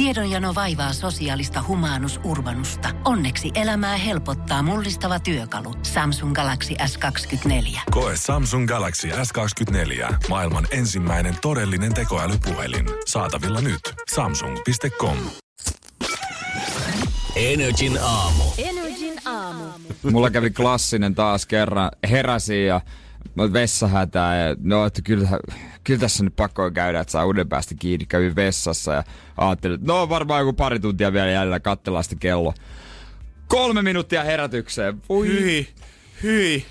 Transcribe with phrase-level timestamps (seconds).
[0.00, 2.88] Tiedonjano vaivaa sosiaalista humanus urbanusta.
[3.04, 5.74] Onneksi elämää helpottaa mullistava työkalu.
[5.82, 7.80] Samsung Galaxy S24.
[7.90, 10.14] Koe Samsung Galaxy S24.
[10.28, 12.86] Maailman ensimmäinen todellinen tekoälypuhelin.
[13.06, 13.80] Saatavilla nyt.
[14.14, 15.16] Samsung.com.
[17.36, 18.44] Energin aamu.
[18.58, 19.64] Energin aamu.
[20.12, 21.90] Mulla kävi klassinen taas kerran.
[22.10, 22.80] Heräsin ja
[23.34, 25.28] mä vessahätää ja no, että kyllä,
[25.84, 28.06] kyllä tässä nyt pakko käydä, että saa uuden päästä kiinni.
[28.06, 29.04] Kävin vessassa ja
[29.36, 32.54] ajattelin, että no varmaan joku pari tuntia vielä jäljellä, katsellaan sitten kello.
[33.46, 35.02] Kolme minuuttia herätykseen.
[35.08, 35.28] Voi.
[35.28, 35.68] Hyi,
[36.22, 36.64] hyi,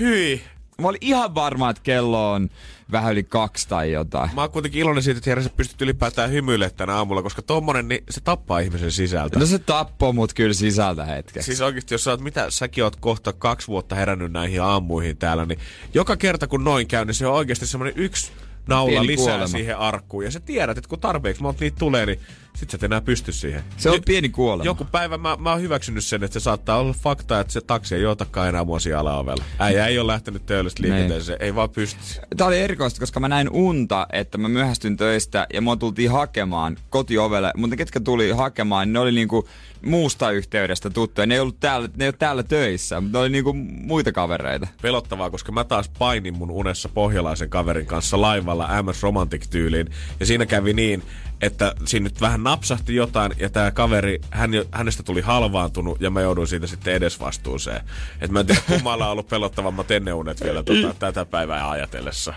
[0.00, 0.42] hyi.
[0.80, 2.50] Mä olin ihan varma, että kello on
[2.92, 4.30] vähän yli kaksi tai jotain.
[4.34, 8.04] Mä oon kuitenkin iloinen siitä, että sä pystyt ylipäätään hymyilemään tänä aamulla, koska tommonen, niin
[8.10, 9.38] se tappaa ihmisen sisältä.
[9.38, 11.46] No se tappoi mut kyllä sisältä hetkeksi.
[11.46, 15.46] Siis oikeesti, jos sä oot, mitä säkin oot kohta kaksi vuotta herännyt näihin aamuihin täällä,
[15.46, 15.58] niin
[15.94, 18.32] joka kerta kun noin käy, niin se on oikeasti semmoinen yksi
[18.66, 19.46] naula Pieni lisää kuolema.
[19.46, 20.24] siihen arkkuun.
[20.24, 22.20] Ja sä tiedät, että kun tarpeeksi monta niitä tulee, niin
[22.56, 23.62] sit sä et enää pysty siihen.
[23.76, 24.64] Se on Jo- pieni kuolema.
[24.64, 27.94] Joku päivä mä, mä oon hyväksynyt sen, että se saattaa olla fakta, että se taksi
[27.94, 29.44] ei otakaan enää mua siellä alaovella.
[29.58, 32.00] Äijä ei ole lähtenyt töölöstä liikenteeseen, ei vaan pysty.
[32.36, 36.76] Tää oli erikoista, koska mä näin unta, että mä myöhästyn töistä ja mua tultiin hakemaan
[36.90, 37.52] kotiovelle.
[37.56, 39.48] Mutta ketkä tuli hakemaan, niin ne oli niinku
[39.86, 41.26] muusta yhteydestä tuttuja.
[41.26, 44.66] Ne ei ollut täällä, ne ei ole täällä töissä, mutta ne oli niinku muita kavereita.
[44.82, 49.86] pelottavaa, koska mä taas painin mun unessa pohjalaisen kaverin kanssa laivalla MS Romantic-tyyliin.
[50.20, 51.02] Ja siinä kävi niin,
[51.40, 56.20] että siinä nyt vähän napsahti jotain ja tämä kaveri, hän, hänestä tuli halvaantunut ja mä
[56.20, 57.80] jouduin siitä sitten edesvastuuseen.
[58.20, 62.34] Et mä en tiedä, kummalla on ollut pelottavammat enneunet vielä tota, tätä päivää ajatellessa.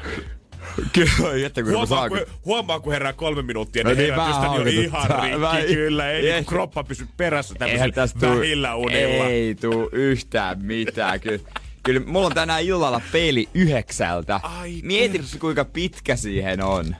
[0.93, 4.49] Kyllä, jättä kun Huomaa, kun, huomaa, kun herää kolme minuuttia, No niin, niin, herätystä niin
[4.51, 5.41] on ihan rikki.
[5.41, 6.33] Vähän- kyllä, ei Ei.
[6.33, 9.25] niin kroppa pysy perässä tämmöisillä tuu, vähillä unilla.
[9.25, 11.19] ei tuu yhtään mitään.
[11.19, 11.39] Kyllä,
[11.83, 14.39] kyllä mulla on tänään illalla peli yhdeksältä.
[14.43, 16.95] Ai Mieti kuinka pitkä siihen on.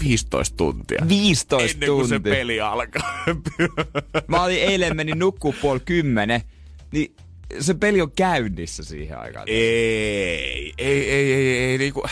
[0.00, 0.98] 15 tuntia.
[1.08, 2.32] 15 Ennen kuin se tuntia.
[2.34, 3.24] peli alkaa.
[4.28, 6.40] Mä olin eilen menin nukkuu puoli kymmenen,
[6.92, 7.14] niin
[7.60, 9.44] se peli on käynnissä siihen aikaan.
[9.48, 12.02] Ei, ei, ei, ei, ei, niinku,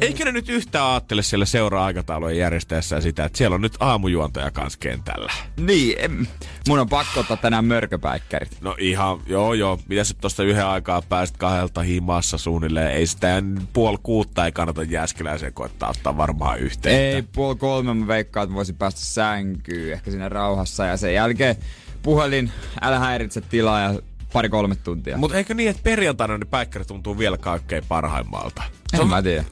[0.00, 4.78] eikä ne nyt yhtään ajattele siellä seuraa-aikataulujen järjestäessään sitä, että siellä on nyt aamujuontaja kanssa
[4.78, 5.32] kentällä.
[5.56, 6.26] Niin, em,
[6.68, 8.56] mun on pakko ottaa tänään mörköpäikkärit.
[8.60, 13.42] No ihan, joo joo, mitä sä tosta yhden aikaa pääsit kahdelta himassa suunnilleen, ei sitä
[13.72, 17.14] puoli kuutta ei kannata jääskeläiseen koittaa ottaa varmaan yhteen.
[17.14, 21.56] Ei, puoli kolme mä veikkaan, että voisin päästä sänkyyn ehkä siinä rauhassa ja sen jälkeen
[22.02, 23.94] puhelin, älä häiritse tilaa ja
[24.34, 25.16] pari kolme tuntia.
[25.16, 28.62] Mutta eikö niin, että perjantaina ne päikkärit tuntuu vielä kaikkein parhaimmalta?
[28.94, 29.44] En on mä tiedä.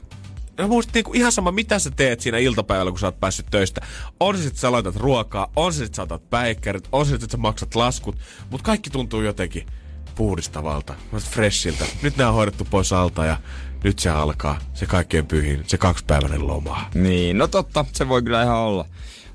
[0.59, 3.81] No musta niinku ihan sama, mitä sä teet siinä iltapäivällä, kun sä oot päässyt töistä.
[4.21, 7.31] On se sit sä laitat ruokaa, on se sit sä otat päikkärit, on se sit
[7.31, 8.17] sä maksat laskut,
[8.51, 9.67] mutta kaikki tuntuu jotenkin
[10.15, 11.85] puhdistavalta, freshiltä.
[12.03, 13.37] Nyt nää on hoidettu pois alta ja
[13.85, 16.91] nyt se alkaa, se kaikkein pyhin, se kaksipäiväinen loma.
[16.95, 18.87] Niin, no totta, se voi kyllä ihan olla.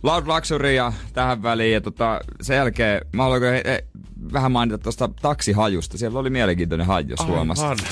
[0.08, 3.86] Loud Luxury ja tähän väliin ja tota, sen jälkeen mä haluan he, he,
[4.34, 5.98] vähän mainita tuosta taksihajusta.
[5.98, 7.66] Siellä oli mielenkiintoinen haju, jos huomasit.
[7.66, 7.86] Aivan.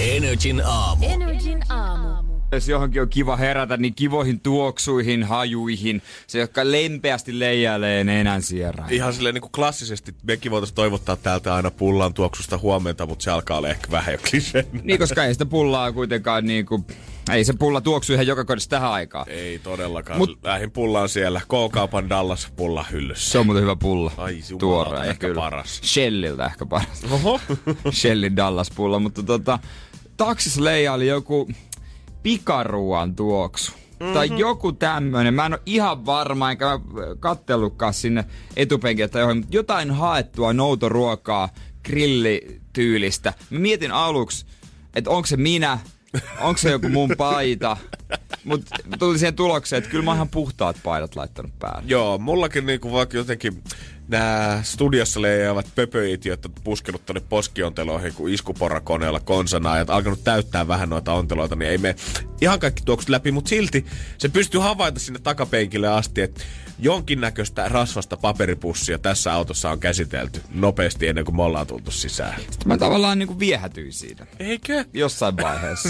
[0.00, 1.06] Energin aamu.
[1.06, 2.08] Energin aamu.
[2.52, 6.02] Jos johonkin on kiva herätä, niin kivoihin tuoksuihin, hajuihin.
[6.26, 8.92] Se, jotka lempeästi leijailee nenän sierään.
[8.92, 13.30] Ihan silleen niin kuin klassisesti mekin voitaisiin toivottaa täältä aina pullan tuoksusta huomenta, mutta se
[13.30, 14.66] alkaa olla ehkä vähän jo kliseen.
[14.82, 16.86] Niin, koska ei sitä pullaa kuitenkaan niinku...
[17.30, 19.28] Ei se pulla tuoksu ihan joka kodissa tähän aikaan.
[19.28, 20.18] Ei todellakaan.
[20.18, 20.38] Mut-.
[20.44, 21.40] Lähin pullaan siellä.
[21.40, 23.30] K-kaupan Dallas pulla hyllyssä.
[23.30, 24.12] Se on muuten hyvä pulla.
[24.16, 25.40] Ai Tuoreena, ehkä kyllä.
[25.40, 25.80] paras.
[25.84, 27.04] Shelliltä ehkä paras.
[27.10, 27.40] Oho.
[28.00, 29.58] Shellin Dallas pulla, mutta tota,
[30.16, 31.48] taksissa leijaili joku
[32.22, 33.72] pikaruuan tuoksu.
[34.00, 34.14] Mm-hmm.
[34.14, 35.34] Tai joku tämmönen.
[35.34, 36.80] Mä en ole ihan varma, enkä mä
[37.20, 38.24] kattellutkaan sinne
[38.56, 41.48] etupenkille tai johon, mutta jotain haettua noutoruokaa
[41.84, 43.32] grillityylistä.
[43.50, 44.46] Mä mietin aluksi,
[44.94, 45.78] että onko se minä,
[46.40, 47.76] onko se joku mun paita.
[48.44, 51.82] Mutta tuli siihen tulokseen, että kyllä mä oon ihan puhtaat paidat laittanut päälle.
[51.86, 53.62] Joo, mullakin niinku vaikka jotenkin
[54.08, 60.88] nämä studiossa leijaavat pöpöitiöt on puskenut tonne poskionteloihin, kun iskuporrakoneella konsanaa ja alkanut täyttää vähän
[60.88, 61.96] noita onteloita, niin ei me
[62.40, 63.86] ihan kaikki tuoksut läpi, mutta silti
[64.18, 66.44] se pystyy havaita sinne takapenkille asti, että
[66.78, 72.40] jonkinnäköistä rasvasta paperipussia tässä autossa on käsitelty nopeasti ennen kuin me ollaan tultu sisään.
[72.40, 74.26] Sitten mä tavallaan niinku viehätyin siitä.
[74.38, 74.84] Eikö?
[74.92, 75.88] jossain vaiheessa.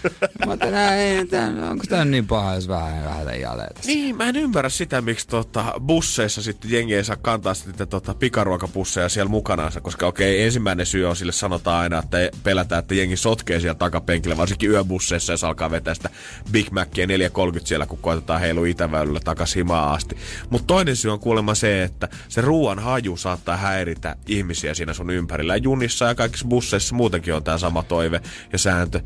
[0.46, 0.56] mä
[0.90, 3.90] ajattelin, onko tämä niin paha, jos vähän vähän jälleen tässä.
[3.90, 8.14] Niin, mä en ymmärrä sitä, miksi tota, busseissa sitten jengi ei saa kantaa sitten tota,
[8.14, 13.16] pikaruokapusseja siellä mukanaansa, koska okei, ensimmäinen syy on sille sanotaan aina, että pelätään, että jengi
[13.16, 16.10] sotkee siellä takapenkillä, varsinkin yöbusseissa, jos alkaa vetää sitä
[16.52, 20.16] Big Macia 430 siellä, kun koitetaan heilu Itäväylällä takas himaan asti.
[20.50, 25.10] Mutta toinen syy on kuulemma se, että se ruoan haju saattaa häiritä ihmisiä siinä sun
[25.10, 25.56] ympärillä.
[25.56, 28.20] Junissa ja kaikissa busseissa muutenkin on tämä sama toive
[28.52, 29.00] ja sääntö.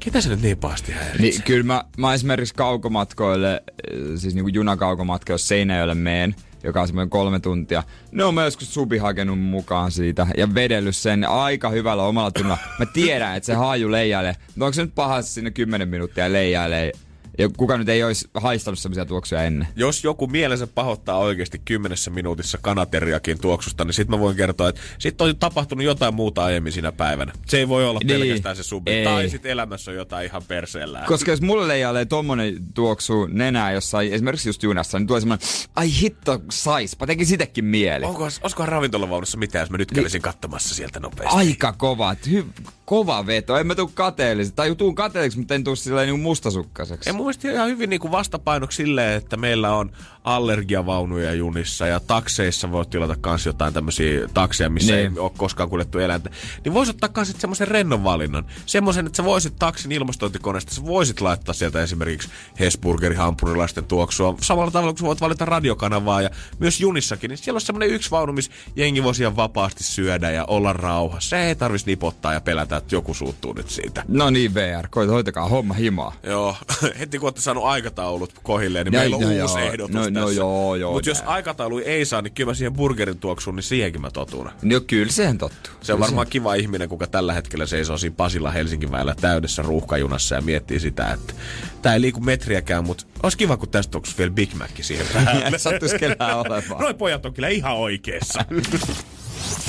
[0.00, 1.20] Ketä se nyt niin pahasti häiritsee?
[1.20, 6.86] Niin, kyllä mä, mä esimerkiksi kaukomatkoille, äh, siis niinku junakaukomatkoille, jos Seinäjölle meen, joka on
[6.86, 7.82] semmoinen kolme tuntia.
[8.12, 12.58] Ne on joskus subi hakenut mukaan siitä ja vedellyt sen aika hyvällä omalla tunnolla.
[12.78, 14.36] Mä tiedän, että se haaju leijailee.
[14.56, 16.92] No onko se nyt paha sinne 10 minuuttia leijailee?
[17.38, 19.68] Ja kuka nyt ei olisi haistanut semmoisia tuoksuja ennen.
[19.76, 24.80] Jos joku mielensä pahoittaa oikeasti kymmenessä minuutissa kanateriakin tuoksusta, niin sit mä voin kertoa, että
[24.98, 27.32] sit on tapahtunut jotain muuta aiemmin siinä päivänä.
[27.46, 28.20] Se ei voi olla Niin.
[28.20, 28.90] pelkästään se subi.
[28.90, 29.04] Ei.
[29.04, 31.06] Tai sit elämässä on jotain ihan perseellään.
[31.06, 35.88] Koska jos mulle leijailee tommonen tuoksu nenää jossain, esimerkiksi just junassa, niin tulee semmoinen, ai
[36.00, 38.04] hitto, saispa, teki sitäkin mieli.
[38.04, 41.36] Onko, olisikohan ravintolavaunussa mitään, jos mä nyt kävisin katsomassa sieltä nopeasti?
[41.36, 43.56] Aika kova, hy- kova veto.
[43.56, 47.08] En mä tuu kateelliseksi, tai tuun kateelliseksi, mutta en tuu silleen niin mustasukkaseksi.
[47.08, 49.90] Ja mun mielestä ihan hyvin niin kuin vastapainoksi silleen, että meillä on
[50.24, 55.12] allergiavaunuja junissa ja takseissa voit tilata kans jotain tämmöisiä takseja, missä Niin.
[55.12, 56.30] ei ole koskaan kuljettu eläintä.
[56.64, 58.44] Niin voisi ottaa kans semmoisen rennon valinnan.
[58.66, 62.28] Semmoisen, että sä voisit taksin ilmastointikoneesta, sä voisit laittaa sieltä esimerkiksi
[62.60, 64.34] Hesburgerin hampurilaisten tuoksua.
[64.40, 68.10] Samalla tavalla kuin sä voit valita radiokanavaa ja myös junissakin, niin siellä on semmoinen yksi
[68.10, 71.28] vaunu, missä jengi voisi ihan vapaasti syödä ja olla rauhassa.
[71.30, 74.04] Se ei tarvitsisi nipottaa ja pelätä, että joku suuttuu nyt siitä.
[74.08, 76.12] No niin, VR, koita hoitakaa homma himaa.
[76.22, 76.56] Joo,
[77.12, 80.20] heti kun olette saanut aikataulut kohilleen, niin meillä on no uusi joo, ehdotus no- tässä.
[80.20, 83.62] no joo, joo, Mutta jos aikataulu ei saa, niin kyllä mä siihen burgerin tuoksuun, niin
[83.62, 84.50] siihenkin mä totun.
[84.62, 85.72] No kyllä siihen tottuu.
[85.80, 90.34] Se on varmaan kiva ihminen, kuka tällä hetkellä seisoo siinä Pasilla Helsingin väellä täydessä ruuhkajunassa
[90.34, 91.34] ja miettii sitä, että
[91.82, 95.58] tää ei liiku metriäkään, mutta olisi kiva, kun tästä tuoksuisi vielä Big Mac siihen päälle.
[95.58, 96.80] Sattuisi kellään olemaan.
[96.80, 98.44] Noi pojat on kyllä ihan oikeassa.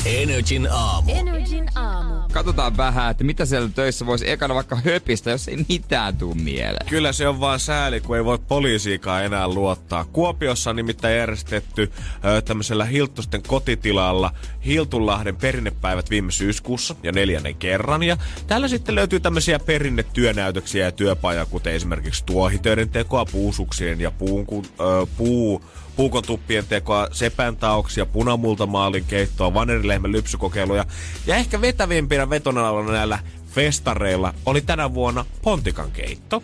[0.05, 1.11] Energin aamu.
[1.11, 2.13] Energin aamu.
[2.33, 6.85] Katsotaan vähän, että mitä siellä töissä voisi ekana vaikka höpistä, jos ei mitään tuu mieleen.
[6.89, 10.05] Kyllä se on vaan sääli, kun ei voi poliisiikaan enää luottaa.
[10.05, 11.91] Kuopiossa on nimittäin järjestetty
[12.25, 14.31] ö, tämmöisellä Hiltusten kotitilalla
[14.65, 18.03] Hiltunlahden perinnepäivät viime syyskuussa ja neljännen kerran.
[18.03, 18.17] Ja
[18.47, 24.45] täällä sitten löytyy tämmöisiä perinnetyönäytöksiä ja työpajoja, kuten esimerkiksi tuohitöiden tekoa, puusuksien ja puun,
[24.79, 25.61] ö, puu,
[25.95, 30.85] puukontuppien tekoa, sepäntauksia, punamultamaalin keittoa, vanerilehmän lypsykokeiluja.
[31.27, 33.19] Ja ehkä vetävimpinä vetonalalla näillä
[33.51, 36.43] festareilla oli tänä vuonna pontikan keitto.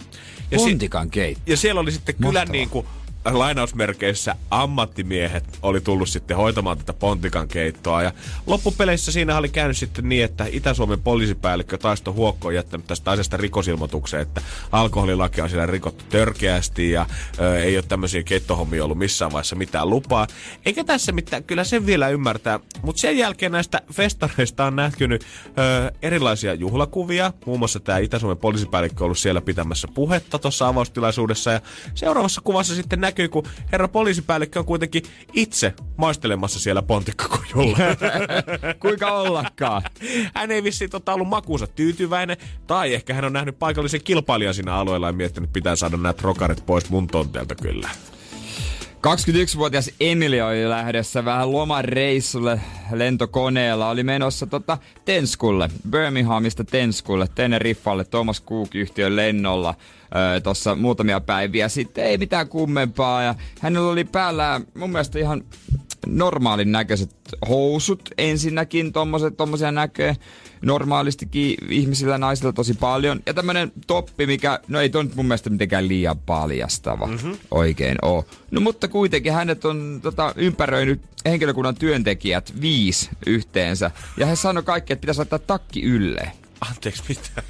[0.51, 1.43] Ja si- Pontikan keitto.
[1.47, 2.51] ja siellä oli sitten kyllä Mahtavaa.
[2.51, 2.85] niin kuin
[3.33, 8.03] lainausmerkeissä ammattimiehet oli tullut sitten hoitamaan tätä pontikan keittoa.
[8.03, 8.11] Ja
[8.47, 13.37] loppupeleissä siinä oli käynyt sitten niin, että Itä-Suomen poliisipäällikkö Taisto Huokko on jättänyt tästä asiasta
[13.37, 14.41] rikosilmoituksen, että
[14.71, 17.05] alkoholilaki on siellä rikottu törkeästi ja
[17.39, 20.27] ö, ei ole tämmöisiä keittohommia ollut missään vaiheessa mitään lupaa.
[20.65, 22.59] Eikä tässä mitään, kyllä sen vielä ymmärtää.
[22.81, 27.33] Mutta sen jälkeen näistä festareista on näkynyt ö, erilaisia juhlakuvia.
[27.45, 31.51] Muun muassa tämä Itä-Suomen poliisipäällikkö on ollut siellä pitämässä puhetta tuossa avaustilaisuudessa.
[31.51, 31.61] Ja
[31.95, 37.77] seuraavassa kuvassa sitten näkyy, kun herra poliisipäällikkö on kuitenkin itse maistelemassa siellä pontikkakojulla.
[38.81, 39.81] Kuinka ollakaan?
[40.35, 42.37] hän ei vissiin tota ollut makuunsa tyytyväinen,
[42.67, 46.13] tai ehkä hän on nähnyt paikallisen kilpailijan siinä alueella ja miettinyt, että pitää saada nämä
[46.13, 47.89] trokarit pois mun tonteelta kyllä.
[48.99, 52.61] 21-vuotias Emily oli lähdössä vähän lomareissulle
[52.91, 53.89] lentokoneella.
[53.89, 59.75] Oli menossa tota Tenskulle, Birminghamista Tenskulle, Teneriffalle Thomas Cook-yhtiön lennolla
[60.15, 62.05] öö, tuossa muutamia päiviä sitten.
[62.05, 65.43] Ei mitään kummempaa ja hänellä oli päällä mun mielestä ihan
[66.07, 67.15] normaalin näköiset
[67.49, 70.15] housut ensinnäkin, tommoset, tommosia näköjä
[70.61, 73.19] normaalistikin ihmisillä naisilla tosi paljon.
[73.25, 77.37] Ja tämmönen toppi, mikä, no ei toi nyt mun mielestä mitenkään liian paljastava mm-hmm.
[77.51, 78.25] oikein oo.
[78.51, 83.91] No mutta kuitenkin hänet on tota, ympäröinyt henkilökunnan työntekijät viisi yhteensä.
[84.17, 86.31] Ja he sanoi kaikki, että pitäisi laittaa takki ylleen.
[86.61, 87.43] Anteeksi, mitä?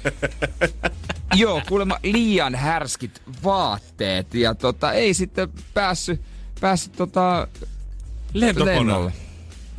[1.34, 6.20] Joo, kuulemma liian härskit vaatteet ja tota, ei sitten päässyt,
[6.60, 7.48] päässyt tota,
[8.32, 9.12] lennolle.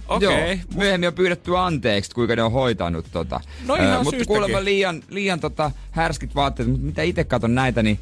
[0.08, 0.50] Okei.
[0.50, 3.42] Joo, myöhemmin on pyydetty anteeksi, kuinka ne on hoitanut tota.
[3.66, 4.28] No ihan mutta syystäkin.
[4.28, 8.00] kuulemma liian, liian tota, härskit vaatteet, mutta mitä itse katson näitä, niin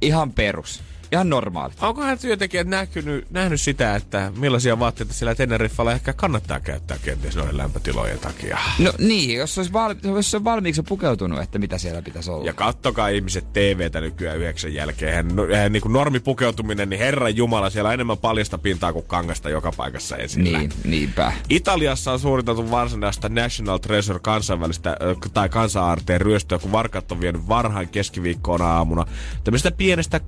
[0.00, 0.82] ihan perus.
[1.12, 1.82] Ihan normaalit.
[1.82, 7.56] Onkohan työntekijät näkynyt, nähnyt sitä, että millaisia vaatteita siellä Teneriffalla ehkä kannattaa käyttää kenties noiden
[7.56, 8.58] lämpötilojen takia?
[8.78, 12.44] No niin, jos olisi, val, jos on valmiiksi pukeutunut, että mitä siellä pitäisi olla.
[12.44, 15.10] Ja kattokaa ihmiset TVtä nykyään yhdeksän jälkeen.
[15.10, 19.06] Eihän, no, eihän niin kuin normipukeutuminen, niin herran jumala, siellä on enemmän paljasta pintaa kuin
[19.06, 20.58] kangasta joka paikassa esillä.
[20.58, 21.32] Niin, niinpä.
[21.48, 24.96] Italiassa on suoritettu varsinaista National Treasure kansainvälistä
[25.34, 29.06] tai kansa-aarteen ryöstöä, kun varkat on vienyt varhain keskiviikkoona aamuna
[29.44, 30.20] tämmöisestä pienestä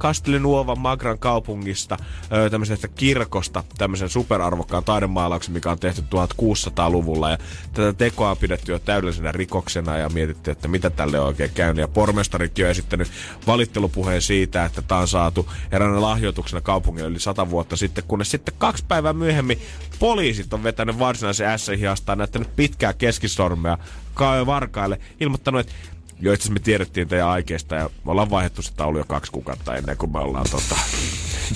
[0.71, 1.97] Castellnuovan Magran kaupungista,
[2.51, 7.31] tämmöisestä kirkosta, tämmöisen superarvokkaan taidemaalauksen, mikä on tehty 1600-luvulla.
[7.31, 7.39] Ja
[7.73, 11.81] tätä tekoa on pidetty jo täydellisenä rikoksena ja mietitty, että mitä tälle on oikein käynyt.
[11.81, 13.11] Ja pormestarikin on esittänyt
[13.47, 18.55] valittelupuheen siitä, että tämä on saatu eräänä lahjoituksena kaupungille yli sata vuotta sitten, kunnes sitten
[18.59, 19.59] kaksi päivää myöhemmin
[19.99, 23.79] poliisit on vetänyt varsinaisen S-hiastaan näyttänyt pitkää keskisormea
[24.15, 25.73] ka- varkaille, ilmoittanut, että
[26.21, 29.97] joista me tiedettiin teidän aikeista ja me ollaan vaihdettu se taulu jo kaksi kuukautta ennen
[29.97, 30.77] kuin me ollaan tota,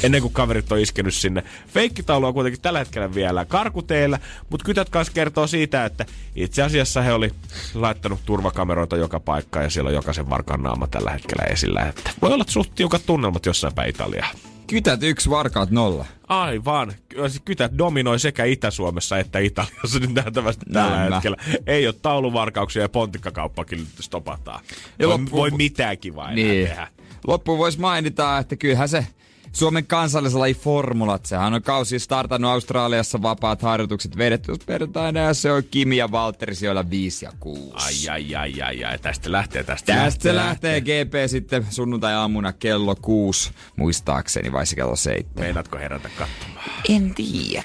[0.03, 1.45] ennen kuin kaverit on iskenyt sinne.
[1.69, 4.19] Feikkitaulu on kuitenkin tällä hetkellä vielä karkuteillä,
[4.51, 6.07] mutta kytät kanssa kertoo siitä, että
[6.37, 7.31] itse asiassa he oli
[7.75, 11.83] laittanut turvakameroita joka paikkaan ja siellä on jokaisen varkaan naama tällä hetkellä esillä.
[11.83, 14.31] Että voi olla suht tiukat tunnelmat jossain päin Italiaa.
[14.67, 16.07] Kytät yksi, varkaat nolla.
[16.29, 16.93] Aivan.
[17.29, 21.37] Se Kytät dominoi sekä Itä-Suomessa että Italiassa nyt nähtävästi tällä Näin hetkellä.
[21.67, 24.61] Ei ole tauluvarkauksia ja pontikkakauppakin nyt stopataan.
[24.99, 26.67] Ja voi, loppu- voi mitään kivaa enää Niin.
[26.69, 26.89] tehdä.
[27.27, 29.07] Loppuun voisi mainita, että kyllähän se
[29.55, 35.53] Suomen kansallislaji formulat, sehän on kausi startannut Australiassa vapaat harjoitukset vedetty jos perjantaina ja se
[35.53, 37.73] on Kimi ja Valtteri siellä 5 ja 6.
[37.75, 38.99] Ai, ai, ai, ai, ai.
[38.99, 44.97] Tästä lähtee, tästä Tästä se lähtee GP sitten sunnuntai-aamuna kello 6, muistaakseni, vai se kello
[44.97, 45.45] 7.
[45.45, 46.71] Meinaatko herätä katsomaan?
[46.89, 47.65] En tiedä.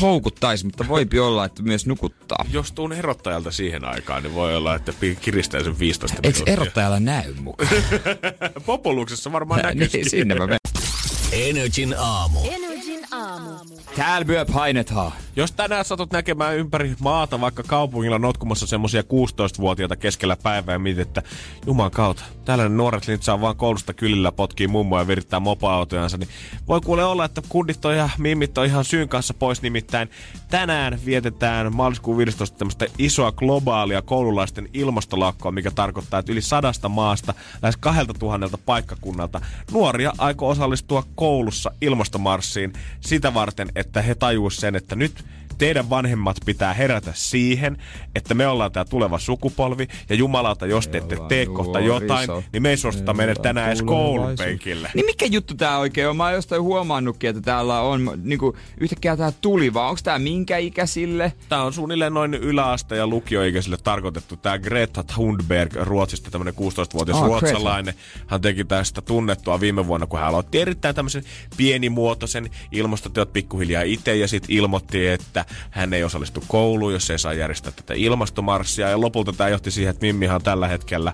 [0.00, 2.44] Houkuttaisi, mutta voipi olla, että myös nukuttaa.
[2.52, 6.52] Jos tuun erottajalta siihen aikaan, niin voi olla, että kiristää sen 15 Eikö minuuttia.
[6.52, 7.68] erottajalla näy mukaan?
[8.66, 10.00] Popoluksessa varmaan näkyisikin.
[10.00, 10.58] niin, sinne mä menen.
[11.36, 12.40] Energin aamu.
[12.40, 12.65] Aamu.
[13.96, 15.12] Täällä myö painetaan.
[15.36, 21.08] Jos tänään satut näkemään ympäri maata vaikka kaupungilla notkumassa semmosia 16-vuotiaita keskellä päivää ja mietit,
[21.08, 21.22] että
[21.66, 26.28] juman kautta, tällainen nuoret lintsaa vaan koulusta kylillä, potkii mummoja ja virittää mopoautojansa, niin
[26.68, 30.10] voi kuule olla, että kundit on ja mimmit on ihan syyn kanssa pois, nimittäin
[30.50, 37.34] tänään vietetään maaliskuun 15 tämmöistä isoa globaalia koululaisten ilmastolakkoa, mikä tarkoittaa, että yli sadasta maasta,
[37.62, 39.40] lähes 2000 paikkakunnalta
[39.72, 45.24] nuoria aikoo osallistua koulussa ilmastomarssiin sitä varten, että he tajuisivat sen, että nyt
[45.58, 47.76] teidän vanhemmat pitää herätä siihen,
[48.14, 52.62] että me ollaan tämä tuleva sukupolvi, ja jumalauta, jos te ette tee kohta jotain, niin
[52.62, 54.90] me ei suostuta Me mennä tänään edes koulupenkille.
[54.94, 56.16] Niin mikä juttu tää oikein on?
[56.16, 60.58] Mä oon jostain huomannutkin, että täällä on niinku, yhtäkkiä tää tuli, vaan onks tää minkä
[60.58, 61.32] ikäisille?
[61.48, 64.36] Tämä on suunnilleen noin yläaste- ja lukioikäisille tarkoitettu.
[64.36, 67.46] Tämä Greta Thunberg Ruotsista, tämmöinen 16-vuotias Ah, oh, Greta.
[67.46, 67.94] ruotsalainen.
[68.26, 71.22] Hän teki tästä tunnettua viime vuonna, kun hän aloitti erittäin tämmöisen
[71.56, 77.32] pienimuotoisen ilmastotyöt pikkuhiljaa itse ja sitten ilmoitti, että hän ei osallistu kouluun, jos ei saa
[77.32, 78.88] järjestää tätä ilmastomarssia.
[78.88, 81.12] Ja lopulta tämä johti siihen, että Mimmihan on tällä hetkellä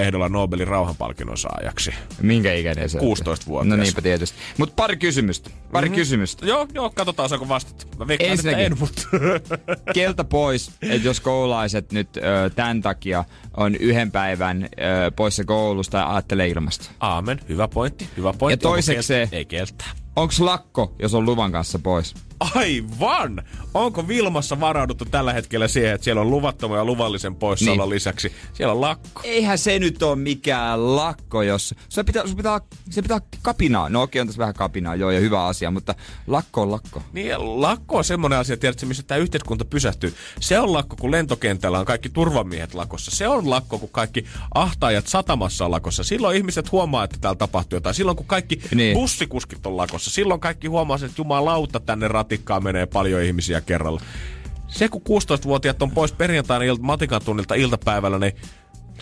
[0.00, 1.94] ehdolla Nobelin rauhanpalkinnon saajaksi.
[2.22, 3.16] Minkä ikäinen se on?
[3.16, 3.76] 16-vuotias.
[3.76, 4.38] No niinpä tietysti.
[4.58, 5.50] Mut pari kysymystä.
[5.72, 5.94] Pari mm-hmm.
[6.00, 6.46] kysymystä.
[6.46, 7.86] Joo, joo, katsotaan saako vastata.
[7.98, 8.64] Mä veikkaan, Ensinnäkin.
[8.64, 9.02] en, mutta...
[9.94, 12.20] Keltä pois, että jos koulaiset nyt ö,
[12.54, 13.24] tämän takia
[13.56, 16.90] on yhden päivän ö, poissa koulusta ja ajattelee ilmasta.
[17.00, 18.66] Aamen, hyvä pointti, hyvä pointti.
[18.66, 19.36] Ja Onko kieltä?
[19.36, 19.90] Ei kieltää.
[20.16, 22.14] Onks lakko, jos on luvan kanssa pois?
[22.40, 23.42] Aivan!
[23.74, 27.94] Onko Vilmassa varauduttu tällä hetkellä siihen, että siellä on luvattoman ja luvallisen poissaolon Niin.
[27.94, 28.32] lisäksi?
[28.52, 29.20] Siellä on lakko.
[29.24, 31.74] Eihän se nyt ole mikään lakko, jos...
[31.88, 33.88] Se pitää, se pitää, se pitää kapinaa.
[33.88, 35.94] No okei, on tässä vähän kapinaa, joo, ja hyvä asia, mutta
[36.26, 37.02] lakko on lakko.
[37.12, 40.14] Niin, lakko on semmoinen asia, tiedätkö, missä tämä yhteiskunta pysähtyy.
[40.40, 43.10] Se on lakko, kun lentokentällä on kaikki turvamiehet lakossa.
[43.10, 46.04] Se on lakko, kun kaikki ahtaajat satamassa on lakossa.
[46.04, 47.94] Silloin ihmiset huomaa, että täällä tapahtuu jotain.
[47.94, 48.94] Silloin, kun kaikki Niin.
[48.94, 50.10] bussikuskit on lakossa.
[50.10, 54.00] Silloin kaikki huomaa, että jumalauta tänne ratikkaan menee paljon ihmisiä kerralla.
[54.68, 58.32] Se, kun 16-vuotiaat on pois perjantaina ilta, matikan tunnilta iltapäivällä, niin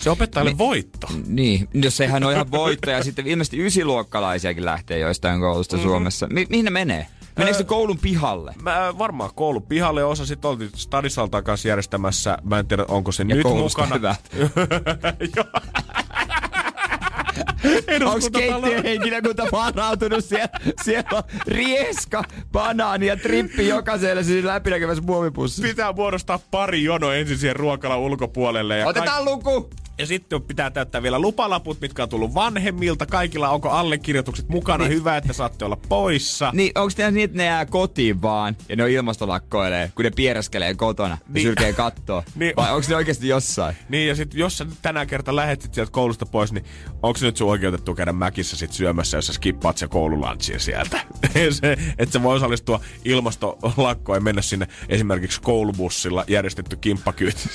[0.00, 0.58] se opettajalle niin.
[0.58, 1.06] voitto.
[1.26, 5.90] Niin, jos sehän on ihan voitto, ja sitten ilmeisesti ysiluokkalaisiakin lähtee joistain koulusta mm-hmm.
[5.90, 6.26] Suomessa.
[6.26, 7.06] Mi- mihin ne menee?
[7.38, 8.54] Meneekö se koulun pihalle?
[8.62, 12.38] Mä varmaan koulun pihalle osa sitten oltiin Stadisaltaan kanssa järjestämässä.
[12.42, 13.94] Mä en tiedä, onko se Ja nyt mukana.
[13.94, 14.30] hyvät.
[18.04, 20.48] Onko keittiöhenkilökunta varautunut siellä?
[20.82, 25.68] Siellä on rieska, banaani ja trippi jokaiselle siis läpinäkyvässä muovipussissa.
[25.68, 28.78] Pitää muodostaa pari jono ensin siihen ruokalan ulkopuolelle.
[28.78, 29.70] Ja, Otetaan luku!
[29.98, 33.06] ja sitten pitää täyttää vielä lupalaput, mitkä on tullut vanhemmilta.
[33.06, 34.84] Kaikilla onko allekirjoitukset mukana.
[34.84, 34.94] Niin.
[34.96, 36.50] Hyvä, että saatte olla poissa.
[36.54, 40.10] Niin, onko teillä niin, että ne jää kotiin vaan ja ne on ilmastolakkoilee, kun ne
[40.10, 41.42] piereskelee kotona ja Niin.
[41.42, 42.22] sylkee kattoa?
[42.34, 42.52] Niin.
[42.56, 43.76] Vai onko ne oikeasti jossain?
[43.88, 46.64] Niin, ja sitten jos sä tänään kerta lähetsit sieltä koulusta pois, niin
[47.02, 51.00] onko nyt sun oikeutettu käydä mäkissä sit syömässä, jos sä skippaat se koululanssin sieltä?
[51.50, 57.48] se, että sä voi osallistua ilmastolakkoon ja mennä sinne esimerkiksi koulubussilla järjestetty kimppakyyti.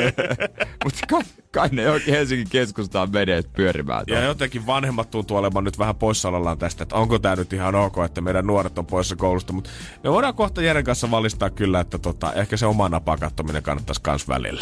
[0.84, 1.22] Mutta kai,
[1.52, 4.00] kai ne johonkin Helsingin keskustaan menee pyörimään.
[4.00, 4.24] Ja tuolla.
[4.24, 8.20] jotenkin vanhemmat tuntuu olevan nyt vähän poissaolollaan tästä, että onko tämä nyt ihan ok, että
[8.20, 9.52] meidän nuoret on poissa koulusta.
[9.52, 9.70] Mutta
[10.04, 14.02] me voidaan kohta Jeren kanssa valistaa kyllä, että tota, ehkä se oma napaa kattominen kannattaisi
[14.02, 14.60] kans välillä.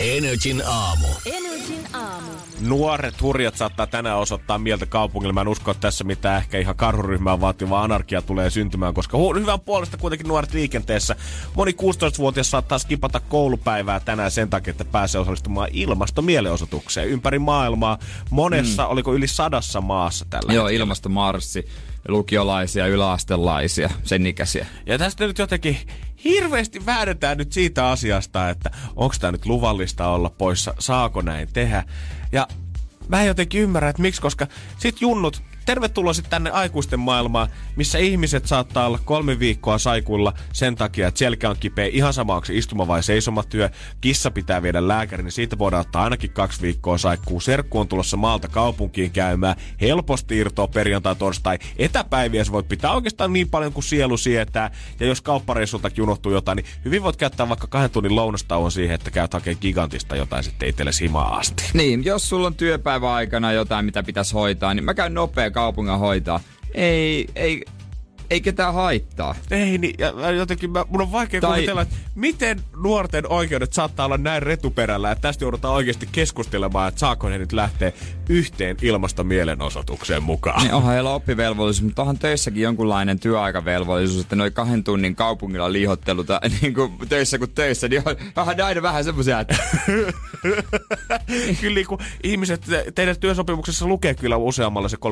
[0.00, 1.06] Energin aamu.
[1.26, 2.30] Energin aamu.
[2.60, 5.32] Nuoret hurjat saattaa tänään osoittaa mieltä kaupungilla.
[5.32, 9.38] Mä en usko, että tässä mitään ehkä ihan karhuryhmää vaativaa anarkia tulee syntymään, koska hu-
[9.40, 11.16] hyvän puolesta kuitenkin nuoret liikenteessä.
[11.54, 17.98] Moni 16-vuotias saattaa skipata koulupäivää tänään sen takia, että pääsee osallistumaan ilmastomielenosoitukseen ympäri maailmaa.
[18.30, 18.90] Monessa, mm.
[18.90, 20.82] oliko yli sadassa maassa tällä Joo, hetkellä.
[20.82, 21.68] ilmastomarssi.
[22.08, 24.66] lukiolaisia, yläastelaisia, sen ikäisiä.
[24.86, 25.76] Ja tästä nyt jotenkin
[26.24, 31.84] hirveästi väännetään nyt siitä asiasta, että onko tämä nyt luvallista olla poissa, saako näin tehdä.
[32.32, 32.48] Ja
[33.08, 34.46] mä en jotenkin ymmärrä, että miksi, koska
[34.78, 40.74] sit junnut Tervetuloa sitten tänne aikuisten maailmaan, missä ihmiset saattaa olla kolme viikkoa saikulla sen
[40.74, 41.86] takia, että selkä on kipeä.
[41.92, 43.70] Ihan sama, onko se istuma vai seisomatyö.
[44.00, 47.40] Kissa pitää viedä lääkärin, niin siitä voidaan ottaa ainakin kaksi viikkoa saikkuu.
[47.40, 49.56] Serkku on tulossa maalta kaupunkiin käymään.
[49.80, 51.58] Helposti irtoa perjantai, torstai.
[51.78, 54.70] Etäpäiviä sä voit pitää oikeastaan niin paljon kuin sielu sietää.
[55.00, 59.10] Ja jos kauppareissultakin unohtuu jotain, niin hyvin voit käyttää vaikka kahden tunnin lounastauon siihen, että
[59.10, 61.64] käyt hakemaan gigantista jotain sitten itsellesi himaa asti.
[61.74, 65.98] Niin, jos sulla on työpäivä aikana jotain, mitä pitäisi hoitaa, niin mä käyn nopea kaupungin
[65.98, 66.40] hoitaa.
[66.74, 67.64] Ei, ei,
[68.30, 69.34] ei ketään haittaa.
[69.50, 74.06] Ei, niin, ja jotenkin mä, mun on vaikea Tai- kuvitella, että miten nuorten oikeudet saattaa
[74.06, 77.92] olla näin retuperällä, että tästä joudutaan oikeasti keskustelemaan, että saako ne nyt lähteä
[78.28, 80.62] yhteen ilmastomielenosoitukseen mukaan.
[80.62, 86.24] Niin onhan heillä oppivelvollisuus, mutta onhan töissäkin jonkunlainen työaikavelvollisuus, että noin kahden tunnin kaupungilla liihottelu
[86.24, 89.56] tai niin kuin töissä kuin töissä, niin on vähän aina vähän semmoisia, että
[91.60, 95.02] kyllä niin kuin ihmiset, te- teidän työsopimuksessa lukee kyllä useammalla se 37,5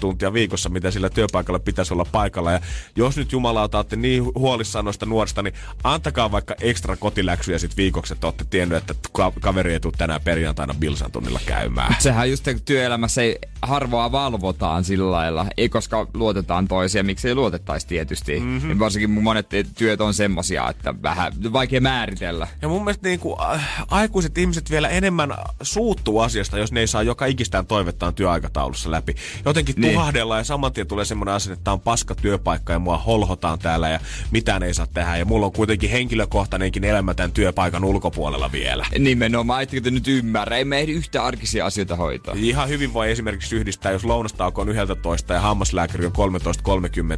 [0.00, 2.52] tuntia viikossa, mitä sillä työpaikalla pitäisi olla paikalla.
[2.52, 2.60] Ja
[2.96, 5.54] jos nyt jumalauta olette niin huolissaan noista nuorista, niin
[5.84, 10.20] antakaa vaikka ekstra kotiläksyjä sit viikoksi, että olette tiennyt, että ka- kaveri ei tule tänään
[10.24, 11.96] perjantaina Bilsan tunnilla käymään.
[11.98, 17.86] sehän just työelämässä ei harvoa valvotaan sillä lailla, ei koska luotetaan toisia, miksi ei luotettaisi
[17.86, 18.40] tietysti.
[18.40, 18.78] Mm-hmm.
[18.78, 19.46] Varsinkin mun monet
[19.78, 22.48] työt on semmosia, että vähän vaikea määritellä.
[22.62, 26.86] Ja mun mielestä niin kuin, äh, aikuiset ihmiset vielä enemmän suuttuu asiasta, jos ne ei
[26.86, 29.14] saa joka ikistään toivettaan työaikataulussa läpi.
[29.44, 29.92] Jotenkin Niin.
[29.94, 33.88] tuhahdellaan ja saman tien tulee semmoinen asia, että on paska työpaikka ja mua holhotaan täällä
[33.88, 35.16] ja mitään ei saa tehdä.
[35.16, 38.86] Ja mulla on kuitenkin henkilökohtainenkin elämä tämän työpaikan ulkopuolella vielä.
[38.98, 42.34] Nimenomaan, ettekö te nyt ymmärrä, ei me ehdi yhtä arkisia asioita hoitaa.
[42.38, 46.12] Ihan hyvin voi esimerkiksi yhdistää, jos lounastauko on 11 ja hammaslääkäri on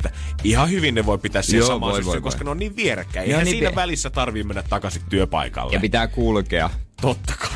[0.04, 0.10] 13.30.
[0.44, 3.26] Ihan hyvin ne voi pitää siihen samaan voi, syssyyn, koska ne on niin vierekkäin.
[3.26, 5.72] Eihän niin siinä vie- välissä tarvii mennä takaisin työpaikalle.
[5.72, 6.70] Ja pitää kulkea.
[7.00, 7.50] Totta kai.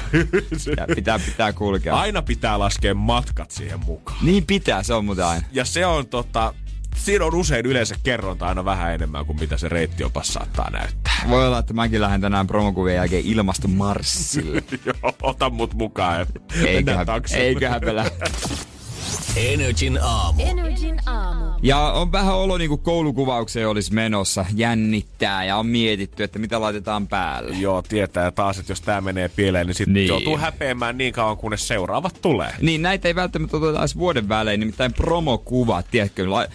[0.76, 1.94] Ja pitää, pitää kulkea.
[1.96, 4.18] Aina pitää laskea matkat siihen mukaan.
[4.22, 5.46] Niin pitää, se on muuten aina.
[5.52, 6.54] Ja se on tota,
[6.96, 11.24] siinä on usein yleensä kerronta aina vähän enemmän kuin mitä se reittiopas saattaa näyttää.
[11.28, 14.62] Voi olla, että mäkin lähden tänään promokuvien jälkeen ilmastomarssille.
[14.86, 16.26] Joo, ota mut mukaan.
[16.64, 18.10] eiköhän, eiköhän lähde.
[19.36, 20.42] Energin aamu.
[20.42, 21.44] Energin aamu.
[21.62, 26.60] Ja on vähän olo niin kuin koulukuvaukseen olisi menossa, jännittää ja on mietitty, että mitä
[26.60, 27.54] laitetaan päälle.
[27.56, 30.08] Joo, tietää taas, että jos tää menee pieleen, niin sitten Niin.
[30.08, 32.50] joutuu häpeämään niin kauan, kunnes seuraavat tulee.
[32.60, 36.46] Niin näitä ei välttämättä oteta edes vuoden välein, nimittäin promokuvat, tiedätkö, la-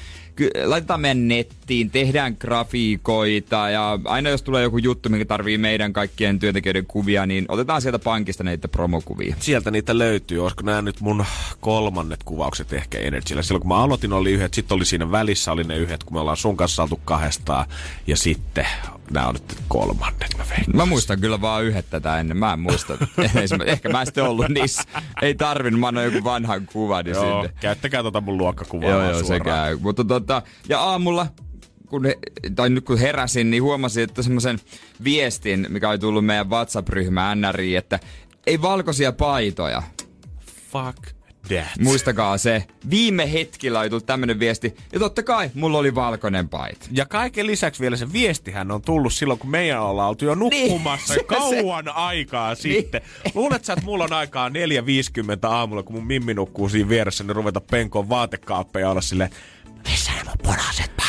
[0.64, 6.40] laitetaan meidän nettiin, tehdään grafiikoita ja aina jos tulee joku juttu, mikä tarvii meidän kaikkien
[6.40, 9.36] työntekijöiden kuvia, niin otetaan sieltä pankista näitä promokuvia.
[9.40, 10.44] Sieltä niitä löytyy.
[10.44, 11.26] Olisiko nämä nyt mun
[11.60, 13.42] kolmannet kuvaukset ehkä Energyllä?
[13.42, 16.20] Silloin kun mä aloitin oli yhdet, sitten oli siinä välissä oli ne yhdet, kun me
[16.20, 17.66] ollaan sun kanssa saatu kahdestaan.
[18.08, 18.68] Ja sitten
[19.12, 20.78] nämä on nyt kolmannet, mä veikkaan.
[20.78, 22.38] Mä muistan kyllä vaan yhdet tätä ennen.
[22.38, 22.98] Mä en muista.
[23.66, 24.84] Ehkä mä en sitten ollut niissä.
[25.22, 27.54] Ei tarvinnut, mä annoin joku vanhan kuvan niin Joo, sinne.
[27.62, 29.78] käyttäkää tota mun luokkakuvaa Joo, joo, se käy.
[29.82, 31.28] Mutta tota, ja aamulla,
[31.90, 32.18] kun he,
[32.56, 34.60] tai nyt kun heräsin, niin huomasin, että semmoisen
[35.04, 38.00] viestin, mikä oli tullut meidän WhatsApp-ryhmään NRI, että
[38.48, 39.84] ei valkoisia paitoja.
[40.72, 41.68] Fuck that.
[41.80, 42.64] Muistakaa se.
[42.90, 44.76] Viime hetkellä oli tullut tämmönen viesti.
[44.94, 46.86] Ja totta kai, mulla oli valkoinen paita.
[46.92, 51.14] Ja kaiken lisäksi vielä se viestihän on tullut silloin, kun meidän ollaan oltu jo nukkumassa
[51.14, 53.02] Niin, se- kauan aikaa sitten.
[53.34, 54.54] Luulet sä, että mulla on aikaa 4.50
[55.48, 59.30] aamulla, kun mun mimmi nukkuu siinä vieressä, niin ruveta penkoon vaatekaappeja ja olla silleen,
[59.90, 60.92] missä ne mun punaiset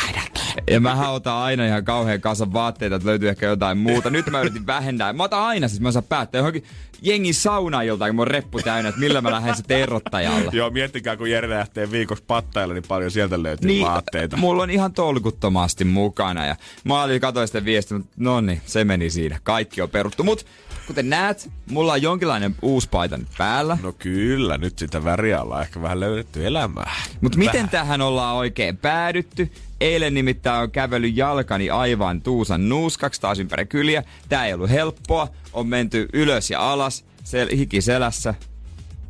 [0.73, 4.09] Ja mä otan aina ihan kauhean kasan vaatteita, että löytyy ehkä jotain muuta.
[4.09, 5.13] Nyt mä yritin vähentää.
[5.13, 6.63] Mä otan aina, siis mä saan päättää johonkin
[7.01, 10.51] jengin saunaan joltain, kun mun reppu täynnä, että millä mä lähden sitten erottajalle.
[10.51, 14.37] Joo, miettikää, kun Jere lähtee viikoksi pattailla, niin paljon sieltä löytyy niin, vaatteita.
[14.37, 16.45] mulla on ihan tolkuttomasti mukana.
[16.45, 19.39] Ja mä olin katsoin viestiä, mutta no niin, se meni siinä.
[19.43, 20.23] Kaikki on peruttu.
[20.23, 20.45] Mut
[20.87, 23.77] kuten näet, mulla on jonkinlainen uusi paita nyt päällä.
[23.83, 26.95] No kyllä, nyt sitä väriä ollaan ehkä vähän löydetty elämää.
[27.21, 29.51] Mutta miten tähän ollaan oikein päädytty?
[29.81, 34.03] Eilen nimittäin on kävellyt jalkani aivan tuusan nuuskaksi taas ympäri kyliä.
[34.29, 35.27] Tää ei ollut helppoa.
[35.53, 38.33] On menty ylös ja alas, sel- hiki selässä.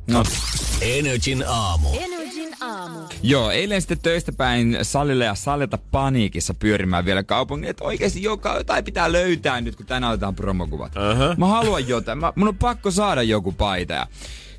[0.08, 0.24] No,
[0.82, 1.90] Energin aamu.
[1.94, 2.21] Energin
[2.62, 3.00] aamu.
[3.24, 8.56] Joo, eilen sitten töistä päin salille ja salilta paniikissa pyörimään vielä kaupungin, että oikeasti joka,
[8.58, 10.92] jotain pitää löytää nyt, kun tänään otetaan promokuvat.
[10.96, 11.38] Uh-huh.
[11.38, 13.94] Mä haluan jotain, mä, mun on pakko saada joku paita.
[13.94, 14.08] Ja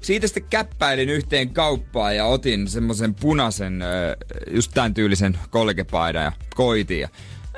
[0.01, 3.85] siitä sitten käppäilin yhteen kauppaan ja otin semmoisen punaisen,
[4.51, 7.01] just tämän tyylisen kollegepaidan ja koitin.
[7.01, 7.09] Ja,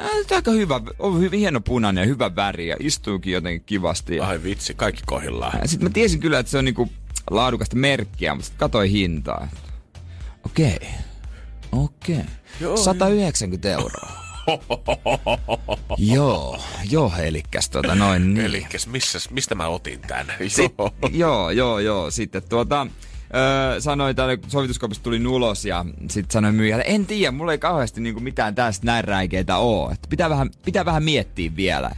[0.01, 4.17] on aika hyvä, on hyvin hieno punainen ja hyvä väri ja istuukin jotenkin kivasti.
[4.17, 5.59] Ja, Ai vitsi, kaikki kohillaan.
[5.63, 6.89] ja sitten mä tiesin kyllä, että se on niinku
[7.31, 9.49] laadukasta merkkiä, mutta sitten katsoin hintaa.
[10.47, 10.79] Okei.
[11.73, 12.21] Okei.
[12.61, 12.77] Okay.
[12.85, 14.25] 190 euroa.
[15.99, 18.47] joo, joo, elikkäs tuota noin niin.
[18.47, 20.27] Elikkäs, missä, mistä mä otin tän?
[20.49, 20.91] Sit, Joo.
[21.11, 22.11] joo, joo, joo.
[22.11, 22.87] Sitten tuota,
[23.35, 27.59] öö, sanoin täällä, kun sovituskopista tulin ulos ja sitten sanoin myyjälle, en tiedä, mulla ei
[27.59, 29.91] kauheasti niinku mitään tästä näin räikeitä oo.
[29.91, 31.91] Että pitää, vähän, pitää vähän miettiä vielä.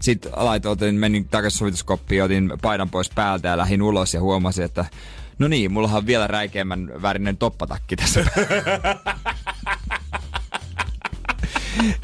[0.00, 4.84] Sitten laitoin, menin takaisin sovituskoppiin, otin paidan pois päältä ja lähdin ulos ja huomasin, että
[5.40, 8.24] no niin, mullahan on vielä räikeämmän värinen toppatakki tässä.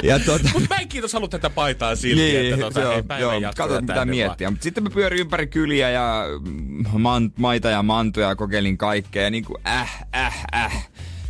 [0.02, 3.42] ja tuota, Mut mä en kiitos halua tätä paitaa silti, että tota, joo, ei päivän
[3.42, 4.50] joo, katsotaan mitä miettiä.
[4.50, 9.22] Mutta sitten mä pyörin ympäri kyliä ja mm, man, maita ja mantuja ja kokeilin kaikkea.
[9.22, 10.88] Ja niinku äh, äh, äh.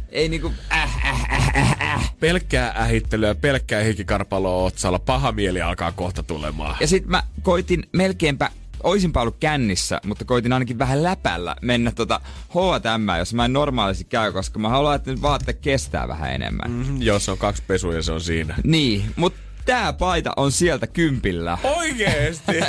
[0.09, 2.13] Ei niinku äh, äh, äh, äh, äh.
[2.21, 4.99] Pelkkää ähittelyä, pelkkää hikikarpaloa otsalla.
[4.99, 6.77] Paha mieli alkaa kohta tulemaan.
[6.81, 8.51] Ja sitten mä koitin melkeinpä,
[8.83, 14.05] oisinpa ollut kännissä, mutta koitin ainakin vähän läpällä mennä tota H&M, jos mä en normaalisti
[14.05, 16.71] käy, koska mä haluan, että nyt vaatteet kestää vähän enemmän.
[16.71, 17.03] Mm.
[17.03, 18.55] Jos on kaksi pesua ja se on siinä.
[18.65, 21.59] Niin, mutta tää paita on sieltä kympillä.
[21.63, 22.53] Oikeesti?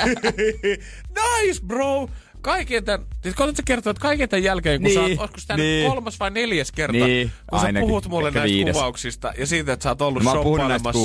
[1.17, 2.09] nice, bro!
[2.47, 5.57] Kaiken tämän, siis sä kertoa, että kaiken tämän jälkeen, kun Niin, sä oot, olisiko tämä
[5.57, 5.83] niin.
[5.83, 8.73] nyt kolmas vai neljäs kerta, Niin, kun sä ainakin, puhut mulle ehkä näistä viides.
[8.75, 10.99] kuvauksista ja siitä, että sä oot ollut shoppailemassa.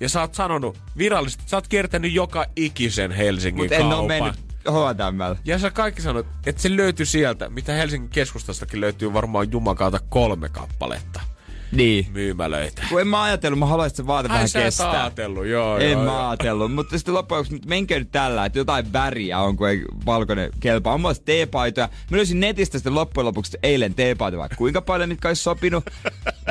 [0.00, 3.98] Ja sä oot sanonut virallisesti, sä oot kiertänyt joka ikisen Helsingin Mutta en kaupan.
[3.98, 4.34] oo mennyt
[4.68, 5.36] H&M.
[5.44, 10.48] Ja sä kaikki sanot, että se löytyi sieltä, mitä Helsingin keskustastakin löytyy varmaan jumakauta kolme
[10.48, 11.20] kappaletta
[11.72, 12.06] Niin.
[12.12, 12.82] myymälöitä.
[12.88, 14.90] Kun en mä ajatellut, mä haluaisin, että se vaate Ai vähän kestää.
[14.90, 16.28] ajatellut, joo, en joo, mä joo.
[16.28, 20.50] ajatellut, mutta sitten loppujen lopuksi, menkää nyt tällä, että jotain väriä on, kun ei valkoinen
[20.60, 20.94] kelpaa.
[20.94, 21.88] On mulla teepaitoja.
[22.10, 25.84] Mä löysin netistä sitten loppujen lopuksi eilen teepaitoja, vaikka kuinka paljon mitkä olisi sopinut.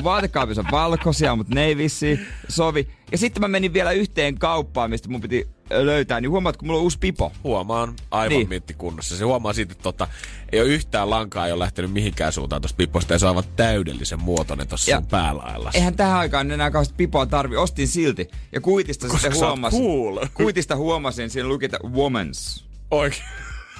[0.03, 2.87] Vaatekaapissa on valkoisia, mutta ne ei vissiin sovi.
[3.11, 6.77] Ja sitten mä menin vielä yhteen kauppaan, mistä mun piti löytää, niin huomaat, kun mulla
[6.79, 7.31] on uusi pipo.
[7.43, 8.49] Huomaan aivan Niin.
[8.49, 9.17] mittikunnossa.
[9.17, 10.07] Se huomaa siitä, että tota,
[10.51, 13.43] ei ole yhtään lankaa, ei ole lähtenyt mihinkään suuntaan tuosta piposta ja se on aivan
[13.55, 15.71] täydellisen muotoinen tuossa sun päälailla.
[15.73, 17.55] Eihän tähän aikaan enää kauheasti pipoa tarvi.
[17.57, 18.27] Ostin silti.
[18.51, 19.81] Ja kuitista Koska sitten huomasin.
[19.81, 20.19] cool.
[20.33, 22.63] Kuitista huomasin, siinä luki, että woman's.
[22.91, 23.23] Oikein.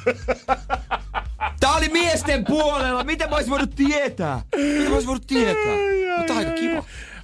[1.59, 3.03] Tää oli miesten puolella.
[3.03, 4.41] Mitä mä ois voinut tietää?
[4.77, 5.77] Mitä mä ois voinut tietää?
[6.17, 6.83] Mutta aika kiva.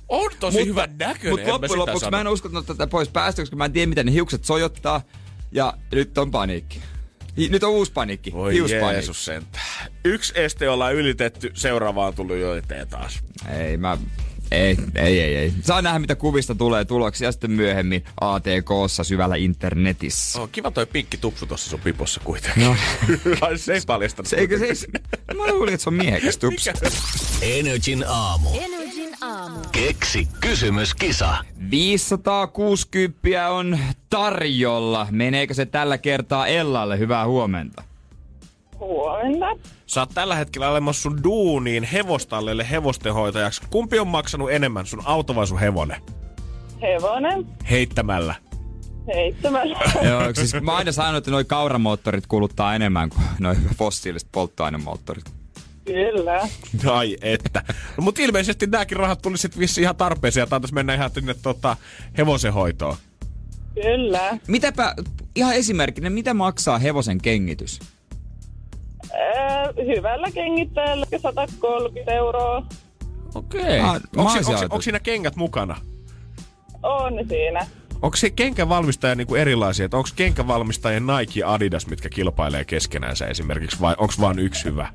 [0.09, 1.31] On tosi mutta, hyvän näköinen.
[1.39, 2.17] Mutta loppujen lopuksi sano.
[2.17, 5.01] mä en uskaltanut tätä pois päästä, koska mä en tiedä, miten ne hiukset sojottaa.
[5.51, 6.81] Ja nyt on paniikki.
[7.37, 8.31] Hi- Nyt on uusi paniikki.
[8.33, 8.93] Voi Hiuspaniikki.
[8.93, 9.91] Jeesus sentään.
[10.05, 13.19] Yksi este ollaan ylitetty, seuraava on tullut jo eteen taas.
[13.59, 13.97] Ei, mä...
[14.51, 15.53] Ei, ei, ei, ei.
[15.61, 20.41] Saa nähdä, mitä kuvista tulee tuloksia sitten myöhemmin ATKssa syvällä internetissä.
[20.41, 22.63] On kiva toi pinkki tupsu tossa sun pipossa kuitenkin.
[22.63, 22.75] No.
[23.55, 24.27] se ei paljastanut.
[24.27, 24.87] Se, eikö se, se,
[25.37, 26.65] mä luulin, että se on miehekäs tups.
[26.65, 26.89] Mikä?
[27.41, 28.49] Energin aamu.
[28.59, 28.86] Energin
[29.21, 29.59] aamu.
[29.71, 31.37] Keksi kysymyskisa.
[31.71, 35.07] 560 on tarjolla.
[35.11, 36.99] Meneekö se tällä kertaa Ellalle?
[36.99, 37.83] Hyvää huomenta.
[38.79, 39.45] Huomenta.
[39.85, 43.61] Sä oot tällä hetkellä olemassa sun duuniin hevostallelle hevostenhoitajaksi.
[43.69, 46.01] Kumpi on maksanut enemmän, sun auto vai sun hevonen?
[46.81, 47.45] Hevonen.
[47.69, 48.35] Heittämällä.
[49.13, 49.79] Seitsemällä.
[50.09, 55.36] Joo, siis mä aina sanon, että noi kauramoottorit kuluttaa enemmän kuin noi fossiiliset polttoainemoottorit.
[55.87, 56.47] Kyllä.
[56.91, 57.63] Ai että.
[57.67, 61.33] No, mutta ilmeisesti nääkin rahat tuli sit vissi ihan tarpeeseen ja taitais mennä ihan sinne
[61.33, 61.77] tota,
[62.17, 62.95] hevosenhoitoon.
[63.81, 64.37] Kyllä.
[64.47, 64.95] Mitäpä,
[65.35, 67.79] ihan esimerkkinä, mitä maksaa hevosen kengitys?
[69.13, 72.65] Äh, hyvällä kengittäjällä 130 euroa.
[73.35, 73.79] Okei.
[73.79, 73.99] Okay.
[74.15, 75.75] Onko, onko, onko siinä kengät mukana?
[76.83, 77.67] On siinä.
[78.01, 79.85] Onko se kenkävalmistaja niinku erilaisia?
[79.85, 84.89] Että onko kenkävalmistajien Nike ja Adidas, mitkä kilpailee keskenäänsä esimerkiksi, vai onko vaan yksi hyvä?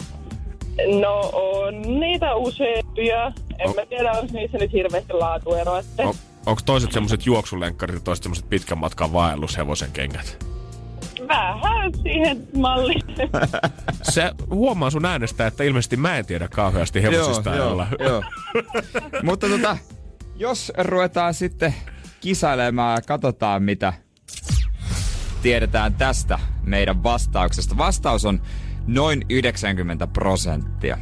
[1.00, 3.26] No on niitä useampia.
[3.58, 5.78] En O- mä tiedä, onko niissä nyt hirveästi laatueroa.
[5.78, 6.14] Että On,
[6.46, 10.52] onko toiset semmoset juoksulenkkarit ja toiset semmoset pitkän matkan vaellushevosen kengät?
[11.28, 13.02] vähän siihen malliin.
[14.12, 17.86] Se huomaa sun äänestä, että ilmeisesti mä en tiedä kauheasti hevosista joo, olla.
[17.98, 18.22] joo.
[19.22, 19.76] Mutta tota,
[20.36, 21.74] jos ruvetaan sitten
[22.20, 23.92] kisailemaan ja katsotaan mitä
[25.42, 27.76] tiedetään tästä meidän vastauksesta.
[27.78, 28.40] Vastaus on
[28.86, 30.98] noin 90 prosenttia.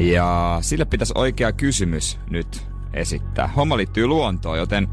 [0.00, 3.46] Ja sille pitäisi oikea kysymys nyt esittää.
[3.46, 4.88] Homma liittyy luontoon, joten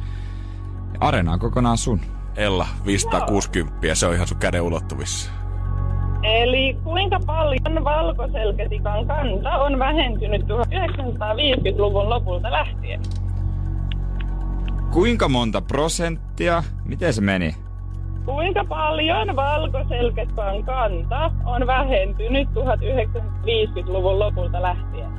[0.99, 2.01] arena on kokonaan sun.
[2.35, 5.31] Ella, 560, se on ihan sun käden ulottuvissa.
[6.23, 13.01] Eli kuinka paljon valkoselkätikan kanta on vähentynyt 1950-luvun lopulta lähtien?
[14.91, 16.63] Kuinka monta prosenttia?
[16.85, 17.55] Miten se meni?
[18.25, 25.09] Kuinka paljon valkoselkätikan kanta on vähentynyt 1950-luvun lopulta lähtien?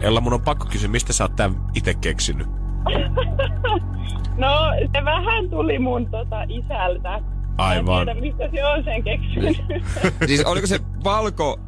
[0.00, 2.46] Ella, mun on pakko kysyä, mistä sä oot tän itse keksinyt?
[4.36, 4.48] No,
[4.92, 7.20] se vähän tuli mun tota isältä.
[7.58, 8.04] Aivan.
[8.04, 9.62] Mä en tiedä, mistä se on sen keksinyt.
[10.26, 11.60] Siis oliko se valko...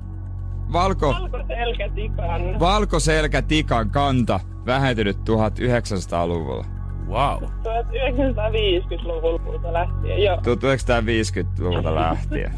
[0.73, 1.09] Valko...
[1.09, 2.61] Valkoselkätikan.
[2.61, 6.65] Valkoselkätikan kanta vähentynyt 1900-luvulla.
[7.13, 7.43] Wow.
[7.43, 10.37] 1950-luvulta lähtien, joo.
[10.37, 12.53] 1950-luvulta lähtien.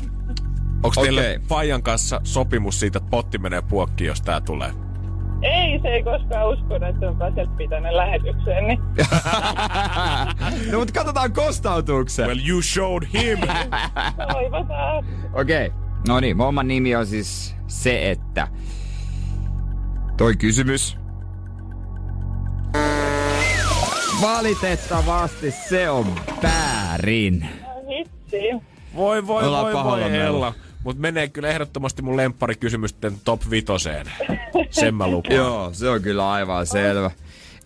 [0.82, 1.38] Onko teillä Okei.
[1.38, 4.70] Fajan kanssa sopimus siitä, että potti menee puokkiin, jos tää tulee?
[5.42, 8.80] Ei se ei koskaan uskonut, että on pääset pitänyt lähetykseen, niin
[10.72, 12.26] no mutta katsotaan kostautuuko se.
[12.26, 13.38] Well, you showed him!
[14.32, 15.04] toivotaan.
[15.32, 15.72] Okei.
[16.08, 18.48] No niin, homman nimi on siis se, että
[20.16, 21.03] toi kysymys.
[24.22, 26.06] Valitettavasti se on
[26.42, 27.46] väärin.
[27.88, 28.66] Hitsi.
[28.96, 30.16] voi voi Ollaan voi voi meillä.
[30.16, 30.54] hella.
[30.84, 34.06] Mut menee kyllä ehdottomasti mun lempparikysymysten top vitoseen.
[34.70, 35.36] Sen mä lupaan.
[35.40, 37.10] Joo, se on kyllä aivan selvä.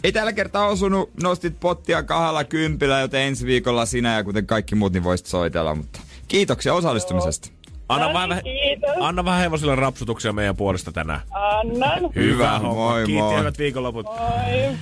[0.04, 4.74] Ei tällä kertaa osunut, nostit pottia kahdella kympillä, joten ensi viikolla sinä ja kuten kaikki
[4.74, 7.48] muut, niin voisit soitella, mutta kiitoksia osallistumisesta.
[7.88, 8.42] Anna, No vähän, niin,
[8.80, 8.96] kiitos.
[9.00, 11.20] anna vähän hevosille rapsutuksia meidän puolesta tänään.
[11.30, 12.10] Annan.
[12.14, 12.74] Hyvä, homma.
[12.74, 13.38] moi, Kiitti, moi.
[13.40, 14.06] hyvät viikonloput.
[14.06, 14.76] Moi.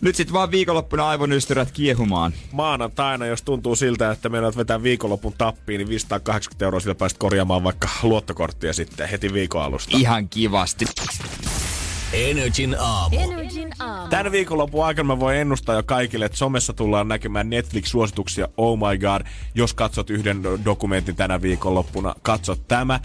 [0.00, 2.32] Nyt sit vaan viikonloppuna aivonystyrät kiehumaan.
[2.52, 7.64] Maanantaina, jos tuntuu siltä, että meillä vetää viikonlopun tappiin, niin 580 euroa sillä päästä korjaamaan
[7.64, 9.96] vaikka luottokorttia sitten heti viikon alusta.
[9.96, 10.84] Ihan kivasti.
[12.12, 13.16] Energin aamu.
[13.20, 14.08] Energin aamu.
[14.08, 18.48] Tän viikonlopun aikana mä voin ennustaa jo kaikille, että somessa tullaan näkemään Netflix-suosituksia.
[18.56, 23.00] Oh my god, jos katsot yhden do- dokumentin tänä viikonloppuna, katso tämä.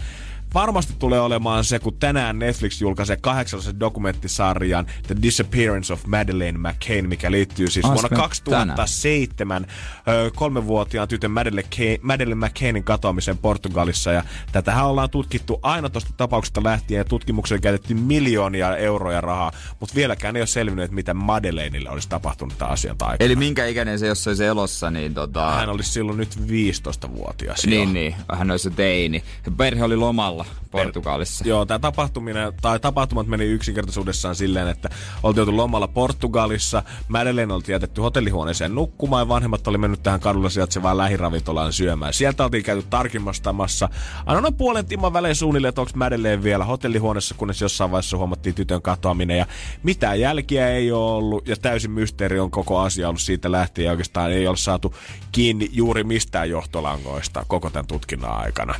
[0.54, 7.08] Varmasti tulee olemaan se, kun tänään Netflix julkaisee kahdeksannen dokumenttisarjan The Disappearance of Madeleine McCain,
[7.08, 9.66] mikä liittyy siis Ah, vuonna se 2007
[10.08, 14.12] ö, kolmenvuotiaan tytön Madeleine, Kay- Madeleine McCainin katoamiseen Portugalissa.
[14.12, 19.94] Ja tätähän ollaan tutkittu aina tuosta tapauksesta lähtien ja tutkimukseen käytettiin miljoonia euroja rahaa, mutta
[19.94, 23.16] vieläkään ei ole selvinnyt, että mitä Madeleinille olisi tapahtunut tämän asian aikana.
[23.20, 25.50] Eli minkä ikäinen se, jos se olisi elossa, niin tota...
[25.50, 27.66] Hän olisi silloin nyt 15-vuotias.
[27.66, 27.92] Niin, jo.
[27.92, 28.14] niin.
[28.32, 29.22] Hän olisi teini.
[29.56, 31.48] Perhe oli lomalla Portugalissa.
[31.48, 34.88] Joo, tämä tapahtuminen, tai tapahtumat meni yksinkertaisuudessaan silleen, että
[35.22, 40.50] oltiin oltu lomalla Portugalissa, Madeleine oltiin jätetty hotellihuoneeseen nukkumaan ja vanhemmat oli mennyt tähän kadulla
[40.50, 42.12] sijaitsevaan lähiravintolaan syömään.
[42.12, 43.88] Sieltä oltiin käyty tarkimmastamassa
[44.26, 48.54] aina noin puolen timman välein suunnilleen, että onko Madeleine vielä hotellihuoneessa, kunnes jossain vaiheessa huomattiin
[48.54, 49.46] tytön katoaminen ja
[49.82, 53.90] mitään jälkiä ei ole ollut ja täysin mysteeri on koko asia ollut siitä lähtien ja
[53.90, 54.94] oikeastaan ei ole saatu
[55.32, 58.74] kiinni juuri mistään johtolangoista koko tämän tutkinnan aikana.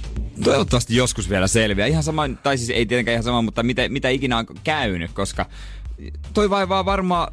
[0.45, 1.87] Toivottavasti joskus vielä selviää.
[1.87, 5.47] Ihan sama, tai siis ei tietenkään ihan sama, mutta mitä, mitä ikinä on käynyt, koska
[6.35, 7.33] toi vaivaa varmaan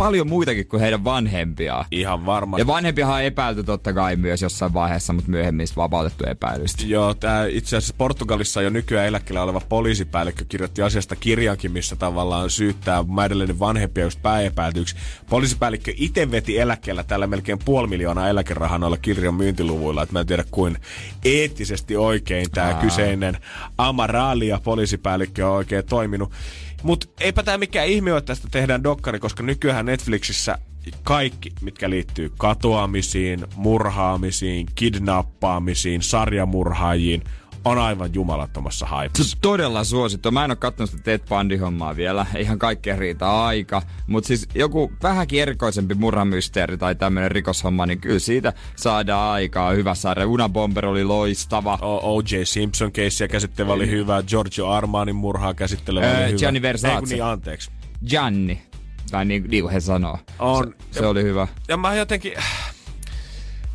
[0.00, 1.84] paljon muitakin kuin heidän vanhempiaan.
[1.90, 2.60] Ihan varmasti.
[2.60, 6.82] Ja vanhempiahan on epäilty totta kai myös jossain vaiheessa, mutta myöhemmin vapautettu epäilystä.
[6.86, 12.50] Joo, tää itse asiassa Portugalissa jo nykyään eläkkeellä oleva poliisipäällikkö kirjoitti asiasta kirjankin, missä tavallaan
[12.50, 14.96] syyttää Madeleinen vanhempia just pääepäiltyksi.
[15.30, 20.26] Poliisipäällikkö itse veti eläkkeellä tällä melkein puoli miljoonaa eläkerahaa noilla kirjan myyntiluvuilla, että mä en
[20.26, 20.76] tiedä kuin
[21.24, 23.38] eettisesti oikein tämä kyseinen
[23.78, 26.32] Amaralia poliisipäällikkö on oikein toiminut.
[26.82, 30.58] Mutta eipä tämä mikään ihme ole, että tästä tehdään dokkari, koska nykyään Netflixissä
[31.02, 37.22] kaikki, mitkä liittyy katoamisiin, murhaamisiin, kidnappaamisiin, sarjamurhaajiin,
[37.64, 39.38] on aivan jumalattomassa haipassa.
[39.40, 40.30] todella suosittu.
[40.30, 42.26] Mä en oo kattonut sitä Ted Bundy-hommaa vielä.
[42.38, 43.82] Ihan kaikkea riitä aika.
[44.06, 49.70] Mutta siis joku vähänkin erikoisempi murhamysteeri tai tämmönen rikoshomma, niin kyllä siitä saadaan aikaa.
[49.70, 50.26] Hyvä sarja.
[50.26, 51.78] Una Bomber oli loistava.
[51.82, 52.42] O- O.J.
[52.44, 56.38] Simpson keissiä käsittelevä oli hyvä, Giorgio Armanin murhaa käsittelevä oli hyvä.
[56.38, 56.94] Gianni Versace.
[56.94, 57.70] Ei kun niin, anteeksi.
[58.08, 58.62] Gianni.
[59.10, 60.18] Tai niin, niin kuin he sanoo.
[60.38, 60.74] On.
[60.90, 61.48] Se, se oli hyvä.
[61.68, 62.32] Ja mä jotenkin...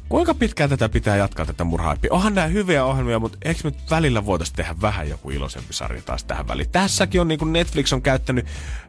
[0.09, 2.13] Kuinka pitkään tätä pitää jatkaa tätä murhaipia?
[2.13, 6.23] Onhan nämä hyviä ohjelmia, mutta eikö me välillä voitaisiin tehdä vähän joku iloisempi sarja taas
[6.23, 6.69] tähän väliin?
[6.69, 8.45] Tässäkin on niin kuin Netflix on käyttänyt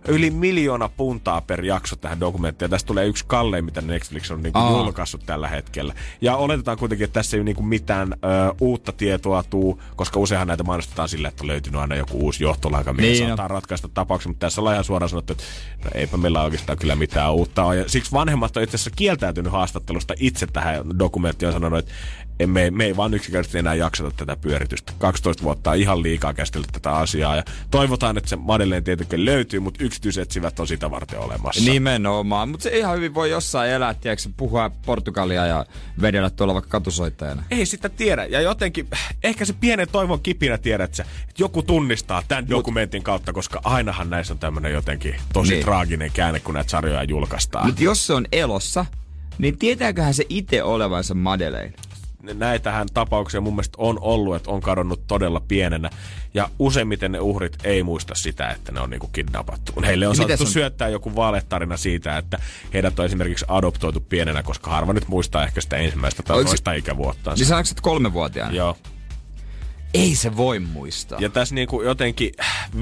[0.08, 2.70] yli miljoona puntaa per jakso tähän dokumenttiin.
[2.70, 4.70] Tästä tulee yksi kallein, mitä Netflix on niin kuin Aa.
[4.70, 5.94] julkaissut tällä hetkellä.
[6.20, 8.16] Ja oletetaan kuitenkin, että tässä ei niin kuin mitään ö,
[8.60, 12.92] uutta tietoa tuu, koska useinhan näitä mainostetaan sillä, että on löytynyt aina joku uusi johtolanka,
[12.92, 14.30] mikä Niin saattaa ratkaista tapauksen.
[14.30, 15.44] Mutta tässä ollaan ihan suoraan sanottu, että
[15.84, 17.76] no eipä meillä oikeastaan kyllä mitään uutta ole.
[17.76, 21.05] Ja siksi vanhemmat on itse asiassa kieltäytynyt haastattelusta itse tähän dokumenttiin
[21.42, 21.92] ja sanonut, että
[22.46, 24.92] me, me ei vaan yksinkertaisesti enää jakseta tätä pyöritystä.
[24.98, 29.60] 12 vuotta on ihan liikaa käsitellyt tätä asiaa ja toivotaan, että se Madeleine tietenkin löytyy,
[29.60, 31.70] mutta yksityisetsivät on sitä varten olemassa.
[31.70, 32.48] Nimenomaan.
[32.48, 35.66] Mutta se ihan hyvin voi jossain elää, tiedätkö, puhua Portugalia ja
[36.00, 37.42] vedellä tuolla vaikka katusoittajana.
[37.50, 38.24] Ei sitä tiedä.
[38.24, 38.88] Ja jotenkin,
[39.24, 44.10] ehkä se pienen toivon kipinä tiedät sä, että joku tunnistaa tämän dokumentin kautta, koska ainahan
[44.10, 45.64] näissä on tämmöinen jotenkin tosi niin.
[45.64, 47.66] traaginen käänne, kun näitä sarjoja julkaistaan.
[47.66, 48.86] Mutta jos se on elossa,
[49.38, 51.72] niin tietääköhän se itse olevansa Madeleine?
[52.34, 55.90] näitähän tapauksia mun mielestä on ollut, että on kadonnut todella pienenä.
[56.34, 59.72] Ja useimmiten ne uhrit ei muista sitä, että ne on niinku kidnappattu.
[59.86, 62.38] Heille on on- syöttää joku valetarina siitä, että
[62.74, 67.36] heidät on esimerkiksi adoptoitu pienenä, koska harva nyt muistaa ehkä sitä ensimmäistä tai toista ikävuottaan.
[67.36, 68.54] Niin sanoiko, että kolmevuotiaana?
[68.54, 68.76] Joo.
[69.94, 71.18] Ei se voi muistaa.
[71.20, 72.32] Ja tässä niinku jotenkin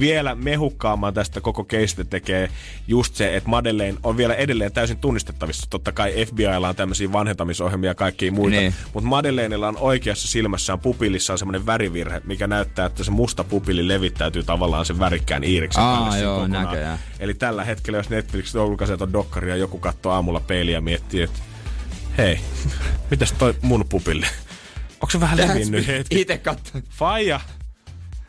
[0.00, 2.50] vielä mehukkaamman tästä koko keistä tekee
[2.88, 5.66] just se, että Madeleine on vielä edelleen täysin tunnistettavissa.
[5.70, 8.56] Totta kai FBIlla on tämmöisiä vanhentamisohjelmia ja kaikkia muita.
[8.56, 8.74] Niin.
[8.94, 14.42] Mutta Madeleinella on oikeassa silmässään pupillissaan semmoinen värivirhe, mikä näyttää, että se musta pupilli levittäytyy
[14.42, 16.64] tavallaan sen värikkään iiriksen Aa, joo, kokonaan.
[16.64, 16.98] näköjään.
[17.20, 21.22] Eli tällä hetkellä, jos Netflix julkaisee ton dokkari ja joku katsoo aamulla peiliä ja miettii,
[21.22, 21.38] että
[22.18, 22.40] hei,
[23.10, 24.26] mitäs toi mun pupilli?
[25.04, 26.20] Onko se vähän levinnyt hetki?
[26.20, 26.84] Itse katsoin.
[26.90, 27.40] Faija,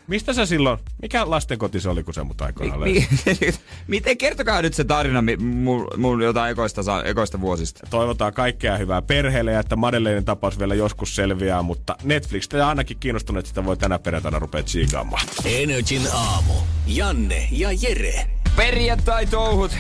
[0.08, 2.94] mistä sä silloin, mikä lastenkoti se oli, kun se mut aikoinaan löi?
[2.94, 3.08] Mi-
[3.88, 7.88] Miten, kertokaa nyt se tarina mi- mun, mun jotain ekoista, sa- ekoista vuosista.
[7.90, 12.98] Toivotaan kaikkea hyvää perheelle ja että Madeleinen tapaus vielä joskus selviää, mutta Netflix ja ainakin
[13.00, 15.28] kiinnostunut, että sitä voi tänä perjantaina rupea tsiikaamaan.
[15.46, 16.54] Energin aamu.
[16.88, 18.26] Janne ja Jere.
[18.56, 19.72] Perjantai-touhut,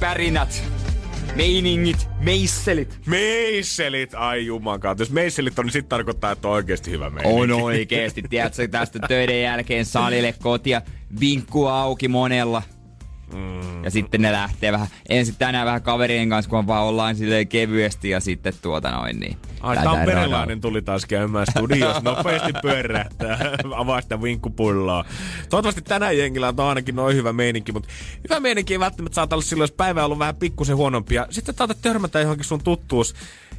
[0.00, 0.62] pärinät,
[1.36, 3.00] meiningit, meisselit.
[3.06, 5.02] Meisselit, ai juman kautta.
[5.02, 7.42] Jos meisselit on, niin sit tarkoittaa, että on oikeasti hyvä meininki.
[7.42, 10.82] On oikeesti, tiedätkö, tästä töiden jälkeen salille kotia,
[11.20, 12.62] vinkku auki monella.
[13.34, 13.84] Mm.
[13.84, 18.10] Ja sitten ne lähtee vähän, ensin tänään vähän kaverien kanssa, kun vaan ollaan silleen kevyesti
[18.10, 19.36] ja sitten tuota noin niin.
[19.60, 23.38] Ai, Tamperelainen tuli taas käymään studiossa nopeasti pyörähtää.
[23.76, 25.04] Avaa sitä vinkkupulloa.
[25.50, 27.88] Toivottavasti tänään jengillä on ainakin noin hyvä meininki, mutta
[28.28, 31.14] hyvä meininki ei välttämättä saata olla silloin, jos päivä on ollut vähän pikkusen huonompi.
[31.14, 33.14] Ja sitten saatat törmätä johonkin sun tuttuus.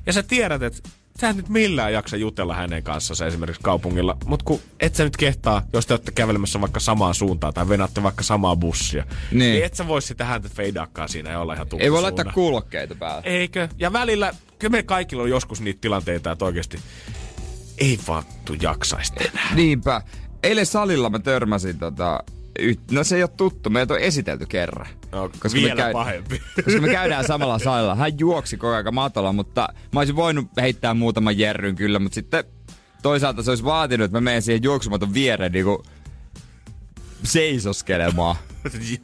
[0.06, 0.90] Ja sä tiedät, että
[1.22, 4.18] sä et nyt millään jaksa jutella hänen kanssaan esimerkiksi kaupungilla.
[4.26, 8.04] Mutta kun et sä nyt kehtaa, jos te olette kävelemässä vaikka samaan suuntaan tai venaatte
[8.04, 9.06] vaikka samaa bussia.
[9.32, 9.40] Niin.
[9.40, 12.96] Niin et sä voi sitä häntä feidaakaan siinä ja olla ihan Ei voi laittaa kuulokkeita
[12.96, 13.22] päälle.
[13.26, 13.68] Eikö?
[13.78, 16.80] Ja välillä, kyllä me kaikilla on joskus niitä tilanteita, että oikeasti
[17.78, 19.56] ei vaan tuu jaksaisi enää.
[19.56, 20.02] Niinpä.
[20.44, 22.24] Eilen salilla mä törmäsin tota.
[22.92, 24.88] No se ei ole tuttu, meitä on esitelty kerran.
[25.12, 26.42] No, Koska vielä me käy- pahempi.
[26.66, 27.96] Koska me käydään samalla salilla.
[27.96, 32.44] Hän juoksi koko ajan matolla, mutta mä olisin voinut heittää muutaman jerryn kyllä, mutta sitten
[33.02, 35.84] toisaalta se olisi vaatinut, että mä menen siihen juoksumaton viereen niinku
[37.26, 38.36] seisoskelemaan.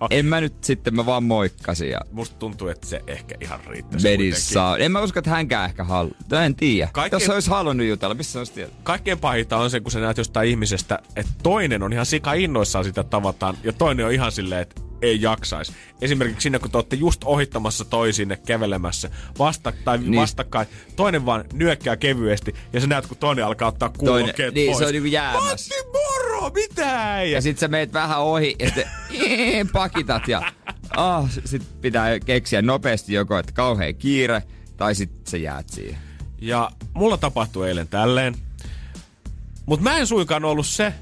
[0.10, 4.08] En mä nyt sitten, mä vaan moikkasin ja Musta tuntuu, että se ehkä ihan riittäisi.
[4.08, 4.78] Bedissa.
[4.78, 6.12] En mä usko, että hänkään ehkä halu.
[6.46, 6.90] En tiedä.
[6.94, 8.70] Kaikkein- Jos olisi halunnut jutella, missä olisi tiedä?
[8.84, 12.86] Kaikkein pahinta on se, kun sä näet jostain ihmisestä, että toinen on ihan sika innoissaan
[12.86, 15.74] sitä tavataan, ja toinen on ihan silleen, että ei jaksais.
[16.02, 20.16] Esimerkiksi siinä, kun te olette just ohittamassa toisinne kävelemässä vasta, tai Niin.
[20.16, 24.68] vastakkain, toinen vaan nyökkää kevyesti, ja sä näet, kun toinen alkaa ottaa kuulokkeet Toinen- niin,
[24.68, 24.78] pois.
[24.78, 25.76] se on niinku jäämässä.
[25.76, 25.92] Matti
[26.42, 27.38] moro, mitä äijä?
[27.38, 30.42] Ja sit sä meet vähän ohi ja sitten pakitat ja
[30.98, 34.44] ah, sit pitää keksiä nopeasti joko, että kauhean kiire
[34.78, 35.98] tai sit sä jäät siihen.
[36.42, 38.36] Ja mulla tapahtui eilen tälleen.
[39.66, 40.94] Mutta mä en suinkaan ollut se,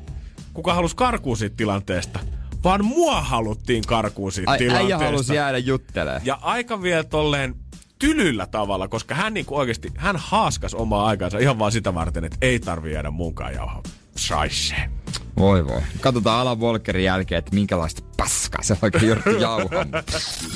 [0.53, 2.19] kuka halusi karkuun siitä tilanteesta,
[2.63, 4.95] vaan mua haluttiin karkuun siitä Ai, tilanteesta.
[4.95, 6.21] äijä halusi jäädä juttelemaan.
[6.25, 7.55] Ja aika vielä tolleen
[7.99, 12.37] tylyllä tavalla, koska hän niinku oikeasti, hän haaskas omaa aikansa ihan vaan sitä varten, että
[12.41, 13.83] ei tarvi jäädä munkaan jauhaa.
[14.17, 14.75] Scheisse.
[15.39, 15.81] Voi voi.
[16.01, 19.89] Katsotaan Alan Walkerin jälkeen, että minkälaista paskaa se oikein jouduttu jauhamaan.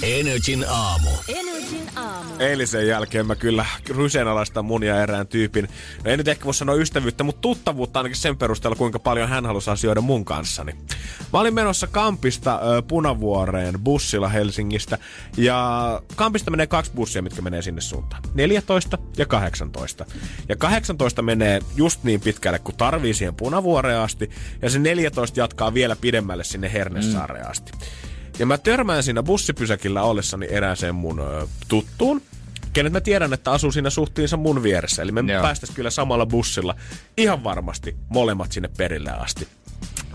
[0.02, 1.10] Energin aamu.
[1.28, 2.30] Energin aamu.
[2.40, 5.70] Eilisen jälkeen mä kyllä ryseenalaistan mun ja erään tyypin.
[6.06, 9.46] No ei nyt ehkä voi sanoa ystävyyttä, mutta tuttavuutta ainakin sen perusteella, kuinka paljon hän
[9.46, 10.76] halusi asioida mun kanssani.
[11.34, 14.98] Mä olin menossa Kampista ö, Punavuoreen bussilla Helsingistä.
[15.38, 18.24] Ja Kampista menee kaksi bussia, mitkä menee sinne suuntaan.
[18.34, 20.06] 14 ja 18.
[20.50, 24.30] Ja 18 menee just niin pitkälle, kun tarvii siihen Punavuoreen asti.
[24.62, 27.72] Ja se 14 jatkaa vielä pidemmälle sinne Hernesaareen asti.
[28.40, 32.22] Ja mä törmään siinä bussipysäkillä ollessani erääseen mun ö, tuttuun,
[32.74, 35.02] kenet mä tiedän, että asuu siinä suhtiinsa mun vieressä.
[35.02, 35.44] Eli me Joo.
[35.74, 36.76] kyllä samalla bussilla
[37.18, 39.48] ihan varmasti molemmat sinne perille asti.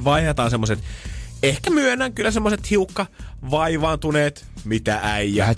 [0.04, 0.78] Vaihdetaan semmoset,
[1.42, 3.06] ehkä myönnän kyllä semmoset hiukka
[3.50, 5.54] vaivaantuneet, mitä äijä.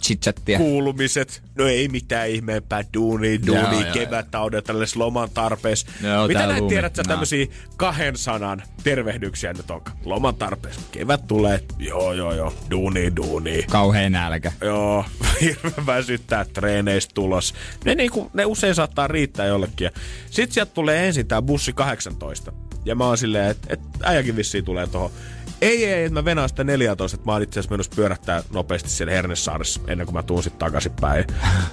[0.56, 5.86] Kuulumiset, no ei mitään ihmeempää, duuni, duuni, joo, kevättaudella tällaisessa loman tarpeessa.
[6.02, 6.68] Joo, Mitä tää näet lumi.
[6.68, 7.08] tiedät sä No.
[7.08, 9.82] tämmösiä kahden sanan tervehdyksiä nyt on?
[10.04, 10.80] Loman tarpeessa.
[10.92, 13.64] Kevät tulee, joo joo joo, duuni, duuni.
[13.70, 14.52] Kauhean nälkä.
[14.64, 15.04] Joo,
[15.40, 17.54] hirveän väsyttää treeneistä tulos.
[17.84, 19.84] Ne, niinku, ne usein saattaa riittää jollekin.
[19.84, 19.90] Ja
[20.30, 22.52] Sit sieltä tulee ensin tää bussi 18.
[22.84, 25.10] Ja mä oon silleen, että et äijäkin vissiin tulee tohon.
[25.60, 28.88] Ei, ei, että mä venaan sitä 14, että mä oon itse asiassa menossa pyörähtää nopeasti
[28.88, 31.24] siellä Hernesaaressa ennen kuin mä tuun sit takaisinpäin.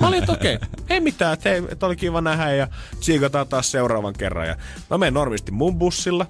[0.01, 2.67] Mä olin, että okei, ei mitään, että hei, että oli kiva nähdä ja
[2.99, 4.47] tsiikataan taas seuraavan kerran.
[4.47, 4.55] Ja
[4.89, 6.25] mä menen normisti mun bussilla,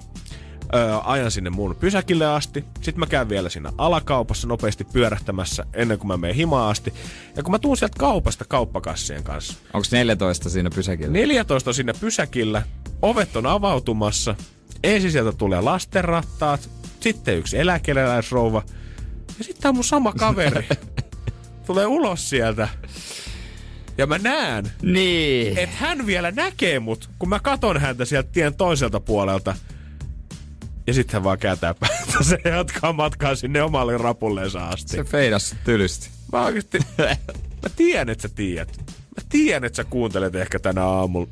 [0.74, 2.64] öö, ajan sinne mun pysäkille asti.
[2.74, 6.94] Sitten mä käyn vielä siinä alakaupassa nopeasti pyörähtämässä ennen kuin mä menen himaan asti.
[7.36, 9.54] Ja kun mä tuun sieltä kaupasta kauppakassien kanssa.
[9.74, 11.12] Onko 14 siinä pysäkillä?
[11.12, 12.62] 14 on siinä pysäkillä,
[13.02, 14.34] ovet on avautumassa.
[14.84, 16.70] Ensin sieltä tulee lastenrattaat,
[17.00, 18.62] sitten yksi eläkeläisrouva.
[19.38, 20.68] Ja sitten tää mun sama kaveri
[21.66, 22.68] tulee ulos sieltä.
[23.98, 25.58] Ja mä näen, Niin.
[25.58, 29.56] että hän vielä näkee mut, kun mä katon häntä sieltä tien toiselta puolelta.
[30.86, 32.22] Ja sitten hän vaan kääntää päätä.
[32.22, 34.96] Se jatkaa matkaa sinne omalle rapulleensa asti.
[34.96, 36.08] Se feidas tylysti.
[36.32, 36.78] Mä oikeesti,
[37.62, 38.76] mä tiedän, että sä tiedät.
[38.88, 41.28] Mä tiedän, että sä kuuntelet ehkä tänä aamulla.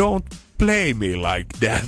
[0.00, 1.84] Don't play me like that.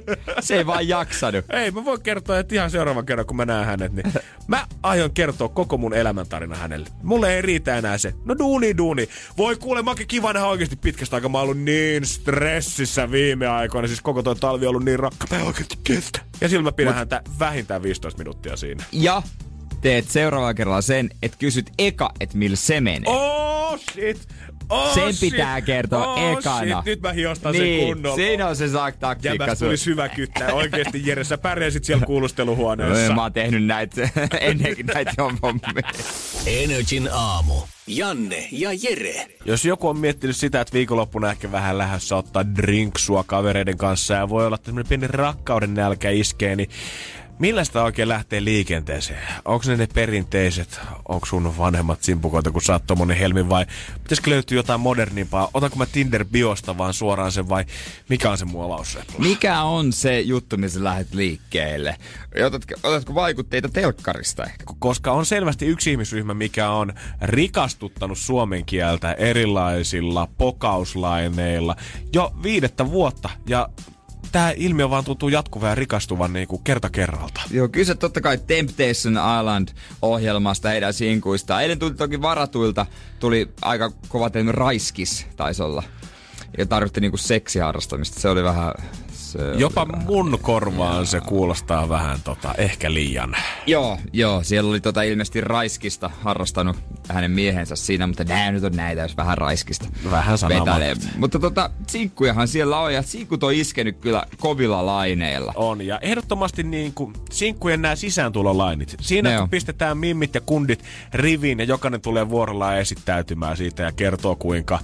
[0.44, 1.44] Se ei vaan jaksanut.
[1.50, 4.12] Ei, mä voin kertoa, että ihan seuraavan kerran, kun mä näen hänet, niin
[4.46, 6.88] mä aion kertoa koko mun elämäntarina hänelle.
[7.02, 8.14] Mulle ei riitä enää se.
[8.24, 9.08] No duuni, duuni.
[9.36, 11.28] Voi kuule, mäkin kiva nähdä oikeasti pitkästä aikaa.
[11.28, 13.88] Mä oon ollut niin stressissä viime aikoina.
[13.88, 15.26] Siis koko toi talvi on ollut niin rakka.
[15.30, 16.20] Mä oikeasti kestä.
[16.40, 16.98] Ja silloin mä pidän Mut...
[16.98, 18.84] häntä vähintään 15 minuuttia siinä.
[18.92, 19.22] Ja
[19.80, 23.02] teet seuraavalla kerralla sen, että kysyt eka, että millä se menee.
[23.06, 24.28] Oh shit!
[24.70, 25.30] Oh, Sen shit.
[25.30, 26.82] pitää kertoa oh, ekana.
[26.82, 26.84] Shit.
[26.84, 28.16] Nyt mä hiostan niin, sen kunnolla.
[28.16, 28.64] siinä on se
[29.00, 29.46] taktiikka.
[29.46, 30.52] Ja tuli syvä kyttää.
[30.52, 33.08] Oikeesti Jere, sä pärjäsit siellä kuulusteluhuoneessa.
[33.08, 34.08] No, mä oon tehnyt näitä
[34.40, 35.12] ennenkin näitä
[35.42, 35.90] hommia.
[36.46, 37.54] Energin aamu.
[37.86, 39.26] Janne ja Jere.
[39.44, 44.28] Jos joku on miettinyt sitä, että viikonloppuna ehkä vähän lähdössä ottaa drinksua kavereiden kanssa ja
[44.28, 46.70] voi olla, että pieni rakkauden nälkä iskee, niin
[47.40, 49.22] Millä sitä oikein lähtee liikenteeseen?
[49.44, 50.80] Onko ne ne perinteiset?
[51.08, 53.66] Onko sun vanhemmat simpukoita, kun sä oot tommonen helmi vai
[54.02, 55.48] pitäisikö löytyä jotain modernimpaa?
[55.54, 57.64] Otanko mä Tinder-biosta vaan suoraan sen vai
[58.08, 58.98] mikä on se muolaus?
[59.18, 61.96] Mikä on se juttu, missä lähdet liikkeelle?
[62.46, 64.64] Otatko, otatko vaikutteita telkkarista ehkä?
[64.78, 71.76] Koska on selvästi yksi ihmisryhmä, mikä on rikastuttanut suomen kieltä erilaisilla pokauslaineilla
[72.12, 73.30] jo viidettä vuotta.
[73.46, 73.68] Ja
[74.32, 77.40] tämä ilmiö vaan tuntuu jatkuvan ja rikastuvan niin kuin kerta kerralta.
[77.50, 81.60] Joo, kyse totta kai Temptation Island-ohjelmasta heidän sinkuista.
[81.60, 82.86] Eilen tuli toki varatuilta,
[83.20, 85.82] tuli aika kova raiskis, taisi olla.
[86.58, 88.20] Ja tarvitti niinku seksiharrastamista.
[88.20, 88.74] Se oli vähän
[89.58, 93.36] Jopa mun korvaan se kuulostaa vähän tota, ehkä liian.
[93.66, 94.42] Joo, joo.
[94.42, 96.76] Siellä oli tota ilmeisesti raiskista harrastanut
[97.08, 100.82] hänen miehensä siinä, mutta nää nyt on näitä, jos vähän raiskista Vähän sanomaan.
[101.16, 105.52] Mutta tota, sinkkujahan siellä on ja sinkkut on iskenyt kyllä kovilla laineilla.
[105.56, 108.96] On ja ehdottomasti niin kuin sinkkujen nämä sisääntulolainit.
[109.00, 109.50] Siinä ne kun on.
[109.50, 114.74] pistetään mimmit ja kundit riviin ja jokainen tulee vuorollaan esittäytymään siitä ja kertoo kuinka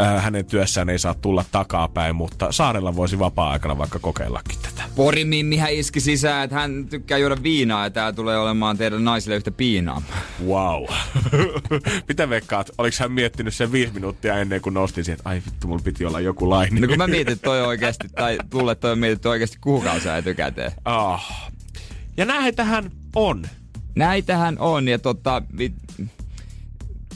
[0.00, 4.82] äh, hänen työssään ei saa tulla takapäin, mutta saarella voisi vapaa-aikana vaikka kokeillakin tätä.
[4.96, 9.50] Porimimmihän iski sisään, että hän tykkää juoda viinaa ja tää tulee olemaan teidän naisille yhtä
[9.50, 10.02] piinaa.
[10.46, 10.84] Wow.
[12.08, 15.68] Mitä veikkaat, oliks hän miettinyt sen viisi minuuttia ennen kuin nosti siihen, että ai vittu,
[15.68, 16.80] mulla piti olla joku laini.
[16.80, 20.72] No kun mä mietin toi oikeasti, tai tulle toi on mietitty oikeasti kuukausia etukäteen.
[20.84, 21.20] Oh.
[22.16, 23.44] Ja näitähän on.
[23.94, 25.74] Näitähän on, ja tota, mit,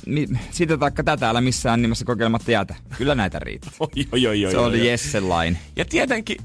[0.07, 2.74] mi, sitä taikka tätä älä missään nimessä kokeilematta jätä.
[2.99, 3.72] Kyllä näitä riittää.
[3.81, 5.59] Oi, oi, oi, oi, Se oli Jessen line.
[5.76, 6.37] Ja tietenkin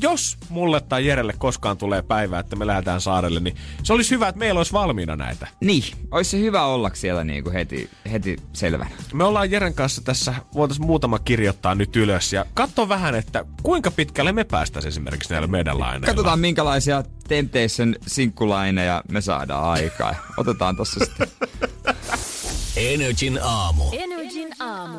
[0.00, 4.28] jos mulle tai Jerelle koskaan tulee päivä, että me lähdetään saarelle, niin se olisi hyvä,
[4.28, 5.46] että meillä olisi valmiina näitä.
[5.60, 8.90] Niin, olisi se hyvä olla siellä niin kuin heti, heti selvänä.
[9.12, 13.90] Me ollaan Jeren kanssa tässä, voitaisiin muutama kirjoittaa nyt ylös ja katso vähän, että kuinka
[13.90, 16.06] pitkälle me päästäisiin esimerkiksi näillä meidän laineilla.
[16.06, 20.14] Katsotaan minkälaisia Temptation sinkkulaineja me saadaan aikaa.
[20.36, 21.28] Otetaan tossa sitten.
[22.82, 23.84] Energin aamu.
[23.92, 24.98] Energin aamu.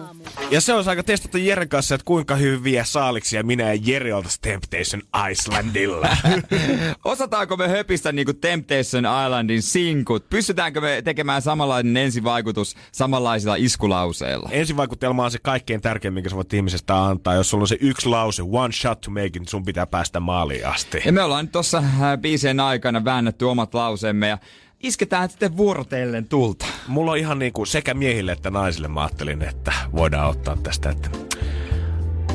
[0.52, 4.42] Ja se olisi aika testattu Jeren kanssa, että kuinka hyviä saaliksia minä ja Jere oltaisiin
[4.42, 6.18] Temptation Islandilla.
[7.06, 10.30] Osataanko me höpistä niinku Temptation Islandin sinkut?
[10.30, 14.50] Pystytäänkö me tekemään samanlainen ensivaikutus samanlaisilla iskulauseilla?
[14.52, 17.34] Ensivaikutelma on se kaikkein tärkein, minkä sä voit ihmisestä antaa.
[17.34, 20.20] Jos sulla on se yksi lause, one shot to make it, niin sun pitää päästä
[20.20, 21.02] maaliin asti.
[21.06, 24.38] Ja me ollaan nyt tossa äh, biisien aikana väännetty omat lauseemme ja
[24.84, 26.66] isketään sitten vuorotellen tulta.
[26.88, 31.10] Mulla on ihan niinku sekä miehille että naisille mä ajattelin, että voidaan ottaa tästä, että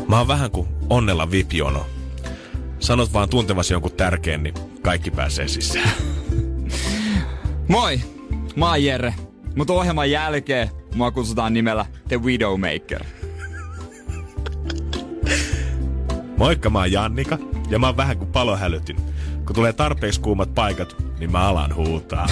[0.09, 1.87] mä oon vähän kuin onnella vipiono.
[2.79, 5.91] Sanot vaan tuntevasi jonkun tärkeän, niin kaikki pääsee sisään.
[7.69, 8.01] Moi,
[8.57, 9.15] mä oon Jere.
[9.57, 13.05] Mutta ohjelman jälkeen mua kutsutaan nimellä The Widowmaker.
[16.37, 17.39] Moikka, mä oon Jannika
[17.71, 18.97] ja mä oon vähän kuin palohälytin.
[19.49, 22.29] Kun tulee tarpeeksi kuumat paikat, niin mä alan huutaa.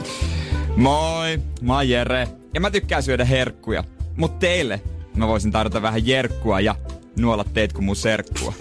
[0.76, 2.28] Moi, mä oon Jere.
[2.54, 3.84] Ja mä tykkään syödä herkkuja.
[4.16, 4.80] Mut teille
[5.16, 6.74] mä voisin tarjota vähän jerkkua ja
[7.18, 8.54] nuolla teet kuin mun serkkua.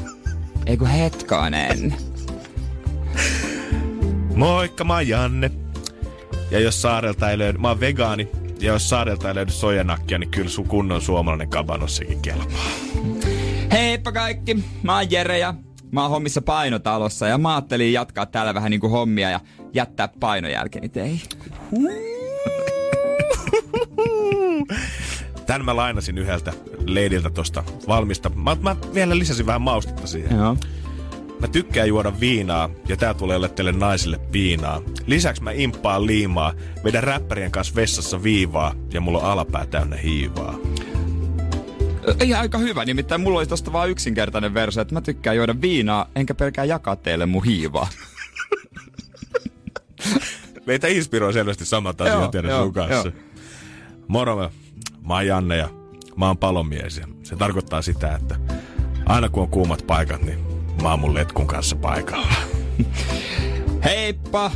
[0.66, 1.94] Eiku hetkonen.
[4.34, 5.50] Moikka, mä oon Janne.
[6.50, 8.28] Ja jos saarelta ei löydy, mä oon vegaani.
[8.60, 12.70] Ja jos saarelta ei löydy sojanakkia, niin kyllä sun kunnon suomalainen kabanossakin kelpaa.
[13.72, 15.54] Heippa kaikki, mä oon Jere ja
[15.92, 19.40] Mä oon hommissa painotalossa ja mä ajattelin jatkaa täällä vähän niinku hommia ja
[19.74, 21.20] jättää painojälkeni teihin.
[25.46, 26.52] Tän mä lainasin yhdeltä
[26.86, 28.28] leidiltä tosta valmista.
[28.28, 30.38] Mä, mä vielä lisäsin vähän maustetta siihen.
[30.38, 30.56] Joo.
[31.40, 34.82] Mä tykkään juoda viinaa ja tää tulee olla teille naisille viinaa.
[35.06, 36.52] Lisäksi mä impaan liimaa,
[36.84, 40.54] vedän räppärien kanssa vessassa viivaa ja mulla on alapää täynnä hiivaa.
[42.18, 46.06] Ei aika hyvä, nimittäin mulla oli tosta vaan yksinkertainen versio, että mä tykkään juoda viinaa,
[46.14, 47.88] enkä pelkää jakaa teille mun hiivaa.
[50.66, 52.94] Meitä inspiroi selvästi samat asiat tiedä sun kanssa.
[53.08, 53.12] joo.
[54.08, 54.50] Moro, mä,
[55.08, 55.68] mä oon Janne ja
[56.16, 56.98] mä oon palomies.
[56.98, 58.36] Ja se tarkoittaa sitä, että
[59.06, 60.38] aina kun on kuumat paikat, niin
[60.82, 62.34] mä oon mun letkun kanssa paikalla.
[63.84, 64.50] Heippa!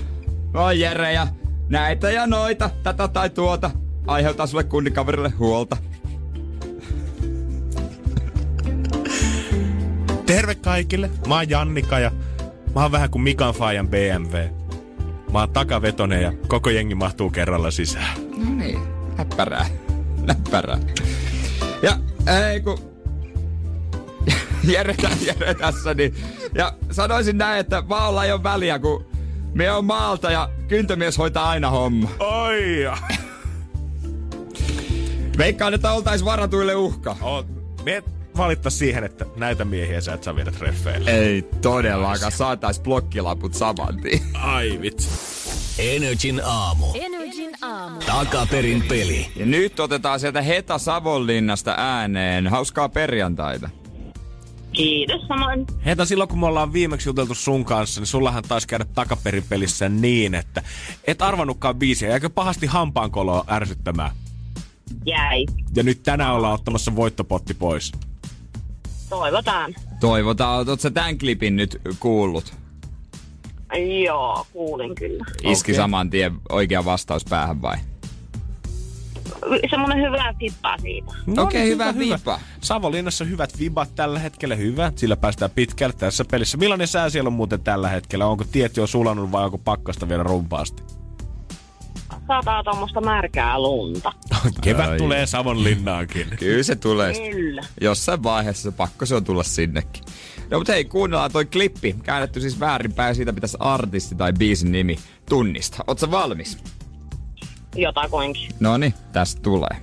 [0.53, 1.27] Mä oon Jere ja
[1.69, 3.71] näitä ja noita, tätä tai tuota.
[4.07, 5.77] Aiheuttaa sulle kundikaverille huolta.
[10.35, 12.11] Terve kaikille, mä oon Jannika ja
[12.75, 14.37] mä oon vähän kuin Mikan Fajan BMW.
[15.33, 18.17] Mä oon takavetonen ja koko jengi mahtuu kerralla sisään.
[18.37, 18.79] No niin,
[19.17, 19.67] näppärää.
[20.21, 20.79] Näppärää.
[21.83, 21.97] Ja
[22.51, 22.79] ei kun...
[24.65, 24.95] Jere,
[25.27, 26.15] Jere tässä, niin...
[26.55, 29.07] Ja sanoisin näin, että vaalla ei ole väliä, kun
[29.53, 32.11] me on maalta ja kyntömies hoitaa aina homma.
[32.19, 32.99] Oi ja.
[35.39, 37.17] Veikkaan, että oltais varatuille uhka.
[37.21, 37.47] Oot,
[37.85, 38.03] me
[38.37, 41.11] valittais siihen, että näitä miehiä sä et saa viedä treffeille.
[41.11, 44.21] Ei todellakaan, saatais blokkilaput saman tien.
[44.35, 45.09] Ai vitsi.
[45.79, 46.87] Energin aamu.
[46.95, 48.01] Energin aamu.
[48.01, 49.27] Takaperin peli.
[49.37, 52.47] Ja nyt otetaan sieltä Heta Savonlinnasta ääneen.
[52.47, 53.71] Hauskaa perjantaita.
[54.73, 55.67] Kiitos samoin.
[55.85, 59.89] Heitä silloin kun me ollaan viimeksi juteltu sun kanssa, niin sullahan taisi käydä takaperin pelissä
[59.89, 60.63] niin, että
[61.05, 62.09] et arvannutkaan biisiä.
[62.09, 64.11] Jäikö pahasti hampaankoloa ärsyttämään?
[65.07, 65.47] Jäi.
[65.77, 67.93] Ja nyt tänään ollaan ottamassa voittopotti pois.
[69.11, 69.75] Toivotaan.
[70.01, 72.55] Toivotaan, sä tämän klipin nyt kuullut?
[74.05, 75.25] Joo, kuulin kyllä.
[75.43, 75.75] Iski Okei.
[75.75, 77.77] saman tien oikea vastaus päähän vai?
[79.71, 81.13] Semmoinen hyvä tippa siitä.
[81.43, 82.41] Okei, niin, hyvä viipa.
[82.61, 84.93] Savonlinnassa hyvät vibat tällä hetkellä, hyvä.
[84.97, 86.59] Sillä päästään pitkälle tässä pelissä.
[86.59, 88.27] Millainen sää siellä on muuten tällä hetkellä?
[88.27, 90.83] Onko tiet jo sulanut vai onko pakkasta vielä rumpaasti?
[92.27, 94.13] Sataa tuommoista märkää lunta.
[94.63, 94.99] Kevät Ai.
[94.99, 96.27] tulee Savonlinnaankin.
[96.39, 97.31] Kyllä se tulee.
[97.31, 97.63] Kyllä.
[97.81, 100.05] Jossain vaiheessa pakko se on tulla sinnekin.
[100.51, 101.97] No mutta hei, kuunnellaan toi klippi.
[102.03, 104.99] Käännetty siis väärinpäin siitä pitäisi artisti tai biisin nimi
[105.29, 105.85] tunnistaa.
[105.87, 106.59] Oot sä valmis?
[107.77, 108.51] Jotakuinkin.
[108.61, 109.77] No niin, tästä tulee.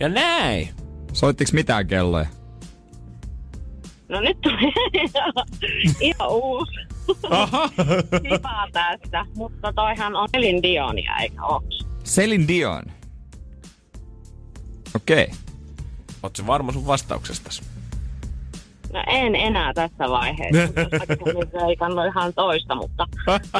[0.00, 0.81] Ja näin.
[1.12, 2.26] Soittiks mitään kelloja?
[4.08, 4.72] No nyt tuli
[6.00, 6.72] ihan uusi.
[8.22, 11.86] Tipaa tästä, mutta toihan on Elin Dionia, eikä ooks?
[12.04, 12.82] Selin Dion.
[14.96, 15.24] Okei.
[15.24, 16.30] Okay.
[16.36, 17.62] Se varma sun vastauksestasi?
[18.92, 20.80] No en enää tässä vaiheessa.
[21.68, 23.06] Ei kannata ihan toista, mutta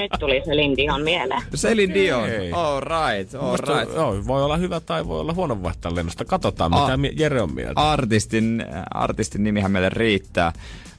[0.00, 1.42] nyt tuli se Lindion mieleen.
[1.54, 2.28] Selin Dion.
[2.52, 3.94] All right, all Musta, right.
[3.94, 6.24] joo, voi olla hyvä tai voi olla huono vaihtaa lennosta.
[6.24, 7.80] Katsotaan, mitä A- mie- Jere on mieltä.
[7.80, 8.64] Artistin,
[8.94, 10.52] artistin nimihän meille riittää.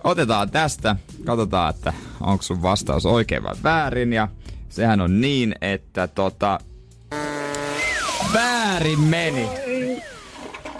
[0.03, 4.13] Otetaan tästä, katsotaan, että onko sun vastaus oikein vai väärin.
[4.13, 4.27] Ja
[4.69, 6.59] sehän on niin, että tota...
[8.33, 9.47] Väärin meni.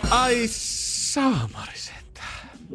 [0.10, 1.73] Ai saamari.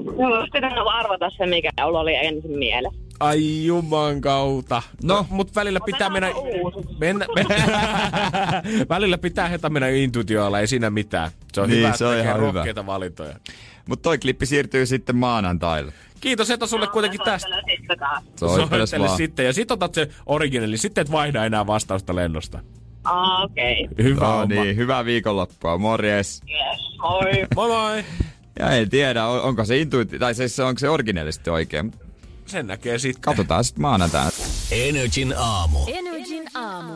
[0.04, 3.00] No, pitänyt arvata se, mikä mulla oli ensin mielessä.
[3.20, 4.82] Ai juman kautta.
[5.02, 5.26] No.
[5.30, 6.30] mut välillä pitää mennä...
[6.34, 6.78] uusi.
[6.98, 7.26] mennä
[8.88, 11.30] välillä pitää hetä mennä intuitioilla, ei siinä mitään.
[11.52, 12.86] Se on Niin, hyvä, se on että ihan hyvä.
[12.86, 13.34] valintoja.
[13.88, 15.92] Mutta toi klippi siirtyy sitten maanantaille.
[16.20, 17.48] Kiitos Heta sulle kuitenkin tästä.
[17.70, 17.98] Sitten
[18.36, 19.16] Soittele vaan.
[19.16, 19.46] sitten.
[19.46, 22.60] Ja sit otat se originali, sitten et vaihda enää vastausta lennosta.
[23.04, 23.88] Ah, Okei.
[23.92, 24.04] Okay.
[24.04, 25.78] Hyvä No niin, hyvää viikonloppua.
[25.78, 26.42] Morjes.
[26.50, 26.96] Yes.
[26.98, 27.46] Moi.
[27.56, 28.04] Moi moi.
[28.58, 31.92] Ja en tiedä, on- onko se intuiti, tai siis onko se originellisesti oikein.
[32.46, 33.20] Sen näkee sitten.
[33.22, 34.30] Katsotaan sitten maanantaina.
[34.70, 35.78] Energin aamu.
[35.86, 36.92] Energin aamu.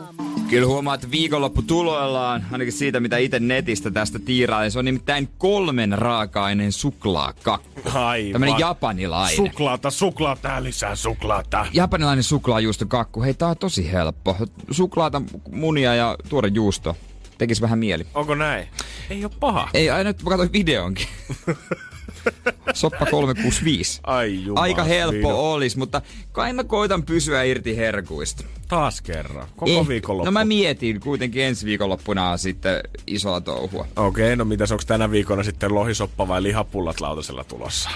[0.49, 4.71] Kyllä huomaat, että viikonloppu tuloillaan, ainakin siitä mitä itse netistä tästä tiirailen.
[4.71, 7.89] Se on nimittäin kolmen raaka-aineen suklaakakku.
[7.93, 8.31] Aivan.
[8.31, 9.35] Tämmönen japanilainen.
[9.35, 11.65] Suklaata, suklaata, lisää suklaata.
[11.73, 13.23] japanilainen suklaajuustokakku.
[13.23, 14.37] Hei, tää on tosi helppo.
[14.71, 16.95] Suklaata, munia ja tuore juusto.
[17.43, 18.05] Tekis vähän mieli.
[18.13, 18.67] Onko näin?
[19.09, 19.69] Ei oo paha.
[19.73, 21.07] Ei, aina nyt mä katsoin videonkin.
[22.73, 23.99] Soppa 365.
[24.03, 24.61] Ai jumala.
[24.63, 25.51] Aika helppo Viino.
[25.53, 28.43] olis, mutta kai mä koitan pysyä irti herkuista.
[28.67, 29.47] Taas kerran.
[29.55, 30.25] Koko Eh, viikonloppu.
[30.25, 33.87] No mä mietin, kuitenkin ensi viikonloppuna on sitten isoa touhua.
[33.95, 37.89] Okei, no mitäs onko tänä viikolla sitten lohisoppa vai lihapullat lautasella tulossa?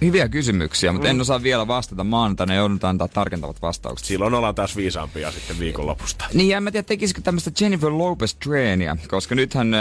[0.00, 1.10] Hyviä kysymyksiä, mutta Mm.
[1.10, 2.54] en osaa vielä vastata maanantaina.
[2.54, 4.06] Joudutaan antaa tarkentavat vastaukset.
[4.08, 6.24] Silloin ollaan taas viisaampia sitten viikonlopusta.
[6.34, 9.80] Niin, ja en mä tiedä, tekisikö tämmöistä Jennifer Lopez-treeniä, koska nythän äh,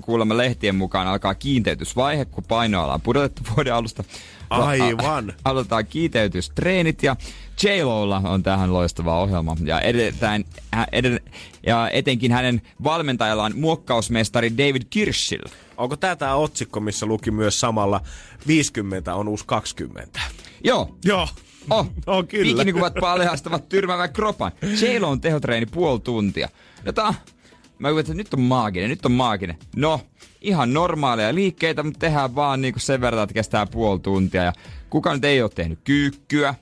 [0.00, 4.04] kuulemma lehtien mukaan alkaa kiinteytysvaihe, kun painoala on pudotettu vuoden alusta.
[4.50, 5.32] Aivan.
[5.44, 7.16] Aloitetaan kiinteytystreenit ja
[7.62, 7.68] j
[8.30, 9.56] on tähän loistava ohjelma.
[9.64, 10.44] Ja, edetään,
[10.92, 11.22] ed-
[11.66, 15.42] ja etenkin hänen valmentajallaan muokkausmestari David Kirschil.
[15.76, 18.00] Onko tää tää otsikko, missä luki myös samalla
[18.46, 20.20] 50 on uusi 20?
[20.64, 21.28] Joo, Joo.
[21.70, 22.52] Oh, Oh, kyllä.
[22.52, 24.52] Bikinikuvat paljastavat tyrmäävän kropan.
[24.62, 26.48] j on tehotreeni puoli tuntia.
[26.86, 27.14] Jota,
[27.78, 29.56] mä kuvitin, että nyt on maaginen, nyt on maaginen.
[29.76, 30.00] No,
[30.44, 34.42] ihan normaaleja liikkeitä, mutta tehdään vaan niinku sen verran, että kestää puoli tuntia.
[34.42, 34.52] Ja
[34.90, 36.54] kuka nyt ei ole tehnyt kyykkyä,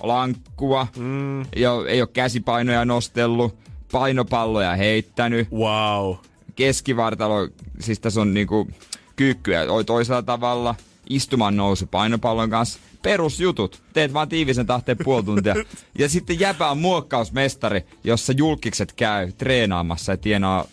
[0.00, 1.40] lankkua, mm.
[1.40, 3.56] ei, ole, ei ole käsipainoja nostellut,
[3.92, 6.14] painopalloja heittänyt, Wow.
[6.56, 7.48] keskivartalo,
[7.80, 8.68] siis tässä on niinku
[9.16, 10.74] kyykkyä oi toisella tavalla,
[11.10, 13.82] istuman nousu painopallon kanssa, perusjutut.
[13.92, 15.54] Teet vaan tiivisen tahteen puoli tuntia.
[15.98, 20.64] Ja sitten jäpä on muokkausmestari, jossa julkikset käy treenaamassa ja tienaa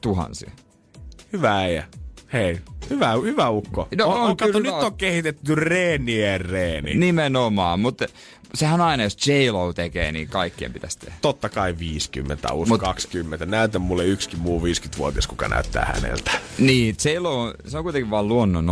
[0.00, 0.50] tuhansia.
[1.32, 1.84] Hyvä äijä.
[2.32, 2.60] Hei,
[2.90, 3.88] hyvä, hyvä ukko.
[3.98, 6.94] No, on, on kato, nyt on kehitetty reenien reeni.
[6.94, 8.06] Nimenomaan, mutta
[8.54, 11.14] sehän aina, jos J-Lo tekee, niin kaikkien pitäisi tehdä.
[11.22, 13.46] Totta kai 50, uusi Mut- Mut, 20.
[13.46, 16.30] Näytä mulle yksikin muu 50-vuotias, kuka näyttää häneltä.
[16.58, 18.70] Niin, J-Lo, on- se on kuitenkin vaan luonnon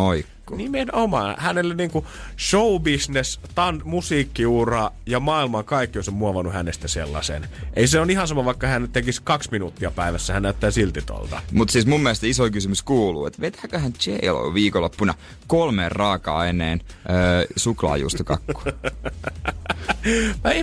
[0.48, 0.56] oikku.
[0.56, 1.34] Nimenomaan.
[1.38, 2.06] Hänelle niinku
[2.38, 7.48] showbusiness, tan, musiikkiura ja maailman kaikkeus on muovannut hänestä sellaisen.
[7.74, 11.42] Ei se on ihan sama, vaikka hän tekisi kaksi minuuttia päivässä, hän näyttää silti tolta.
[11.52, 15.14] Mutta siis mun mielestä iso kysymys kuuluu, että vetääköhän J-Lo viikonloppuna
[15.46, 16.80] kolmeen raaka-aineen
[17.10, 18.62] öö, suklaajuustokakkua?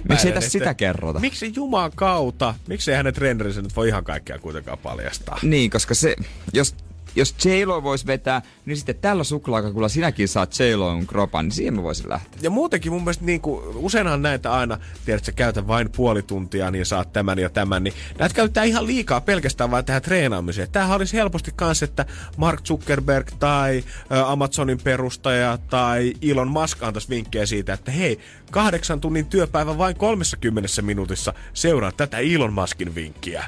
[0.09, 1.19] Miksi ei tässä sitä kerrota?
[1.19, 2.55] Miksi Juman kautta?
[2.67, 5.39] Miksi ei hänen treenerinsä nyt voi ihan kaikkea kuitenkaan paljastaa?
[5.41, 6.15] Niin, koska se,
[6.53, 6.75] jos,
[7.15, 11.83] jos J-Lo voisi vetää, niin sitten tällä suklaakakulla sinäkin saat J-Lon kropan, niin siihen mä
[11.83, 12.39] voisin lähteä.
[12.41, 16.71] Ja muutenkin mun mielestä niin kuin, useinhan näitä aina, tiedät, sä käytät vain puoli tuntia,
[16.71, 20.71] niin saat tämän ja tämän, niin näitä käytetään ihan liikaa pelkästään vain tähän treenaamiseen.
[20.71, 22.05] Tämähän olisi helposti kans, että
[22.37, 23.83] Mark Zuckerberg tai
[24.25, 28.19] Amazonin perustaja tai Elon Musk antaisi vinkkejä siitä, että hei,
[28.51, 33.45] kahdeksan tunnin työpäivä vain 30 minuutissa, seuraa tätä Elon Muskin vinkkiä.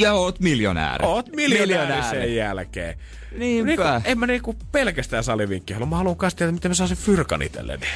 [0.00, 1.06] Ja oot miljonääri.
[1.06, 2.98] Oot miljonääri sen jälkeen.
[3.38, 3.66] Niinpä.
[3.66, 5.88] Niinku, en mä niinku pelkästään salivinkkiä halua.
[5.88, 7.86] Mä haluan kans tietää, miten mä saan sen fyrkan itselleni.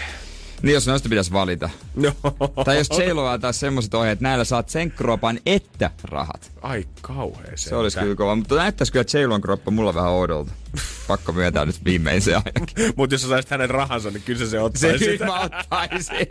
[0.62, 1.70] Niin jos noista pitäisi valita.
[1.94, 2.12] No.
[2.64, 6.52] Tai jos J-Lo antaa semmoiset ohjeet, että näillä saat sen kropan että rahat.
[6.62, 10.52] Ai kauhea Se olisi kyllä kova, mutta näyttäisi kyllä J-Lon kroppa mulla vähän oudolta.
[11.08, 12.92] Pakko myöntää nyt viimeisen ainakin.
[12.96, 15.06] Mutta jos sä saisit hänen rahansa, niin kyllä se, se Se ottaisi.
[15.06, 16.26] nyt mä ottaisin.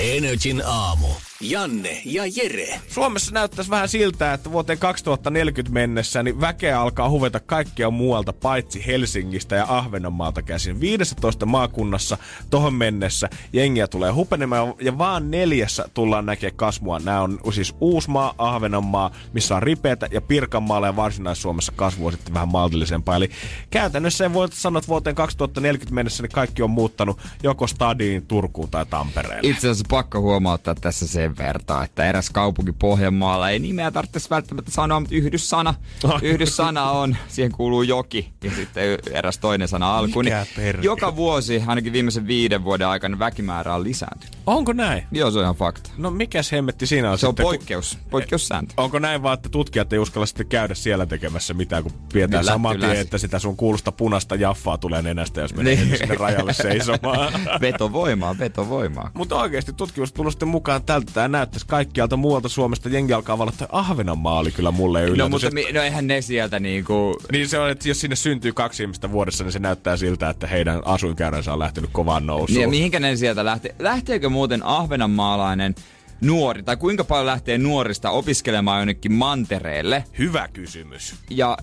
[0.00, 1.06] Energin aamu.
[1.40, 2.80] Janne ja Jere.
[2.88, 8.86] Suomessa näyttäisi vähän siltä, että vuoteen 2040 mennessä niin väkeä alkaa huveta kaikkia muualta paitsi
[8.86, 10.80] Helsingistä ja Ahvenanmaalta käsin.
[10.80, 12.18] 15 maakunnassa
[12.50, 16.98] tohon mennessä jengiä tulee hupenemaan ja vaan neljässä tullaan näkemään kasvua.
[16.98, 22.34] Nämä on siis Uusmaa, Ahvenanmaa, missä on ripeätä ja Pirkanmaalla ja Varsinais-Suomessa kasvu on sitten
[22.34, 23.16] vähän maltillisempaa.
[23.16, 23.30] Eli
[23.70, 28.70] käytännössä ei voi sanoa, että vuoteen 2040 mennessä niin kaikki on muuttanut joko Stadiin, Turkuun
[28.70, 29.50] tai Tampereelle.
[29.50, 34.70] Itse asiassa pakko huomauttaa tässä sen vertaa, että eräs kaupunki Pohjanmaalla ei nimeä tarvitsisi välttämättä
[34.70, 35.74] sanoa, mutta yhdyssana.
[36.22, 40.02] Yhdyssana on, siihen kuuluu joki ja sitten eräs toinen sana.
[40.02, 40.84] Mikä perkele?
[40.84, 44.34] joka vuosi, ainakin viimeisen viiden vuoden aikana, väkimäärä on lisääntynyt.
[44.46, 45.02] Onko näin?
[45.12, 45.90] Joo, se on ihan fakta.
[45.96, 48.74] No mikäs hemmetti siinä on Se on sitten, kun- poikkeus, poikkeussääntö.
[48.76, 52.52] Onko näin vaan, että tutkijat ei uskalla sitten käydä siellä tekemässä mitään, kun pidetään Niin,
[52.52, 55.88] saman tien, että sitä sun kuulosta punasta jaffaa tulee nenästä, jos menee Niin.
[55.88, 55.98] niin.
[55.98, 57.32] sinne rajalle seisomaan.
[57.60, 59.10] Vetovoimaa, vetovoimaa.
[59.14, 64.50] Mutta oikeasti tutkimustulosten mukaan tältä tämä näyttäisi kaikkialta muualta Suomesta jengi alkaa valottaa Ahvenanmaa oli
[64.50, 65.18] kyllä mulle yllätys.
[65.18, 67.16] No mutta että- mi- no eihän ne sieltä niinku...
[67.32, 70.46] Niin se on, että jos sinne syntyy kaksi ihmistä vuodessa, niin se näyttää siltä, että
[70.46, 72.54] heidän asuinkäyränsä on lähtenyt kovaan nousuun.
[72.54, 73.74] Niin ja mihinkä ne sieltä lähtee?
[73.78, 75.74] Lähteekö muuten ahvenanmaalainen
[76.20, 81.14] nuori, tai kuinka paljon lähtee nuorista opiskelemaan jonnekin mantereelle Hyvä kysymys.
[81.30, 81.56] ja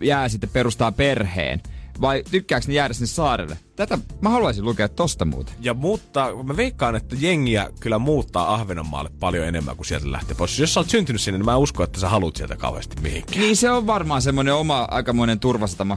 [0.00, 1.62] jää sitten perustaa perheen?
[2.00, 3.58] Vai tykkääkö ne jäädä sinne saarelle?
[3.76, 5.54] Tätä mä haluaisin lukea tosta muuten.
[5.60, 10.58] Ja mutta mä veikkaan, että jengiä kyllä muuttaa Ahvenanmaalle paljon enemmän kuin sieltä lähtee pois.
[10.58, 13.40] Jos sä oot syntynyt sinne, niin mä en usko, että sä haluat sieltä kauheasti mihinkään.
[13.40, 15.96] Niin se on varmaan semmoinen oma aikamoinen turvasatama,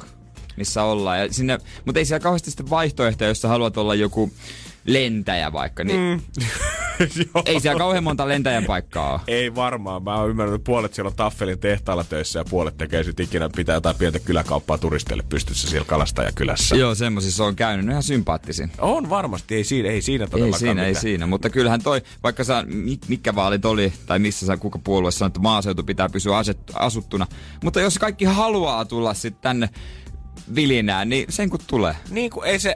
[0.58, 1.20] missä ollaan.
[1.20, 4.32] Ja sinne, mutta ei siellä kauheasti sitten vaihtoehtoja, jos sä haluat olla joku
[4.86, 5.84] lentäjä vaikka.
[5.84, 6.46] Niin mm.
[7.46, 9.20] Ei siellä kauhean monta lentäjän paikkaa ole.
[9.28, 10.04] Ei varmaan.
[10.04, 13.50] Mä oon ymmärtänyt, että puolet siellä on Taffelin tehtaalla töissä ja puolet tekee sit ikinä
[13.56, 16.76] pitää jotain pientä kyläkauppaa turisteille pystyssä siellä kalastajakylässä.
[16.76, 17.86] Joo, semmoisissa on käynyt.
[17.86, 18.72] Ne ihan sympaattisin.
[18.78, 21.02] On varmasti, ei siinä, ei siinä Ei todellakaan siinä, ei mitään.
[21.02, 21.26] siinä.
[21.28, 25.28] Mutta kyllähän toi, vaikka sä, mi- mikä vaalit oli, tai missä sä, kuka puolue sanoi,
[25.28, 27.28] että maaseutu pitää pysyä aset, asuttuna.
[27.64, 29.70] Mutta jos kaikki haluaa tulla sitten tänne
[30.56, 31.96] vilinään, niin sen kun tulee.
[32.10, 32.76] Niin kuin ei se...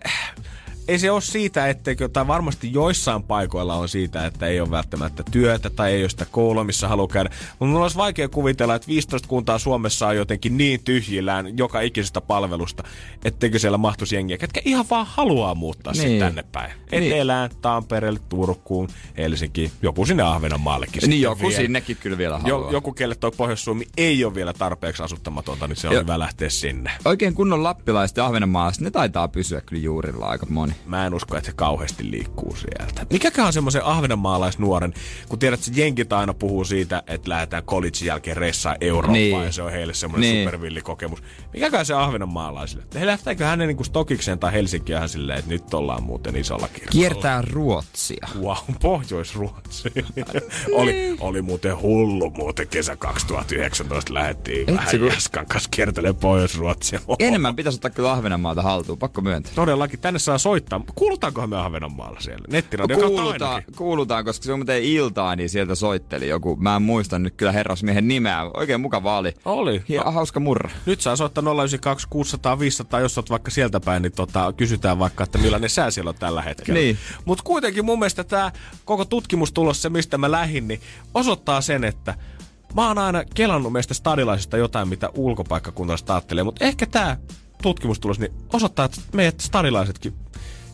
[0.88, 5.24] Ei se ole siitä, etteikö, tai varmasti joissain paikoilla on siitä, että ei ole välttämättä
[5.32, 7.30] työtä tai ei ole sitä koulua, missä haluaa käydä.
[7.50, 12.22] Mutta mulla olisi vaikea kuvitella, että 15 kuntaa Suomessa on jotenkin niin tyhjillään joka ikisestä
[12.22, 12.84] palvelusta,
[13.26, 16.00] etteikö siellä mahtuisi jengiä, ketkä ihan vaan haluaa muuttaa niin.
[16.02, 16.10] Niin.
[16.12, 16.72] sitten tänne päin.
[16.92, 17.04] Niin.
[17.14, 21.10] Etelään, Tampereelle, Turkuun, Helsinkiin, joku sinne Ahvenanmaallekin.
[21.10, 21.56] Niin joku vielä.
[21.56, 22.68] sinnekin kyllä vielä haluaa.
[22.68, 26.20] Jo, joku, kelle toi Pohjois-Suomi ei ole vielä tarpeeksi asuttamatonta, niin se on Jo- hyvä
[26.20, 26.92] lähteä sinne.
[27.06, 30.73] Oikein kunnon lappilaiset ja ahvenanmaalaiset, ne taitaa pysyä kyllä juurilla aika moni.
[30.86, 33.06] Mä en usko, että se kauheasti liikkuu sieltä.
[33.10, 34.94] Mikäkään on semmoisen ahvenanmaalaisnuoren,
[35.30, 39.44] kun tiedät, että jenkit aina puhuu siitä, että lähdetään collegein jälkeen ressaan Eurooppaan Niin.
[39.44, 40.48] ja se on heille semmoinen Niin.
[40.48, 41.24] supervillikokemus.
[41.54, 42.84] Mikäkään se ahvenanmaalaisille?
[42.96, 46.92] He lähteekö hänen niin Stokikseen tai Helsinkiin ihan silleen, että nyt ollaan muuten isolla kirkolla.
[46.92, 48.28] Kiertää Ruotsia.
[48.42, 49.92] Wow, Pohjois-Ruotsi.
[50.72, 57.00] oli, oli muuten hullu muuten kesä 2019 lähettiin Et vähän kun- Jaskan kanssa kiertelee Pohjois-Ruotsia.
[57.20, 59.52] Enemmän pitäisi ottaa kyllä Ahvenanmaalta haltuun, pakko myöntää.
[59.56, 60.63] Todellakin, tänne saa soittaa.
[60.96, 62.46] Kuulutaankohan me Ahvenanmaalla siellä?
[62.50, 66.56] Nettiradio kautta Kuulutaan, kuulutaan, koska se on muuten iltaa, niin sieltä soitteli joku.
[66.56, 68.44] Mä en muista nyt kyllä herrasmiehen nimeä.
[68.54, 69.34] Oikein mukava oli.
[69.46, 69.84] Oli.
[69.90, 70.70] Hie, hauska murra.
[70.86, 75.24] Nyt saa soittaa 092 600 500, jos oot vaikka sieltä päin, niin tota, kysytään vaikka,
[75.24, 76.80] että millainen sää siellä on tällä hetkellä.
[76.80, 76.98] Niin.
[77.26, 78.52] Mutta kuitenkin mun mielestä tämä
[78.86, 80.82] koko tutkimustulos, se mistä mä lähdin, niin
[81.14, 82.16] osoittaa sen, että
[82.76, 87.18] mä oon aina kelannut meistä stadilaisista jotain, mitä ulkopaikkakuntalaiset ajattelee, mutta ehkä tämä
[87.62, 90.14] tutkimustulos niin osoittaa, että meidät stadilaisetkin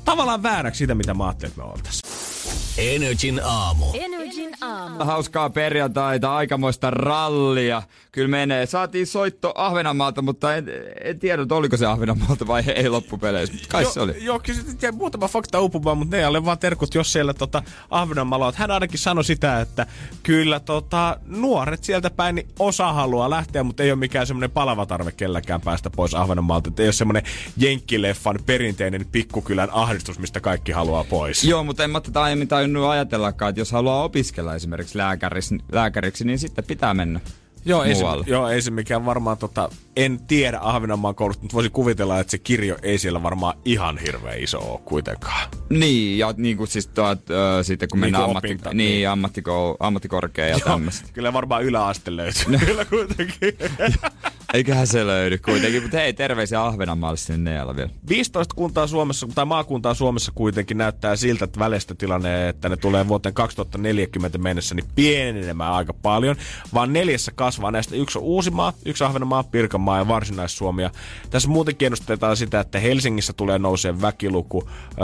[0.10, 2.28] tavallaan vääräksi sitä, mitä mä ajattelin, että me oltaisiin.
[2.77, 3.85] Energin aamu.
[3.93, 5.05] Energin aamu.
[5.05, 7.81] Hauskaa perjantaita, aikamoista rallia.
[8.11, 8.65] Kyllä menee.
[8.65, 10.65] Saatiin soitto Ahvenanmaalta, mutta en,
[11.03, 13.53] en tiedä, että oliko se Ahvenanmaalta vai ei loppupeleissä.
[13.53, 14.23] Mutta kai se oli.
[14.25, 17.33] Joo, kyllä sitten jäi muutama fakta uupumaan, mutta ne ei ole vaan terkut, jos siellä
[17.33, 18.53] tota, Ahvenanmaalla on.
[18.55, 19.85] Hän ainakin sanoi sitä, että
[20.23, 24.85] kyllä tota, nuoret sieltä päin, niin osa haluaa lähteä, mutta ei ole mikään semmoinen palava
[24.85, 26.69] tarve kelläkään päästä pois Ahvenanmaalta.
[26.69, 27.23] Että ei ole semmoinen
[27.57, 31.43] jenkkileffan perinteinen pikkukylän ahdistus, mistä kaikki haluaa pois.
[31.43, 36.25] Joo, mutta en mä tätä aiemmin tajunnut ajatellakaan, että jos haluaa opiskella esimerkiksi lääkäriksi, lääkäriksi
[36.25, 37.19] niin sitten pitää mennä
[37.65, 41.71] Joo, ei se, joo, ei se mikään varmaan, tota, en tiedä Ahvenanmaan koulusta, mutta voisin
[41.71, 45.49] kuvitella, että se kirjo ei siellä varmaan ihan hirveän iso ole kuitenkaan.
[45.69, 49.09] Niin, ja niin kuin siis tuot, ö, sitten kun mennään Niinku ammatti, opinta- niin, niin.
[49.09, 51.09] ammattikou, ammattikorkea ja tämmöistä.
[51.13, 52.43] Kyllä varmaan yläaste löytyy.
[52.47, 52.59] No.
[52.65, 53.57] Kyllä kuitenkin.
[54.53, 57.89] Eiköhän se löydy kuitenkin, mutta hei, terveisiä Ahvenanmaalle sinne Neela vielä.
[58.09, 63.33] 15 kuntaa Suomessa, tai maakuntaa Suomessa kuitenkin näyttää siltä, että välistötilanne, että ne tulee vuoteen
[63.33, 66.35] 2040 mennessä, niin pienenemään aika paljon,
[66.73, 67.71] vaan neljässä kasvaa.
[67.71, 70.81] Näistä yksi on Uusimaa, yksi Ahvenanmaa, Pirkanmaa ja Varsinais-Suomi.
[70.81, 70.91] Ja
[71.29, 74.95] Tässä muutenkin ennustetaan sitä, että Helsingissä tulee nousee väkiluku ö,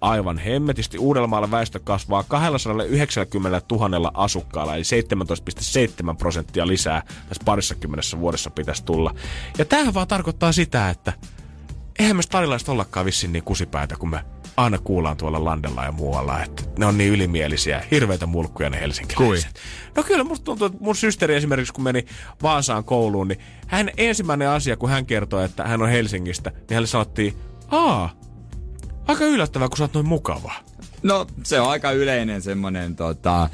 [0.00, 0.98] aivan hemmetisti.
[0.98, 4.82] Uudellamaalla väestö kasvaa 290 000 asukkaalla, eli
[6.10, 8.91] 17,7 prosenttia lisää tässä parissakymmenessä vuodessa pitäisi tulla.
[9.58, 11.12] Ja tämähän vaan tarkoittaa sitä, että
[11.98, 14.24] eihän me starilaiset ollakaan vissiin niin kusipäitä, kun me
[14.56, 19.54] aina kuullaan tuolla landella ja muualla, että ne on niin ylimielisiä, hirveitä mulkkuja ne helsinkiläiset.
[19.96, 22.06] No kyllä musta tuntuu, että mun systeri esimerkiksi kun meni
[22.42, 26.86] Vaasaan kouluun, niin hän ensimmäinen asia, kun hän kertoi, että hän on Helsingistä, niin hänelle
[26.86, 27.36] sanottiin,
[27.68, 28.10] aa,
[29.08, 30.52] aika yllättävää, kun sä oot noin mukava.
[31.02, 33.48] No, se on aika yleinen semmonen tota,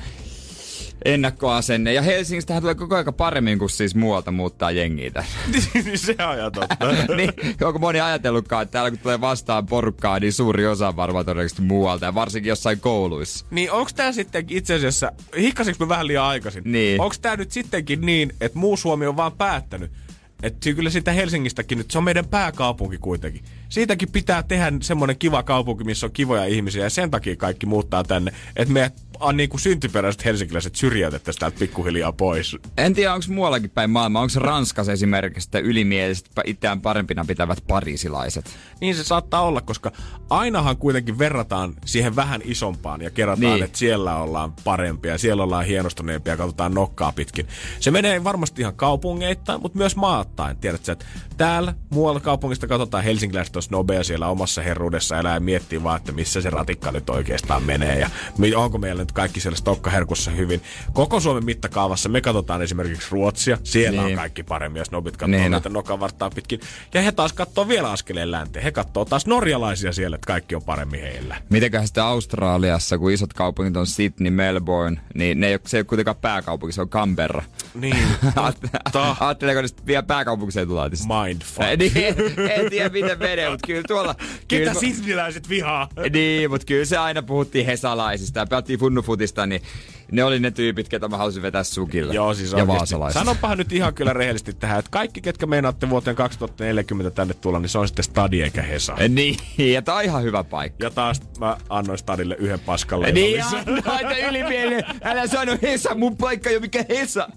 [1.05, 1.93] ennakkoasenne.
[1.93, 5.31] Ja Helsingistähän tulee koko ajan paremmin kuin siis muualta muuttaa jengiä tänne.
[5.85, 6.77] niin se on ihan totta.
[7.17, 11.25] niin, onko moni ajatellutkaan, että täällä kun tulee vastaan porukkaa, niin suuri osa on varmaan
[11.25, 12.05] todennäköisesti muualta.
[12.05, 13.47] Ja varsinkin jossain kouluissa.
[13.51, 16.63] Niin onks tää sitten itse asiassa, hikkaseks me vähän liian aikaisin?
[16.67, 17.01] Niin.
[17.01, 19.91] Onks tää nyt sittenkin niin, että muu Suomi on vaan päättänyt,
[20.43, 23.43] että kyllä sitä Helsingistäkin nyt, se on meidän pääkaupunki kuitenkin.
[23.69, 28.05] Siitäkin pitää tehdä semmonen kiva kaupunki, missä on kivoja ihmisiä ja sen takia kaikki muuttaa
[28.05, 28.33] tänne.
[28.57, 32.57] Että me on niinku syntyperäiset helsinkiläiset syrjäytettäisiin täältä pikkuhiljaa pois.
[32.77, 34.23] En tiedä, onko muuallakin päin maailmaa.
[34.23, 38.57] Onko Ranskassa esimerkiksi sitten ylimieliset, itseään parempina pitävät pariisilaiset?
[38.81, 39.93] Niin se saattaa olla, koska
[40.31, 43.53] ainahan kuitenkin verrataan siihen vähän isompaan ja kerrotaan, Niin.
[43.55, 43.65] niin.
[43.65, 47.49] että siellä ollaan parempia, siellä ollaan hienostuneempia ja katsotaan nokkaa pitkin.
[47.81, 50.57] Se menee varmasti ihan kaupungeittain, mutta myös maattain.
[50.57, 51.05] Tiedätkö, että
[51.37, 56.13] täällä muualla kaupungista katsotaan helsinkiläiset on nobea siellä omassa herruudessa elää ja miettii vaan, että
[56.13, 58.11] missä se ratikka nyt oikeastaan menee ja
[58.57, 60.63] onko meillä nyt kaikki siellä stokkaherkussa hyvin.
[60.93, 64.13] Koko Suomen mittakaavassa me katsotaan esimerkiksi Ruotsia, siellä Niin.
[64.13, 66.61] on kaikki paremmin ja snobit katsoo Niin varttaa pitkin.
[66.95, 68.63] Ja he taas katsoo vielä askeleen länteen.
[68.63, 71.37] He katsoo taas norjalaisia siellä, että kaikki on paremmin heillä.
[71.51, 75.81] Mitenköhän sitten Australiassa, kun isot kaupungit on Sydney, Melbourne, niin ne ei ole, se ei
[75.81, 77.43] ole kuitenkaan pääkaupunki, se on Canberra.
[77.75, 77.97] Niin.
[79.21, 81.07] Ajatteleeko ne vielä pääkaupunkiseutulaatista?
[81.25, 81.61] Mindfuck.
[81.79, 82.15] niin, en,
[82.51, 84.15] en tiedä miten menee, mutta kyllä tuolla...
[84.15, 85.89] Ketä kyllä, sisniläiset vihaa?
[86.13, 89.63] Niin, mutta kyllä se aina puhuttiin hesalaisista ja pelattiin funnufutista, niin
[90.13, 92.15] ne oli ne tyypit, ketä mä halusin vetää sukille.
[92.15, 93.21] Joo, siis ja vaasalaisista.
[93.25, 97.69] Sanopahan nyt ihan kyllä rehellisesti tähän, että kaikki, ketkä meinaatte vuoteen 2040 tänne tulla, niin
[97.69, 98.95] se on sitten Stadi eikä Hesa.
[99.09, 100.85] Niin, ja tää on ihan hyvä paikka.
[100.87, 103.65] Ja taas mä annoin Stadille yhden paskan Niin, lisää.
[103.67, 104.85] annoita ylimielinen.
[105.03, 107.29] Älä sano Hesa, mun paikka ei ole mikä Hesa.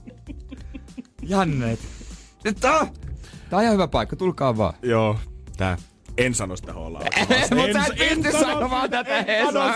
[1.22, 1.78] Janne.
[2.60, 2.88] Tää on,
[3.50, 4.74] tää on ihan hyvä paikka, tulkaa vaan.
[4.82, 5.20] Joo,
[5.58, 5.78] tää.
[6.18, 7.02] En sano sitä hollaa.
[7.56, 9.76] Mut sä et pysty sanomaan tätä Hesaa.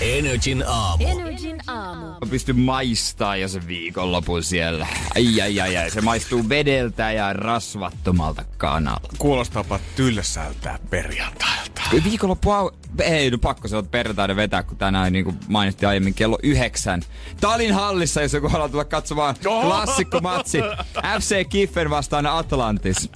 [0.00, 1.04] Energin aamu.
[1.06, 2.06] Energin aamu.
[2.06, 4.86] Mä pystyn maistaa jo sen viikonlopun siellä.
[5.14, 9.08] Ai ai ai ai, se maistuu vedeltä ja rasvattomalta kanalta.
[9.18, 11.82] Kuulostaapa tylsältä perjantailta.
[12.04, 12.70] Viikonloppu au...
[13.00, 17.02] Ei, no pakko se on perjantaina vetää, kun tänään niin kuin mainittiin aiemmin kello yhdeksän.
[17.40, 20.58] Talin hallissa, jos joku haluaa tulla katsomaan klassikkomatsi.
[21.20, 23.10] FC Kiffen vastaan Atlantis.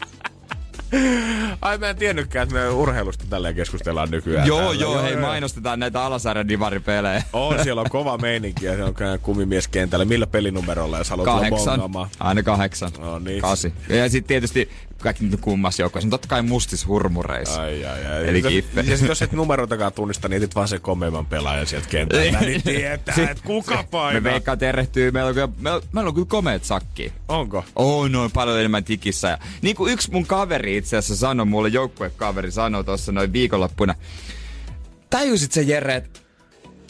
[1.63, 4.47] Ai mä en tiennytkään, että me urheilusta tälleen keskustellaan nykyään.
[4.47, 4.81] joo, täällä.
[4.81, 7.23] joo, hei mainostetaan näitä alasarjan divaripelejä.
[7.33, 10.05] On, siellä on kova meininki ja siellä on kumimies kentällä.
[10.05, 11.81] Millä pelinumerolla, jos haluat Kahdeksan.
[12.21, 12.91] Aina kahdeksan.
[12.99, 13.43] No niin.
[13.43, 13.73] Kasi.
[13.89, 14.71] Ja sitten tietysti
[15.03, 16.11] kaikki niitä kummas joukkoissa.
[16.11, 17.63] Totta kai mustis hurmureissa.
[17.63, 18.29] Ai, ai, ai.
[18.29, 18.81] Eli Kiffe.
[18.81, 22.41] Ja sit, jos et numeroitakaan tunnista, niin etit vaan se komeimman pelaajan sieltä kentältä.
[22.41, 24.23] niin tietää, että kuka Me painaa.
[24.23, 25.11] veikkaan terehtyy.
[25.11, 27.13] Meillä on, kyllä, meillä, meillä on kyllä komeet sakki.
[27.29, 27.65] Onko?
[27.77, 29.29] On noin paljon enemmän tikissä.
[29.29, 33.95] Ja niin kuin yksi mun kaveri itse asiassa sanoi, mulle joukkuekaveri sanoi tuossa noin viikonloppuna.
[35.11, 36.21] Tajusit se Jere, että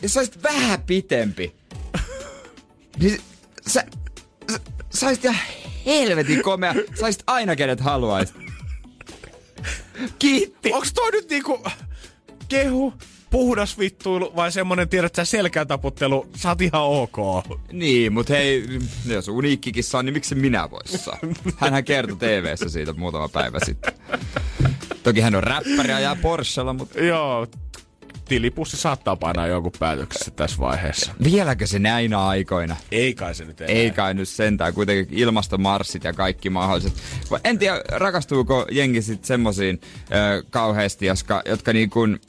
[0.02, 1.54] jos sä olisit vähän pitempi,
[2.98, 3.20] niin
[3.66, 3.84] sä,
[4.52, 5.36] sä, sä olisit ihan
[5.86, 6.74] helvetin komea.
[7.00, 8.36] Sä olisit aina kenet haluaisit.
[10.18, 10.72] Kiitti.
[10.72, 11.64] Onks toi nyt niinku
[12.48, 12.94] kehu,
[13.30, 17.16] puhdas vittuilu vai semmonen, tiedät sä, selkätaputtelu, sä oot ihan ok.
[17.72, 18.64] Niin, mutta hei,
[19.06, 21.18] jos uniikkikin saa, niin miksi minä vois saa?
[21.56, 23.92] Hänhän kertoi tv siitä muutama päivä sitten.
[25.02, 27.46] Toki hän on räppäri ja ajaa Porschella, mutta Joo,
[28.30, 31.12] tilipussi saattaa painaa jonkun päätöksessä tässä vaiheessa.
[31.24, 32.76] vieläkö se näinä aikoina?
[32.92, 33.74] Ei kai se nyt enää.
[33.74, 36.92] Ei kai nyt sentään, kuitenkin ilmastomarssit ja kaikki mahdolliset.
[37.44, 39.80] En tiedä, rakastuuko jengi sitten semmosiin
[40.12, 42.20] ö, kauheasti, jotka, jotka niin kuin,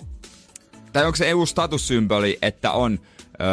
[0.93, 2.99] tai onko se EU-statussymboli, että on
[3.41, 3.47] öö,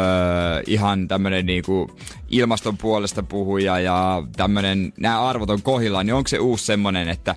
[0.67, 1.97] ihan tämmönen niinku
[2.29, 7.35] ilmaston puolesta puhuja ja tämmönen, nämä arvot on kohillaan, niin onko se uusi semmonen, että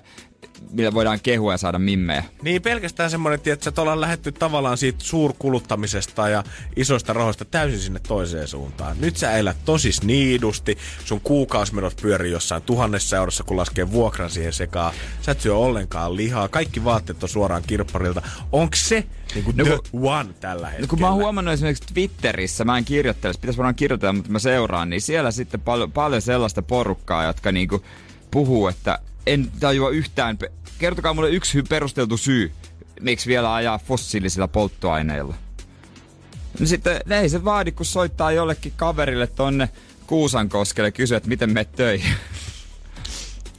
[0.71, 2.23] millä voidaan kehua ja saada mimmejä?
[2.41, 6.43] Niin pelkästään semmonen, että että ollaan lähetty tavallaan siitä suurkuluttamisesta ja
[6.75, 8.95] isoista rahoista täysin sinne toiseen suuntaan.
[8.99, 14.53] Nyt sä elät tosi sniidusti, sun kuukausimenot pyörii jossain tuhannessa eurossa, kun laskee vuokran siihen
[14.53, 14.93] sekaan.
[15.21, 18.21] Sä et syö ollenkaan lihaa, kaikki vaatteet on suoraan kirpparilta.
[18.51, 19.03] Onko se
[19.35, 20.85] niinku No the kun- one tällä hetkellä?
[20.87, 24.39] No kun mä oon huomannut esimerkiksi Twitterissä, mä en kirjoittele, pitäisi varmaan kirjoitella, mutta mä
[24.39, 27.83] seuraan, niin siellä sitten paljon, paljon sellaista porukkaa, jotka niinku
[28.31, 30.37] puhuu, että en tajua yhtään,
[30.77, 32.51] kertokaa mulle yksi perusteltu syy,
[33.01, 35.35] miksi vielä ajaa fossiilisilla polttoaineilla.
[36.59, 39.69] No sitten ei se vaadi, kun soittaa jollekin kaverille tonne
[40.07, 42.13] Kuusankoskelle ja kysyy, että miten menet töihin.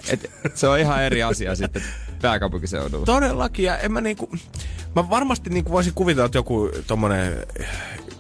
[0.13, 1.83] Et se on ihan eri asia sitten
[2.23, 3.07] pääkaupunkiseudulla.
[3.07, 4.31] Todellakin, ja en mä niinku...
[4.97, 7.47] Mä varmasti niinku voisin kuvitella, että joku tommonen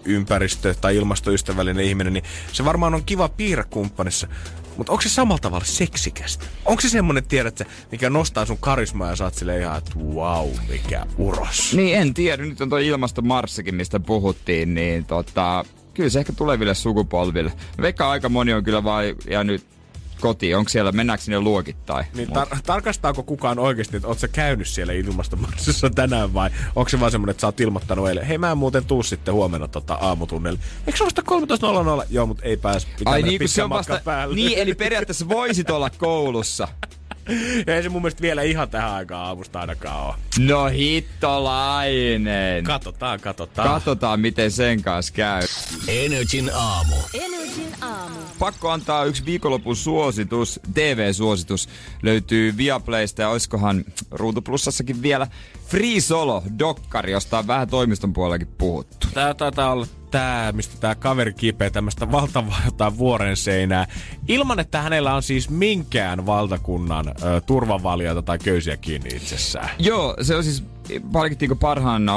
[0.04, 4.28] ympäristö- tai ilmastoystävällinen ihminen, niin se varmaan on kiva piirrekumppanissa.
[4.76, 6.44] Mutta onko se samalla tavalla seksikästä?
[6.64, 7.62] Onko se semmonen, tiedät
[7.92, 11.74] mikä nostaa sun karismaa ja saat silleen ihan, että wow, mikä uros.
[11.74, 15.64] Niin en tiedä, nyt on tuo ilmastomarssikin, mistä puhuttiin, niin tota,
[15.94, 17.52] kyllä se ehkä tuleville sukupolville.
[17.80, 19.73] Veikkaan aika moni on kyllä vaan jäänyt
[20.20, 20.56] kotiin.
[20.56, 22.06] Onko siellä, mennäänkö sinne luokittain?
[22.14, 27.00] Niin tar- tarkastaako kukaan oikeasti, että oot sä käynyt siellä ilmastomarssissa tänään vai onko se
[27.00, 29.94] vaan semmonen, että sä oot ilmoittanut eilen, hei mä en muuten tuu sitten huomenna tota
[29.94, 30.58] aamutunnelle.
[30.86, 32.06] Eikö se ole 13.00?
[32.10, 32.86] Joo, mutta ei pääs.
[32.98, 34.00] Pitää Ai niin, kun se on vasta...
[34.04, 34.34] päälle.
[34.34, 36.68] Niin, eli periaatteessa voisit olla koulussa.
[37.66, 40.14] Ei se mun mielestä vielä ihan tähän aikaan aamusta ainakaan ole.
[40.38, 42.64] No hittolainen.
[42.64, 43.68] Katsotaan, katsotaan.
[43.68, 45.42] Katsotaan, miten sen kanssa käy.
[45.88, 46.96] Energin aamu.
[47.14, 48.18] Energin aamu.
[48.38, 51.68] Pakko antaa yksi viikonlopun suositus, TV-suositus.
[52.02, 55.26] Löytyy Viaplaysta ja oiskohan Ruutuplussassakin vielä
[55.74, 59.06] Free Solo, dokkari, josta on vähän toimiston puolellakin puhuttu.
[59.14, 63.86] Tää taitaa olla tää, mistä tää kaveri kipeä tämmöstä valtavaa jotain vuoren seinää.
[64.28, 69.70] Ilman, että hänellä on siis minkään valtakunnan ö, turvavalioita tai köysiä kiinni itsessään.
[69.78, 70.64] Joo, se on siis
[71.12, 72.12] palkittiinko parhaana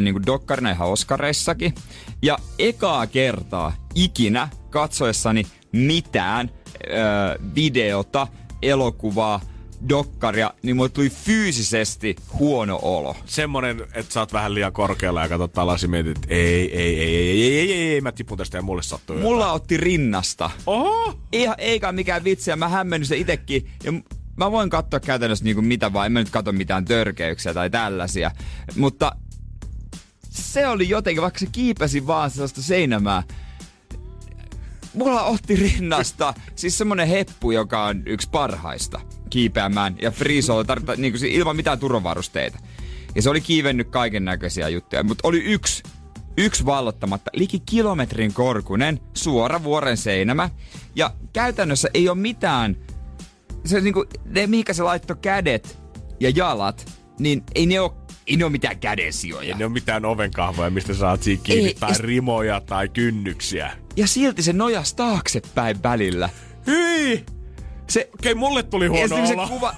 [0.00, 1.74] niinku dokkarina ihan Oscareissakin.
[2.22, 8.26] Ja ekaa kertaa ikinä katsoessani mitään ö, videota,
[8.62, 9.40] elokuvaa,
[9.88, 13.16] dokkaria, niin mulle tuli fyysisesti huono olo.
[13.24, 17.00] Semmonen, että sä oot vähän liian korkealla ja katsot alas ja mietit, että ei, ei,
[17.00, 19.32] ei, ei, ei, ei, ei, ei, ei, mä tipun tästä ja mulle sattuu jotain.
[19.32, 20.50] Mulla otti rinnasta.
[20.66, 21.18] Oho!
[21.32, 23.70] Ihan, eikä mikään vitsi, ja mä hämmennyin se itekin.
[23.84, 23.92] Ja
[24.36, 28.30] mä voin katsoa käytännössä niinku mitä vaan, en mä nyt katso mitään törkeyksiä tai tällaisia.
[28.76, 29.12] Mutta
[30.30, 33.22] se oli jotenkin, vaikka se kiipesi vaan sellaista seinämää,
[34.94, 41.12] mulla otti rinnasta siis semmonen heppu, joka on yksi parhaista kiipeämään ja freesolla tarvita, niin
[41.12, 42.58] kuin, ilman mitään turvavarusteita.
[43.14, 45.82] Ja se oli kiivennyt kaiken näköisiä juttuja, mutta oli yksi,
[46.38, 50.50] yksi vallottamatta, liki kilometrin korkunen, suora vuoren seinämä.
[50.94, 52.76] Ja käytännössä ei ole mitään,
[53.64, 55.78] se niinku, ne mihinkä se laittoi kädet
[56.20, 57.92] ja jalat, niin ei ne ole,
[58.26, 59.48] ei ne ole mitään kädensijoja.
[59.48, 63.72] Ei ne ole mitään ovenkahvoja, mistä saat siinä kiinni, Ei, tai ja rimoja tai kynnyksiä.
[63.96, 66.30] Ja silti se nojas taaksepäin välillä.
[66.66, 67.24] Hyi!
[67.90, 69.48] Se, Okei, mulle tuli ja huono sitten se olo.
[69.48, 69.74] kuva...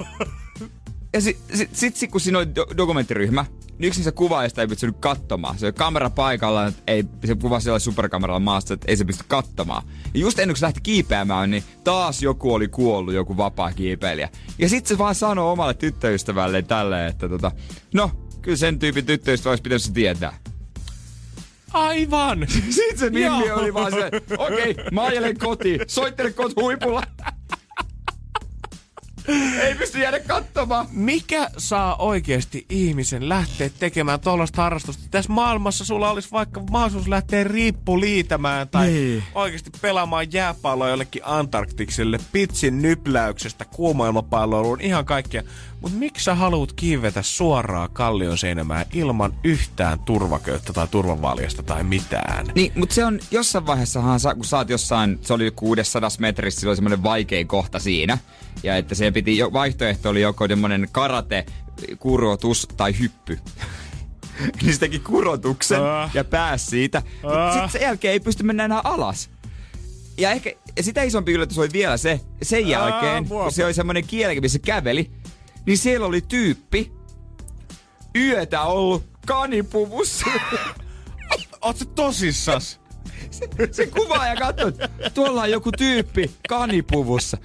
[1.12, 3.44] ja sit, sit, sit, sit kun siinä oli do- dokumenttiryhmä,
[3.78, 5.58] niin yksi niistä kuvaajista ei pystynyt katsomaan.
[5.58, 9.24] Se oli kamera paikalla, että ei, se kuvasi siellä superkameralla maasta, että ei se pysty
[9.28, 9.82] katsomaan.
[10.14, 14.28] Ja just ennen kuin se lähti kiipeämään, niin taas joku oli kuollut, joku vapaa kiipeilijä.
[14.58, 17.52] Ja sitten se vaan sanoi omalle tyttöystävälle tälleen, että tota,
[17.94, 18.10] no,
[18.42, 20.36] kyllä sen tyypin tyttöystävä olisi pitänyt se tietää.
[21.72, 22.46] Aivan!
[22.70, 27.02] Sitten se Mimmi oli vaan se, okei, okay, mä ajelen kotiin, soittele kot huipulla.
[29.62, 30.86] ei pysty jäädä katsomaan.
[30.90, 35.02] Mikä saa oikeasti ihmisen lähteä tekemään tuollaista harrastusta?
[35.10, 39.22] Tässä maailmassa sulla olisi vaikka mahdollisuus lähteä riippu liitämään tai Niin.
[39.34, 45.42] oikeasti pelaamaan jääpalloa jollekin Antarktikselle, pitsin nypläyksestä, kuumailmapalloiluun, ihan kaikkea.
[45.80, 52.46] Mutta miksi sä haluat kiivetä suoraan kallion seinämään ilman yhtään turvaköyttä tai turvavaljasta tai mitään?
[52.54, 56.70] Niin, mutta se on jossain vaiheessahan, kun sä oot jossain, se oli 600 metrissä, sillä
[56.70, 58.18] oli semmoinen vaikein kohta siinä.
[58.62, 61.46] Ja että se piti, vaihtoehto oli joko semmoinen karate,
[61.98, 63.38] kurotus tai hyppy.
[64.62, 66.10] niin se teki kurotuksen Ah.
[66.14, 67.02] ja pääsi siitä.
[67.22, 67.52] Mutta Ah.
[67.52, 69.30] sitten sen jälkeen ei pysty mennä enää alas.
[70.18, 74.06] Ja ehkä sitä isompi yllätys oli vielä se, sen jälkeen, mua- kun se oli semmoinen
[74.06, 75.10] kielikin, missä käveli,
[75.66, 76.92] niin siellä oli tyyppi,
[78.16, 80.26] yötä ollut kanipuvussa.
[81.62, 82.80] Oot sä tosissas?
[83.70, 84.72] se kuvaaja katsoi,
[85.14, 87.38] tuolla on joku tyyppi kanipuvussa.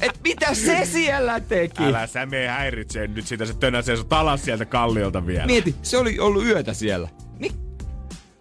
[0.00, 1.82] Et mitä se siellä teki?
[1.82, 5.46] Älä sä mene häiritsee nyt sitä, se tönäsee sut alas sieltä kalliolta vielä.
[5.46, 7.08] Mieti, se oli ollut yötä siellä.
[7.38, 7.52] Niin,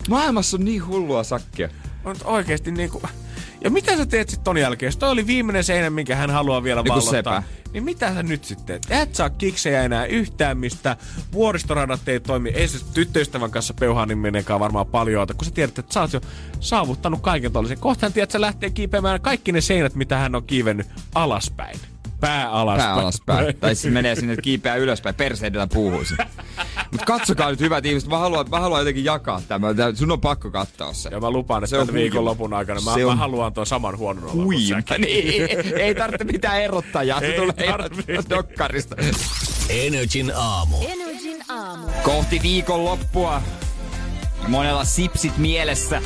[0.10, 1.70] maailmassa on niin hullua sakkia.
[2.04, 3.02] On oikeesti niinku...
[3.64, 4.88] Ja mitä sä teet sitten ton jälkeen?
[4.88, 7.44] Jos toi oli viimeinen seinä, minkä hän haluaa vielä Joku vallottaa.
[7.74, 8.80] Niin mitä sä nyt sitten?
[8.90, 10.98] Et saa kiksejä enää yhtään mistä.
[11.34, 12.50] Vuoristoradat ei toimi.
[12.50, 16.22] Ei se tyttöystävän kanssa peuhaan niin varmaan paljon kun sä tiedät, että sä oot jo
[16.60, 17.80] saavuttanut kaiken tollisen.
[17.80, 21.80] Kohta hän tiedät, että sä lähtee kiipeämään kaikki ne seinät, mitä hän on kiivennyt alaspäin.
[22.28, 22.90] Pää alaspäin.
[22.94, 23.56] Pää alaspäin.
[23.60, 26.18] tai siis menee sinne kiipeää ylöspäin, perseidellä puuhuisin.
[26.92, 29.76] Mutta katsokaa nyt hyvät ihmiset, mä haluan, mä haluan jotenkin jakaa tämän.
[29.76, 31.10] Tää- Sun on pakko katsoa se.
[31.10, 33.68] Ja mä lupaan, että Se on tämän viikonlopun aikana mä, Se on mä haluan tuon
[33.68, 34.58] saman huonon olon kuin.
[34.98, 35.50] Niin,
[35.80, 37.54] ei tarvitse mitään erottajaa, se Ei tulee
[38.30, 38.96] dokkarista.
[39.70, 40.78] Energin aamu.
[40.88, 41.88] Energin aamu.
[42.04, 43.42] Kohti viikonloppua.
[44.48, 46.02] Monella sipsit mielessä.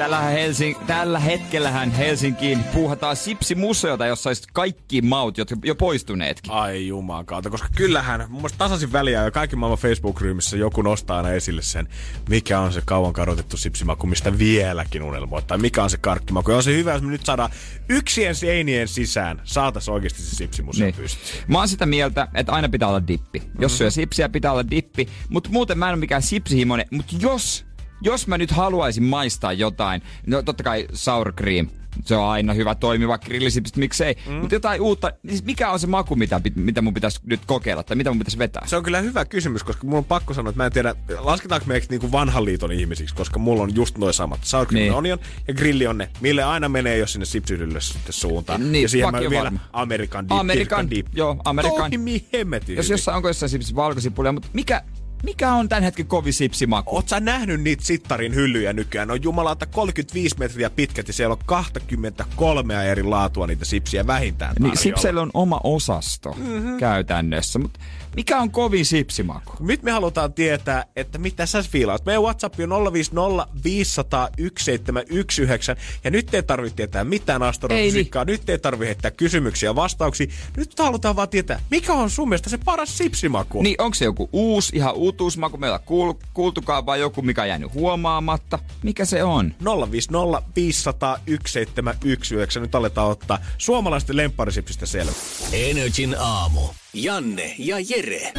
[0.00, 6.52] Tällä, Helsing- tällä hetkellähän Helsinkiin puuhataan sipsimuseota, jossa olisi kaikki maut, jotka jo poistuneetkin.
[6.52, 11.16] Ai juman kautta, koska kyllähän mun mielestä tasaisin väliä ja kaikki maailman Facebook-ryhmissä joku nostaa
[11.16, 11.88] aina esille sen,
[12.28, 16.50] mikä on se kauan kadotettu sipsimaku, mistä vieläkin unelmoit, tai mikä on se karkkimaku.
[16.50, 17.50] Ja on se hyvä, jos me nyt saadaan
[17.88, 20.94] yksien seinien sisään, saatas oikeasti se sipsimuseo niin.
[20.94, 21.44] pystyyn.
[21.48, 23.42] Mä oon sitä mieltä, että aina pitää olla dippi.
[23.58, 23.78] Jos Mhm.
[23.78, 25.08] syö sipsiä, pitää olla dippi.
[25.28, 26.86] Mutta muuten mä en ole mikään sipsihimonen.
[26.90, 27.66] Mutta jos,
[28.00, 31.68] jos mä nyt haluaisin maistaa jotain, no totta kai sour cream.
[32.04, 34.16] Se on aina hyvä toimiva grillisipsit, miksei.
[34.26, 34.32] Mm.
[34.32, 37.96] Mutta jotain uutta, siis mikä on se maku, mitä, mitä mun pitäisi nyt kokeilla, tai
[37.96, 38.62] mitä mun pitäisi vetää?
[38.66, 41.66] Se on kyllä hyvä kysymys, koska mun on pakko sanoa, että mä en tiedä, lasketaanko
[41.66, 44.38] meiksi niinku vanhan liiton ihmisiksi, koska mulla on just noin samat.
[44.42, 44.92] Sour cream Niin.
[44.94, 48.72] onion ja grilli on ne, mille aina menee, jos sinne sipsihyllylle sitten suuntaan.
[48.72, 49.60] Niin, ja siihen mä vielä varma.
[49.72, 51.06] Amerikan dip, Amerikan, dip.
[51.14, 51.90] joo, Amerikan.
[51.90, 54.82] Toimii hemmetin Jos jossain onko jossain sipsissä valkosipulia, mutta mikä,
[55.22, 56.96] mikä on tämän hetken kovin sipsimaku?
[56.96, 59.08] Oot sä nähnyt niitä sittarin hyllyjä nykyään?
[59.08, 64.50] Ne on jumalauta 35 metriä pitkät ja siellä on 23 eri laatua niitä sipsiä vähintään
[64.50, 64.80] Niin, tarjolla.
[64.80, 66.76] sipseillä on oma osasto mm-hmm.
[66.78, 67.80] käytännössä, mutta
[68.16, 69.52] mikä on kovin sipsimaku?
[69.60, 72.06] Nyt me halutaan tietää, että mitä sä fiilaat.
[72.06, 75.76] Meidän WhatsApp on 050 500 1719.
[76.04, 78.24] Ja nyt ei tarvitse tietää mitään astrofysiikkaa.
[78.24, 80.26] Nyt ei tarvitse heittää kysymyksiä ja vastauksia.
[80.56, 83.62] Nyt halutaan vaan tietää, mikä on sun mielestä se paras sipsimaku?
[83.62, 87.48] Niin onko se joku uusi, ihan uutuusmaku, meillä on kuul, kuultukaan vai joku, mikä on
[87.48, 88.58] jäänyt huomaamatta?
[88.82, 89.54] Mikä se on?
[89.90, 92.60] 050 500 1719.
[92.60, 95.12] Nyt aletaan ottaa suomalaisten lempparisipsistä selvä.
[95.52, 96.60] Energin aamu.
[96.94, 98.32] Janne ja Jere.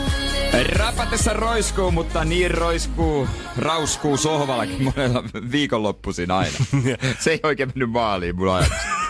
[0.64, 3.28] Räpätessä roiskuu, mutta niin roiskuu,
[3.58, 6.58] rauskuu sohvallakin monella viikonloppuisin aina.
[7.20, 9.01] Se ei oikein mennyt maaliin mun ajatus.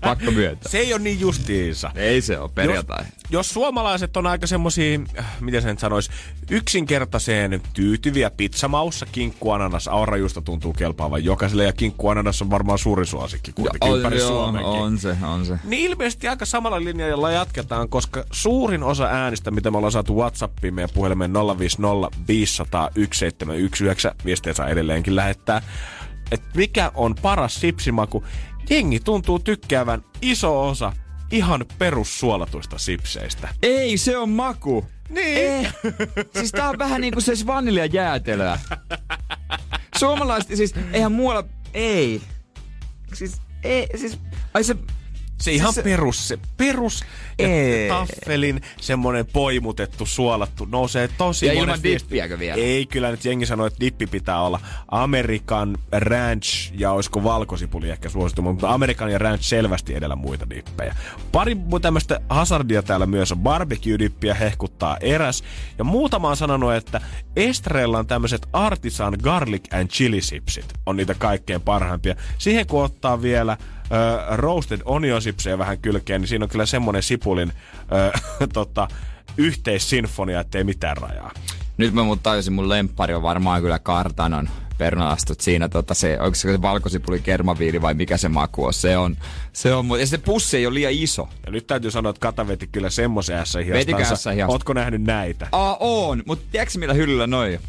[0.00, 0.70] Pakko myöntää.
[0.70, 1.90] Se ei ole niin justiinsa.
[1.94, 2.98] Ei se ole perjantai.
[2.98, 6.10] Jos, jos suomalaiset on aika semmosia, äh, miten sen sanois,
[6.50, 13.06] yksinkertaiseen tyytyviä pizzamaussa, kinkku, ananas, aurajuusto tuntuu kelpaavan jokaiselle ja kinkku, ananas on varmaan suuri
[13.06, 14.70] suosikki kuitenkin ympäri joo, Suomenkin.
[14.70, 15.58] on se, on se.
[15.64, 20.74] Niin ilmeisesti aika samalla linjalla jatketaan, koska suurin osa äänistä, mitä me ollaan saatu Whatsappiin
[20.74, 25.62] meidän puhelimeen 050 500 1719, viestejä saa edelleenkin lähettää,
[26.30, 28.24] että mikä on paras sipsimaku.
[28.70, 30.92] Jengi tuntuu tykkäävän iso osa
[31.30, 33.48] ihan perussuolatuista sipseistä.
[33.62, 34.86] Ei, se on maku.
[35.08, 35.38] Niin.
[35.38, 35.74] Eh.
[36.34, 38.58] Siis tää on vähän niinku se vaniljajäätelöä.
[39.98, 41.44] Suomalaiset, siis eihän muualla,
[41.74, 42.22] ei.
[43.12, 44.18] Siis, ei, siis,
[44.54, 44.76] ai se,
[45.40, 47.04] Se ihan se, perus, se perus
[47.38, 47.88] ja Ei.
[47.88, 52.62] taffelin semmonen poimutettu, suolattu, nousee tosi Ja ilman dippiäkö vielä?
[52.62, 58.08] Ei, kyllä nyt jengi sanoo, että dippi pitää olla Amerikan Ranch ja olisiko valkosipuli ehkä
[58.08, 60.94] suosittu, mutta Amerikan ja Ranch selvästi edellä muita dippejä.
[61.32, 65.44] Pari tämmöistä hazardia täällä myös on barbecue-dippiä hehkuttaa eräs.
[65.78, 67.00] Ja muutama on sanonut, että
[67.36, 72.16] Estrella on tämmöiset artisan garlic and chili chipsit on niitä kaikkein parhaimpia.
[72.38, 73.56] Siihen kun ottaa vielä
[73.92, 77.52] ö, roasted onion chipsejä vähän kylkeen, niin siinä on kyllä semmonen sipulin
[77.92, 78.18] ö,
[78.52, 78.88] tota,
[79.36, 81.30] yhteissinfonia, ettei mitään rajaa.
[81.76, 86.34] Nyt mä mut tajusin, mun lemppari on varmaan kyllä kartanon perunalastut siinä, tota se, onko
[86.34, 88.74] se valkosipuli kermaviiri vai mikä se maku on.
[88.74, 89.16] Se on,
[89.52, 91.28] se on, mu- ja se pussi ei ole liian iso.
[91.46, 93.58] Ja nyt täytyy sanoa, että Kata veti kyllä semmoisen ässä?
[94.48, 95.48] Ootko nähnyt näitä?
[95.52, 97.60] Aa, on, mutta tiedätkö millä hyllyllä noi on?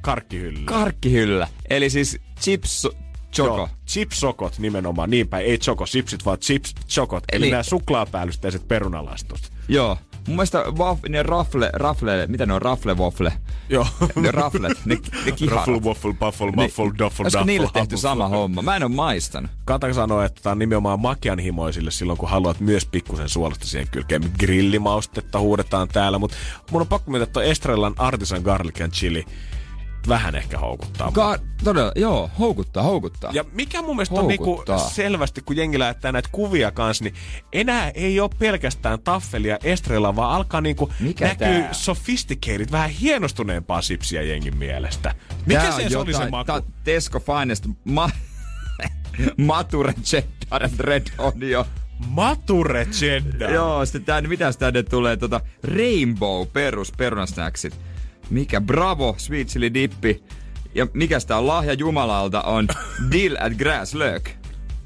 [0.00, 0.64] Karkkihylly.
[0.64, 1.48] Karkkihyllä.
[1.70, 2.88] Eli siis chips
[3.32, 3.56] choco.
[3.56, 5.46] Joo, chipsokot nimenomaan, niin päin.
[5.46, 7.24] Ei choco chipsit, vaan chips chokot.
[7.32, 9.40] Eli, Eli- nämä suklaapäällystäiset perunalastut.
[9.68, 9.96] Joo.
[10.26, 13.32] Mun mielestä waf, ne rafle, rafle, mitä ne on, rafle waffle?
[13.68, 13.86] Joo.
[14.16, 15.66] Ne raflet, ne, ne kiharat.
[15.66, 18.08] Ruffle, waffle, buffle, muffle, Niin, duffle, Olisiko niille duffle, tehty huffle.
[18.10, 18.62] sama homma?
[18.62, 19.50] Mä en oo maistanut.
[19.64, 24.22] Kata sanoo, että tämä on nimenomaan makeanhimoisille silloin, kun haluat myös pikkusen suolasta siihen kylkeen.
[24.38, 26.36] Grillimaustetta huudetaan täällä, mutta
[26.70, 29.24] mun on pakko myöntää, että Estrellan Artisan Garlic and Chili
[30.08, 31.12] vähän ehkä houkuttaa.
[31.12, 33.30] Ka- todella, joo, houkuttaa, houkuttaa.
[33.34, 34.78] Ja mikä mun mielestä on niinku Houkuttaa.
[34.78, 37.14] selvästi, kun jengi lähettää näitä kuvia kanssa, niin
[37.52, 41.72] enää ei ole pelkästään taffelia Estrella, vaan alkaa niinku Mikä näkyy tää?
[41.72, 45.14] sophisticated, vähän hienostuneempaa sipsiä jengin mielestä.
[45.46, 46.44] Mikä Tää se, on oli se maku?
[46.46, 48.10] tää Tesco Finest ma-
[49.36, 51.64] Mature Cheddar Red Onion.
[52.08, 53.50] Mature cheddar.
[53.50, 55.16] Joo, sitten tää, mitäs tänne tulee?
[55.16, 57.80] Tota Rainbow perus perunasnacksit.
[58.30, 58.60] Mikä?
[58.60, 60.22] Bravo, sweet chili dippi.
[60.74, 61.46] Ja mikäs tää on?
[61.46, 62.68] Lahja Jumalalta on
[63.12, 64.30] Dill and Grass Lök.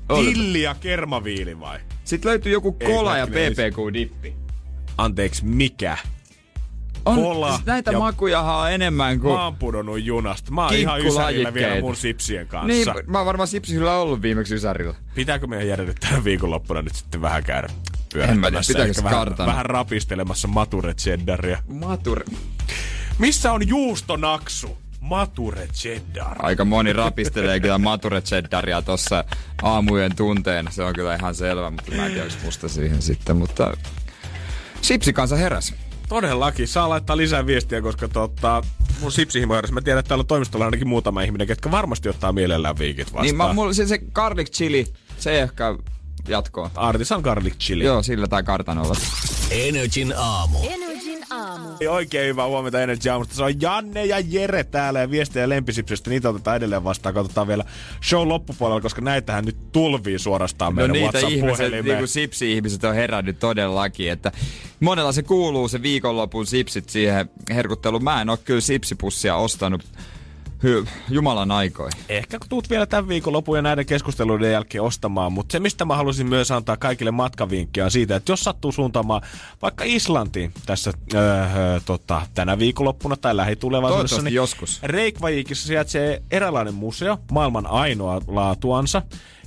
[0.08, 1.78] Tilli ja kermaviili vai?
[2.04, 4.32] Sitten löytyy joku kola ja PPQ-dippi.
[4.98, 5.98] Anteeksi, mikä?
[7.04, 9.34] On, Kola siis näitä ja- makujahan on enemmän kuin...
[9.34, 10.50] Mä oon pudonnut junasta.
[10.50, 12.66] Mä oon ihan ysärillä vielä mun sipsien kanssa.
[12.66, 14.94] Niin, mä oon varmaan sipsillä ollut viimeksi Ysärillä.
[15.14, 17.68] Pitääkö meidän järjestä tänä viikonloppuna nyt sitten vähän käydä
[18.14, 21.58] En mä tiedä, pitääkö vähän, vähän rapistelemassa mature cheddaria.
[21.68, 22.24] Mature.
[23.18, 24.78] Missä on juustonaksu?
[25.00, 26.36] Mature cheddar.
[26.38, 29.24] Aika moni rapistelee kyllä Mature Cheddaria tossa
[29.62, 30.70] aamujen tunteena.
[30.70, 33.36] Se on kyllä ihan selvä, mutta mä en tiedä, onko musta siihen sitten.
[33.36, 33.76] Mutta
[34.82, 35.74] Sipsi kanssa heräs.
[36.08, 36.68] Todellakin.
[36.68, 38.62] Saa laittaa lisää viestiä, koska tota,
[39.00, 39.72] mun sipsihimo heräsi.
[39.72, 43.22] Mä tiedän, että täällä on toimistolla ainakin muutama ihminen, ketkä varmasti ottaa mielellään viikit vastaan.
[43.22, 44.86] Niin mä, mulla, se, se garlic chili,
[45.18, 45.78] se ehkä
[46.28, 46.70] jatkoa.
[46.74, 47.84] Artisan garlic chili.
[47.84, 48.94] Joo, sillä tai kartanolla.
[49.50, 50.58] Energin aamu.
[50.62, 50.91] Energin
[51.30, 51.68] aamu.
[51.88, 53.34] Oikein hyvää huomenta Energy Aamusta.
[53.34, 56.10] Se on Janne ja Jere täällä ja viestejä lempisipsistä.
[56.10, 57.14] Niitä otetaan edelleen vastaan.
[57.14, 57.64] Katsotaan vielä
[58.08, 62.94] show loppupuolella, koska näitähän nyt tulvii suorastaan No meidän niitä ihmiset, niin kuin sipsi-ihmiset on
[62.94, 64.32] herännyt todellakin, että
[64.80, 68.04] monella se kuuluu se viikonlopun sipsit siihen herkutteluun.
[68.04, 69.82] Mä en oo kyllä sipsipussia ostanut
[70.62, 72.00] hy, Jumalan aikoihin.
[72.08, 75.84] Ehkä kun tuut vielä tämän viikon lopun ja näiden keskusteluiden jälkeen ostamaan, mutta se mistä
[75.84, 79.22] mä halusin myös antaa kaikille matkavinkkiä on siitä, että jos sattuu suuntaamaan
[79.62, 84.78] vaikka Islantiin tässä öö, tota, tänä viikonloppuna tai lähitulevaisuudessa, niin joskus.
[84.82, 89.02] Reykjavikissa sijaitsee eräänlainen museo, maailman ainoa laatuansa.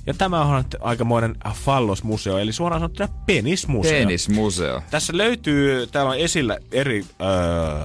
[0.06, 3.92] Ja tämä on aikamoinen fallosmuseo, eli suoraan sanottuna penismuseo.
[3.92, 4.82] Penismuseo.
[4.90, 7.26] Tässä löytyy, täällä on esillä eri öö,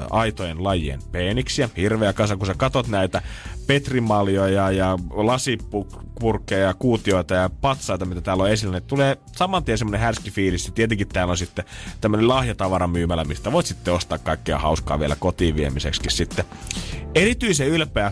[0.09, 3.22] aitojen lajien peeniksiä, hirveä kasa, kun sä katot näitä
[3.67, 9.78] petrimaljoja ja lasipurkkeja ja kuutioita ja patsaita, mitä täällä on esillä, niin tulee saman tien
[9.78, 10.72] semmoinen härski fiilis.
[10.76, 11.65] Tietenkin täällä on sitten
[12.01, 16.45] tämmöinen lahjatavaramyymälä, mistä voit sitten ostaa kaikkea hauskaa vielä kotiin viemiseksi sitten.
[17.15, 18.11] Erityisen ylpeä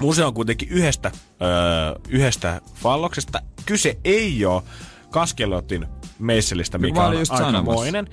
[0.00, 1.10] Museo on kuitenkin yhdestä,
[1.42, 3.42] öö, yhdestä falloksesta.
[3.66, 4.62] Kyse ei ole
[5.10, 5.86] Kaskelotin
[6.18, 8.08] meisselistä, mikä on aikamoinen,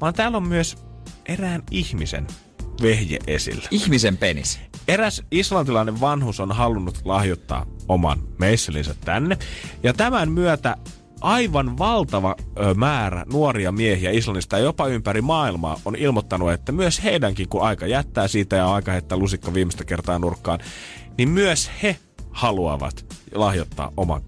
[0.00, 0.76] vaan täällä on myös
[1.26, 2.26] erään ihmisen
[2.82, 3.68] vehje esillä.
[3.70, 4.60] Ihmisen penis.
[4.88, 9.38] Eräs islantilainen vanhus on halunnut lahjoittaa oman meisselinsä tänne.
[9.82, 10.76] Ja tämän myötä
[11.20, 12.36] aivan valtava
[12.74, 17.86] määrä nuoria miehiä Islannista ja jopa ympäri maailmaa on ilmoittanut, että myös heidänkin, kun aika
[17.86, 20.58] jättää siitä ja aika heittää lusikka viimeistä kertaa nurkkaan,
[21.18, 21.96] niin myös he
[22.30, 24.22] haluavat lahjoittaa oman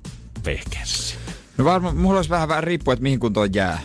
[0.45, 1.15] vehkeensä.
[1.59, 3.81] No varmaan, mulla olisi vähän, vähän riippuu, että mihin kuntoon jää.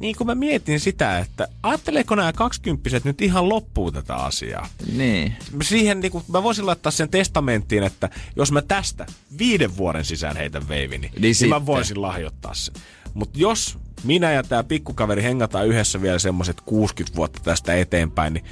[0.00, 4.68] Niin kun mä mietin sitä, että ajatteleeko nämä kaksikymppiset nyt ihan loppuun tätä asiaa?
[4.96, 5.34] Niin.
[5.62, 9.06] siihen niin kuin, mä voisin laittaa sen testamenttiin, että jos mä tästä
[9.38, 12.74] viiden vuoden sisään heitän veivini, niin, niin mä voisin lahjoittaa sen.
[13.14, 18.44] Mutta jos minä ja tämä pikkukaveri hengataan yhdessä vielä semmoiset 60 vuotta tästä eteenpäin, niin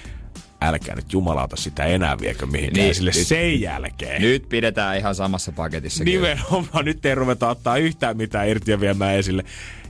[0.62, 4.22] älkää nyt jumalauta sitä enää viekö mihinkään Niin, sille nyt- sen jälkeen.
[4.22, 6.04] Nyt pidetään ihan samassa paketissa.
[6.04, 6.28] kyllä.
[6.34, 9.44] Nimenomaan nyt ei ruveta ottaa yhtään mitään irti ja viemään esille.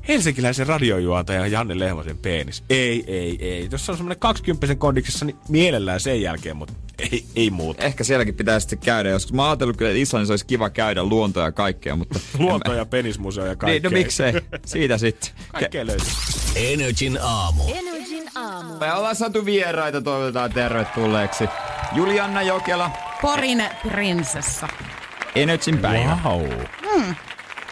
[0.09, 2.65] Helsinkiläisen radiojuontaja Janne Lehmosen penis.
[2.71, 3.69] Ei, ei, ei.
[3.73, 7.83] Jos se on semmoinen 20 kondiksessa, niin mielellään sen jälkeen, mutta ei, ei muuta.
[7.85, 9.33] Ehkä sielläkin pitäisi sitten käydä joskus.
[9.33, 12.19] Mä oon ajatellut kyllä, että Islannissa olisi kiva käydä luontoa ja kaikkea, mutta...
[12.39, 13.91] Luonto ja penismuseo ja Niin, kaikkea.
[13.91, 14.33] no miksei.
[14.67, 15.31] Siitä sitten.
[15.53, 16.07] Kaikkea löytyy.
[16.57, 17.63] Energin aamu.
[17.75, 18.75] Energin aamu.
[18.79, 21.45] Me ollaan saatu vieraita, toivotetaan tervetulleeksi.
[21.93, 22.91] Julianna Jokela,
[23.23, 24.69] Porin prinsessa.
[25.35, 26.19] Energyn päivä.
[26.25, 26.49] Wow.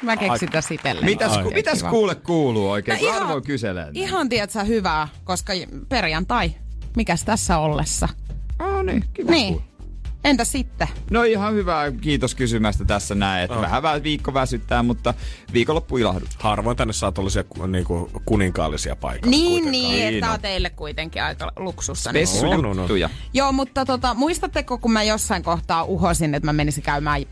[0.02, 1.04] Mä keksin tässä itselleen.
[1.04, 3.82] Mitäs, ku, Oikein mitäs kuule kuuluu oikein, No kun ihan- kyselee?
[3.84, 3.96] näin?
[3.96, 5.52] Ihan tiedätkö hyvää, koska
[5.88, 6.52] perjantai.
[6.96, 8.08] Mikäs tässä ollessa?
[8.58, 9.60] Oh, niin, kiva Niin.
[10.24, 10.88] Entä sitten?
[11.10, 13.44] No ihan hyvä, kiitos kysymästä tässä näin.
[13.44, 13.62] Että Oh.
[13.62, 15.14] Vähän viikko väsyttää, mutta
[15.52, 16.28] viikonloppu ilahdut.
[16.38, 19.30] Harvoin tänne saa tuollaisia niinku, kuninkaallisia paikkoja.
[19.30, 20.34] Niin, niin, Niin että on.
[20.34, 22.12] on teille kuitenkin aika luksussa.
[22.12, 22.26] Niin.
[22.26, 22.82] Spessu No, no, no.
[22.82, 23.10] juttuja.
[23.32, 27.22] Joo, mutta tota, muistatteko, kun mä jossain kohtaa uhosin, että mä menisin käymään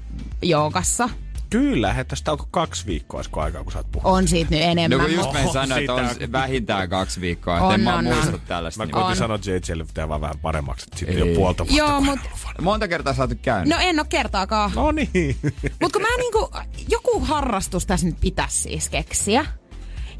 [0.42, 1.08] joogassa?
[1.54, 4.12] Kyllä, että tästä onko kaksi viikkoa, olisiko aikaa, kun sä oot puhunut.
[4.18, 5.00] On siitä nyt No enemmän.
[5.00, 8.32] kun just me sanoin, että on vähintään kaksi viikkoa, että On, en mä on, muista
[8.32, 8.40] on.
[8.46, 8.78] tällaista.
[8.80, 11.28] Mä niin- koitin sanoa, että JJlle pitää vaan vähän paremmaksi, että sitten Ei.
[11.28, 11.76] jo puolta vuotta.
[11.78, 12.18] Joo, kun mut.
[12.62, 13.68] Monta kertaa sä oot käynyt.
[13.68, 14.70] no en oo kertaakaan.
[14.74, 15.36] No niin.
[15.82, 16.50] Mut kun mä niinku,
[16.90, 19.46] joku harrastus tässä nyt pitäisi siis keksiä.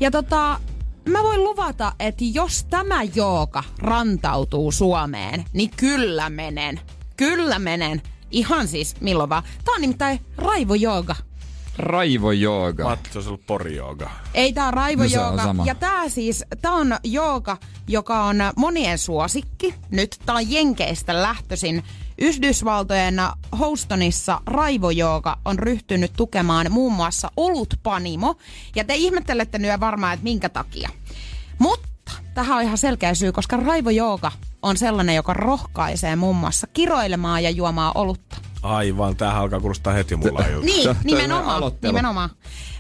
[0.01, 0.61] Ja tota,
[1.09, 6.81] mä voin luvata, että jos tämä jooga rantautuu Suomeen, niin kyllä menen.
[7.17, 8.03] Kyllä menen.
[8.35, 9.43] Ihan siis milloin vaan.
[9.65, 11.17] Tää on nimittäin raivojooga.
[11.79, 12.87] Raivo Mä jooga.
[12.87, 14.11] ajattelin, että se olisi ollut porijooga.
[14.35, 15.29] Ei tää on No raivojooga.
[15.29, 15.65] on sama.
[15.67, 17.57] ja tää siis, tää on jooga,
[17.89, 19.75] joka on monien suosikki.
[19.91, 21.83] Nyt tää on Jenkeistä lähtöisin.
[22.19, 23.17] Yhdysvaltojen
[23.59, 28.37] Houstonissa raivojooga on ryhtynyt tukemaan muun muassa olutpanimo.
[28.77, 30.89] Ja te ihmettelette nyt varmaan, että minkä takia.
[31.59, 34.33] Mutta tähän on ihan selkeä syy, koska raivojooga
[34.65, 38.37] on sellainen, joka rohkaisee muun muassa kiroilemaan ja juomaan olutta.
[38.63, 40.67] Aivan, tämähän alkaa kuulostaa heti mulla juttu.
[40.67, 42.31] Niin, nimenomaan, nimenomaan.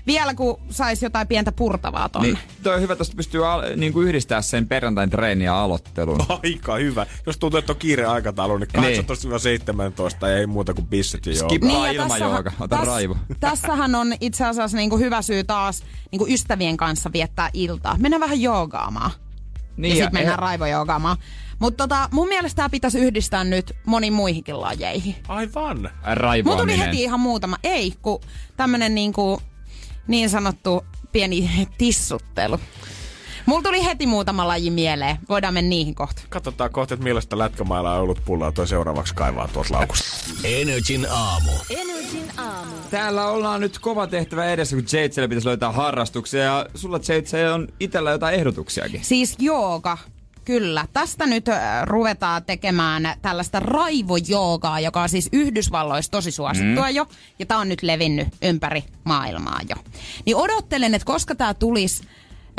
[0.06, 2.28] Vielä kun saisi jotain pientä purtavaa tonne.
[2.28, 6.20] Niin, toi on hyvä, että pystyy al- niinku yhdistää sen perjantain treeni ja aloittelun.
[6.42, 7.06] Aika hyvä.
[7.26, 8.68] Jos tuntuu, että on kiire aikataulu, niin
[10.22, 11.48] 18-17 ja ei muuta kuin bisset ja joo.
[11.48, 11.62] Skip.
[11.64, 12.42] Ja ilmajooga.
[12.50, 13.16] tässähän- Ota raivo.
[13.40, 17.96] Tässähän on itse asiassa niinku hyvä syy taas niinku ystävien kanssa viettää iltaa.
[17.98, 19.10] Mennään vähän joogaamaan.
[19.76, 21.16] Niin, ja sitten mennään raivojoogaamaan.
[21.58, 25.16] Mutta tota, mun mielestä tämä pitäisi yhdistää nyt moniin muihinkin lajeihin.
[25.28, 25.90] Aivan.
[26.02, 26.78] Raivoaminen.
[26.78, 27.56] tuli heti ihan muutama.
[27.62, 28.20] Ei, kun
[28.56, 29.40] tämmönen niinku,
[30.06, 32.60] niin sanottu pieni tissuttelu.
[33.46, 35.16] Mulla tuli heti muutama laji mieleen.
[35.28, 36.22] Voidaan mennä niihin kohta.
[36.28, 40.06] Katsotaan kohta, että millaista lätkämailla on ollut pullaa toi seuraavaksi kaivaa tuolta laukusta.
[40.44, 41.50] Energin aamu.
[41.70, 42.72] Energin aamu.
[42.90, 46.42] Täällä ollaan nyt kova tehtävä edessä, kun Jadeselle pitäisi löytää harrastuksia.
[46.42, 49.04] Ja sulla Jade on itellä jotain ehdotuksiakin.
[49.04, 49.98] Siis jooga.
[50.44, 50.86] Kyllä.
[50.92, 51.46] Tästä nyt
[51.84, 56.94] ruvetaan tekemään tällaista raivojoogaa, joka on siis Yhdysvalloissa tosi suosittua mm.
[56.94, 57.06] jo.
[57.38, 59.76] Ja tämä on nyt levinnyt ympäri maailmaa jo.
[60.26, 62.02] Niin odottelen, että koska tämä tulisi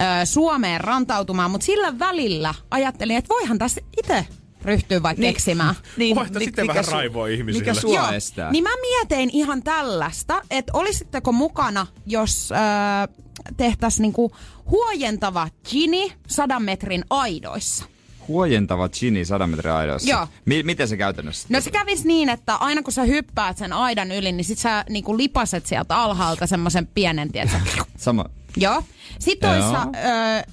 [0.02, 4.26] äh, Suomeen rantautumaan, mutta sillä välillä ajattelin, että voihan tässä itse
[4.66, 5.34] ryhtyä vaikka niin.
[5.34, 5.76] keksimään.
[5.98, 7.66] Niin, Voitte sitten vähän raivoa ihmisille.
[7.66, 8.52] Mikä sua estää?
[8.52, 13.16] Niin mä mietin ihan tällaista, että olisitteko mukana, jos äh,
[13.58, 14.32] tehtäisiin niinku
[14.72, 17.86] huojentava gini sadan metrin aidoissa.
[18.28, 20.10] Huojentava chini 100 metrin aidoissa.
[20.10, 20.28] Joo.
[20.46, 21.48] Mi- miten se käytännössä?
[21.52, 24.86] No se kävisi niin, että aina kun sä hyppäät sen aidan yli, niin sit sä
[24.90, 27.62] niinku lipaset sieltä alhaalta semmoisen pienen, tietsä.
[27.98, 28.26] Sama.
[28.58, 28.84] Joo.
[29.20, 29.70] Sitten Joo.
[29.70, 30.52] olisi ö,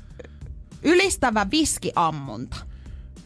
[0.83, 2.57] ylistävä viskiammunta.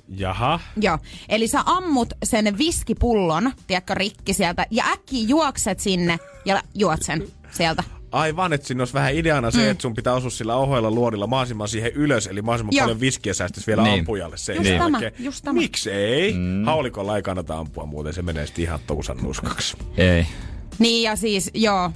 [0.09, 0.61] Jaha.
[0.81, 0.99] Joo.
[1.29, 7.27] Eli sä ammut sen viskipullon, tiedätkö, rikki sieltä, ja äkkiä juokset sinne ja juot sen
[7.51, 7.85] sieltä.
[8.13, 11.69] Aivan, että siinä olisi vähän ideana se, että sun pitää osua sillä ohoilla luodilla mahdollisimman
[11.69, 12.85] siihen ylös, eli mahdollisimman Joo.
[12.85, 13.99] paljon viskiä säästäisi vielä Niin.
[13.99, 15.61] ampujalle sen Just tämä, just tämä.
[15.61, 16.33] Miksei?
[16.33, 16.65] Mm.
[16.65, 19.77] Haulikolla ei kannata ampua, muuten se menee sitten ihan tuusan nuskaksi.
[19.97, 20.27] Ei.
[20.79, 21.91] Niin ja siis, joo,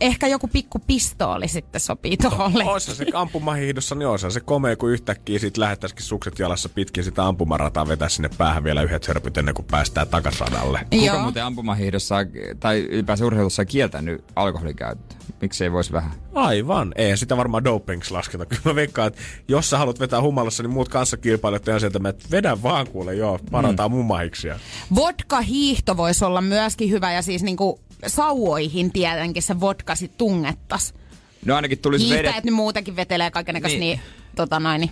[0.00, 2.64] ehkä joku pikku pistooli sitten sopii toholle.
[2.64, 7.26] Oissa se ampumahiihdossa, niin oissa se komea, kun yhtäkkiä sit lähettäisikin sukset jalassa pitkin sitä
[7.26, 10.80] ampumarataa vetää sinne päähän vielä yhdet hörpyt ennen kuin päästään takasradalle.
[10.90, 11.22] Kuka Joo.
[11.22, 12.16] muuten ampumahiihdossa
[12.60, 15.20] tai ylipäänsä urheilussa on kieltänyt alkoholikäyttöä?
[15.40, 16.12] Miksi ei voisi vähän?
[16.34, 16.92] Aivan.
[16.96, 18.46] Ei sitä varmaan dopings lasketa.
[18.46, 22.24] Kyllä mä veikkaan, että jos sä haluat vetää humalassa, niin muut kanssakilpailijat on sieltä, että
[22.30, 24.08] vedä vaan kuule, joo, parataan mm.
[24.94, 30.94] Vodka-hiihto voisi olla myöskin hyvä ja siis niinku sauoihin tietenkin se vodka sit tungettas.
[31.44, 32.22] No ainakin tulisi vedet...
[32.22, 33.80] Hiihtäjät nyt muutenkin vetelee kaikenlaista Niin.
[33.80, 33.98] niin.
[33.98, 34.90] niin, tota noin, niin.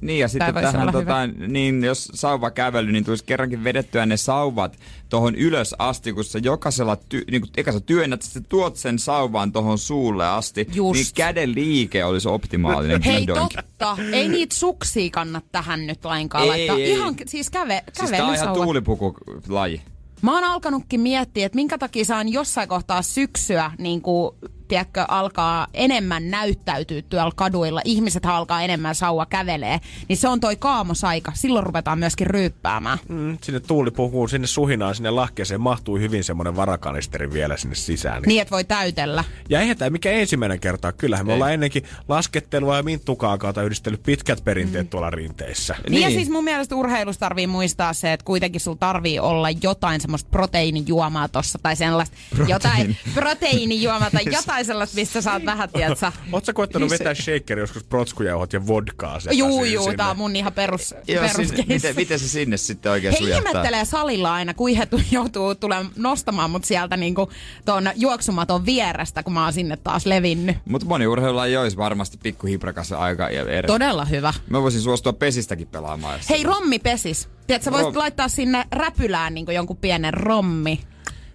[0.00, 4.78] Niin ja sitten tähän, tota, niin jos sauva kävely, niin tulisi kerrankin vedettyä ne sauvat
[5.08, 8.98] tohon ylös asti, kun sä jokaisella, ty, niin kun eka sä työnnät, sä tuot sen
[8.98, 10.98] sauvan tohon suulle asti, Just.
[11.00, 13.02] niin käden liike olisi optimaalinen.
[13.02, 16.76] Hei totta, ei niitä suksia kannat tähän nyt lainkaan Ei, laittaa.
[16.76, 16.90] ei.
[16.90, 19.82] Ihan siis käve, Siis tää on ihan tuulipukulaji.
[20.22, 24.36] Mä oon alkanutkin miettiä, että minkä takia saan jossain kohtaa syksyä niin kuin
[24.68, 30.56] tiedätkö, alkaa enemmän näyttäytyä tuolla kaduilla, ihmiset alkaa enemmän saua kävelee, niin se on toi
[30.56, 31.32] kaamosaika.
[31.34, 32.98] Silloin ruvetaan myöskin ryyppäämään.
[33.08, 38.22] Mm, sinne tuuli puhuu, sinne suhinaan, sinne lahkeeseen mahtuu hyvin semmoinen varakanisteri vielä sinne sisään.
[38.22, 39.24] Niin, että voi täytellä.
[39.48, 40.92] Ja eihän tämä mikä ensimmäinen kerta.
[40.92, 45.74] Kyllähän me ollaan ennenkin laskettelua ja minttukaakaata yhdistellyt pitkät perinteet tuolla rinteissä.
[45.74, 45.90] Niin.
[45.90, 50.00] niin ja siis mun mielestä urheilussa tarvii muistaa se, että kuitenkin sulla tarvii olla jotain
[50.00, 52.16] semmoista proteiinijuomaa tossa tai sellaista,
[52.46, 56.12] jotain proteiinijuomaa tai jotain sellaista, mistä saat vähän, tiedätkö?
[56.32, 59.96] Oletko koettanut vetää shakeri joskus protskujauhot ja vodkaa sekaisin Juu, juu, sinne?
[59.96, 63.18] tää on mun ihan perus, Joo, perus sinne, miten, miten se sinne sitten oikein He
[63.18, 63.50] sujahtaa?
[63.50, 67.30] ihmettelee salilla aina, kun he tu- joutuu tulemaan nostamaan mut sieltä niinku
[67.64, 70.56] ton juoksumaton vierestä, kun mä oon sinne taas levinnyt.
[70.64, 73.66] Mutta moni urheilulaji olisi varmasti pikkuhiprakassa aika ja eri.
[73.66, 74.34] Todella hyvä.
[74.50, 76.18] Mä voisin suostua pesistäkin pelaamaan.
[76.18, 77.28] jos Hei, se- rommi pesis.
[77.46, 80.80] Tiedätkö, sä voisit Rom- laittaa sinne räpylään niin jonkun pienen rommi.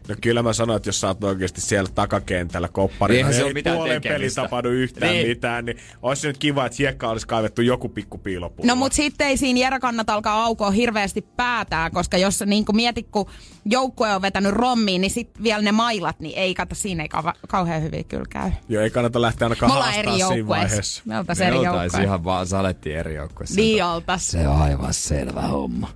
[0.10, 3.54] No kyllä mä sanoin, että jos sä oot oikeasti siellä takakentällä kopparina, Eihän se ei
[3.54, 4.42] mitään puolen pelin tekemistä.
[4.42, 5.28] tapahdu yhtään Niin.
[5.28, 8.68] mitään, niin olisi se nyt kiva, että hiekka olisi kaivettu joku pikku piilopullo.
[8.68, 12.76] No mut sitten ei siinä Jere kannata alkaa aukoa hirveästi päätään, koska jos niin kuin
[12.76, 13.26] mietit, kun
[13.66, 17.38] joukkue on vetänyt rommiin, niin sitten vielä ne mailat, niin ei kato, siinä ei kau-
[17.48, 18.52] kauhean hyvin kyllä käy.
[18.70, 21.02] Joo, ei kannata lähteä ainakaan haastaa eri siinä vaiheessa.
[21.06, 22.02] Me oltais Me eri oltais joukkueessa.
[22.02, 23.56] ihan vaan saletti eri joukkueessa.
[23.56, 24.28] Niin oltais.
[24.32, 25.90] Se on aivan selvä homma.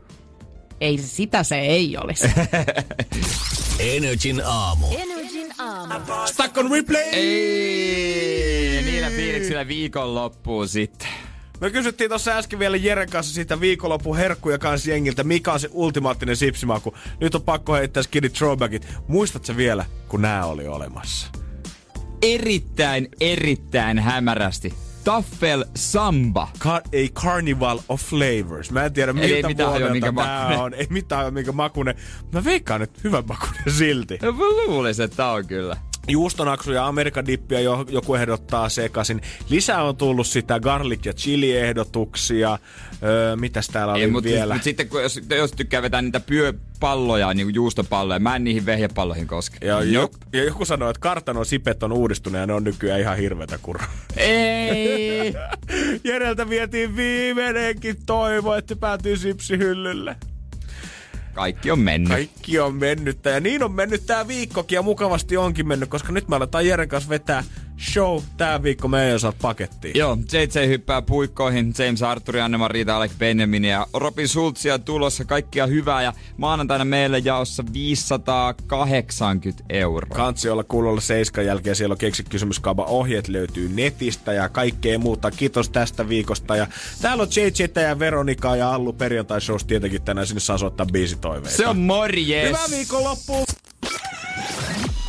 [0.81, 2.27] Ei sitä se ei olisi.
[3.79, 4.87] Energin aamu.
[4.97, 6.05] Energin aamu.
[6.25, 7.01] Stuck on replay!
[7.01, 11.07] Ei, niillä fiiliksillä viikonloppuun sitten.
[11.61, 15.69] Me kysyttiin tuossa äsken vielä Jeren kanssa siitä viikonlopun herkkuja kanssa jengiltä, mikä on se
[15.71, 16.93] ultimaattinen sipsimaku.
[17.19, 18.87] Nyt on pakko heittää skidit throwbackit.
[19.07, 21.27] Muistatko vielä, kun nämä oli olemassa?
[22.21, 24.73] Erittäin, erittäin hämärästi.
[25.05, 26.47] Taffel Samba.
[26.59, 28.71] Car- ei Carnival of Flavors.
[28.71, 30.73] Mä en tiedä, Eli ei miltä mitään hajua, minkä tää on.
[30.73, 31.95] Ei mitään hajua, minkä makuinen.
[32.31, 34.19] Mä veikkaan, että hyvän makuinen silti.
[34.21, 35.77] No, mä luulisin, että tää on kyllä.
[36.07, 39.21] Juustonaksuja ja Amerikan dippiä jo, joku ehdottaa sekaisin.
[39.49, 42.59] Lisää on tullut sitä garlic ja chili ehdotuksia.
[43.03, 44.53] Öö, mitäs täällä oli Ei, mutta vielä?
[44.53, 48.65] mut sitten kun, jos, jos tykkää vetää niitä pyöpalloja, niin kuin juustopalloja, mä en niihin
[48.65, 49.57] vehjepalloihin koske.
[49.67, 53.17] Ja, jo, ja joku sanoi, että kartanon sipet on uudistunut ja ne on nykyään ihan
[53.17, 53.85] hirvetä kurra.
[54.17, 55.33] Ei.
[56.03, 60.15] Jereltä vietiin viimeinenkin toivo, että päätyy sipsihyllylle.
[61.35, 62.09] Kaikki on mennyt.
[62.09, 66.27] Kaikki on mennyttä ja niin on mennyt tää viikkokin ja mukavasti onkin mennyt, koska nyt
[66.27, 67.43] me aletaan Jeren kanssa vetää
[67.79, 69.97] show tää viikko meidän osalta pakettiin.
[69.97, 75.25] Joo, JJ hyppää puikkoihin, James Arthur, Anne Rita, Alec Benjamin ja Robin Schulzia tulossa.
[75.25, 80.15] Kaikkia hyvää ja maanantaina meille jaossa 580 euroa.
[80.15, 81.75] Kansi olla kuulolla seiskan jälkeen.
[81.75, 85.31] Siellä on keksikysymyskaupan ohjeet löytyy netistä ja kaikkea muuta.
[85.31, 86.55] Kiitos tästä viikosta.
[86.55, 86.67] Ja
[87.01, 91.57] täällä on JJ ja Veronika ja Allu perjantai shows tietenkin tänään sinne saa soittaa biisitoiveita.
[91.57, 92.47] Se on morjes!
[92.47, 93.45] Hyvää viikonloppua!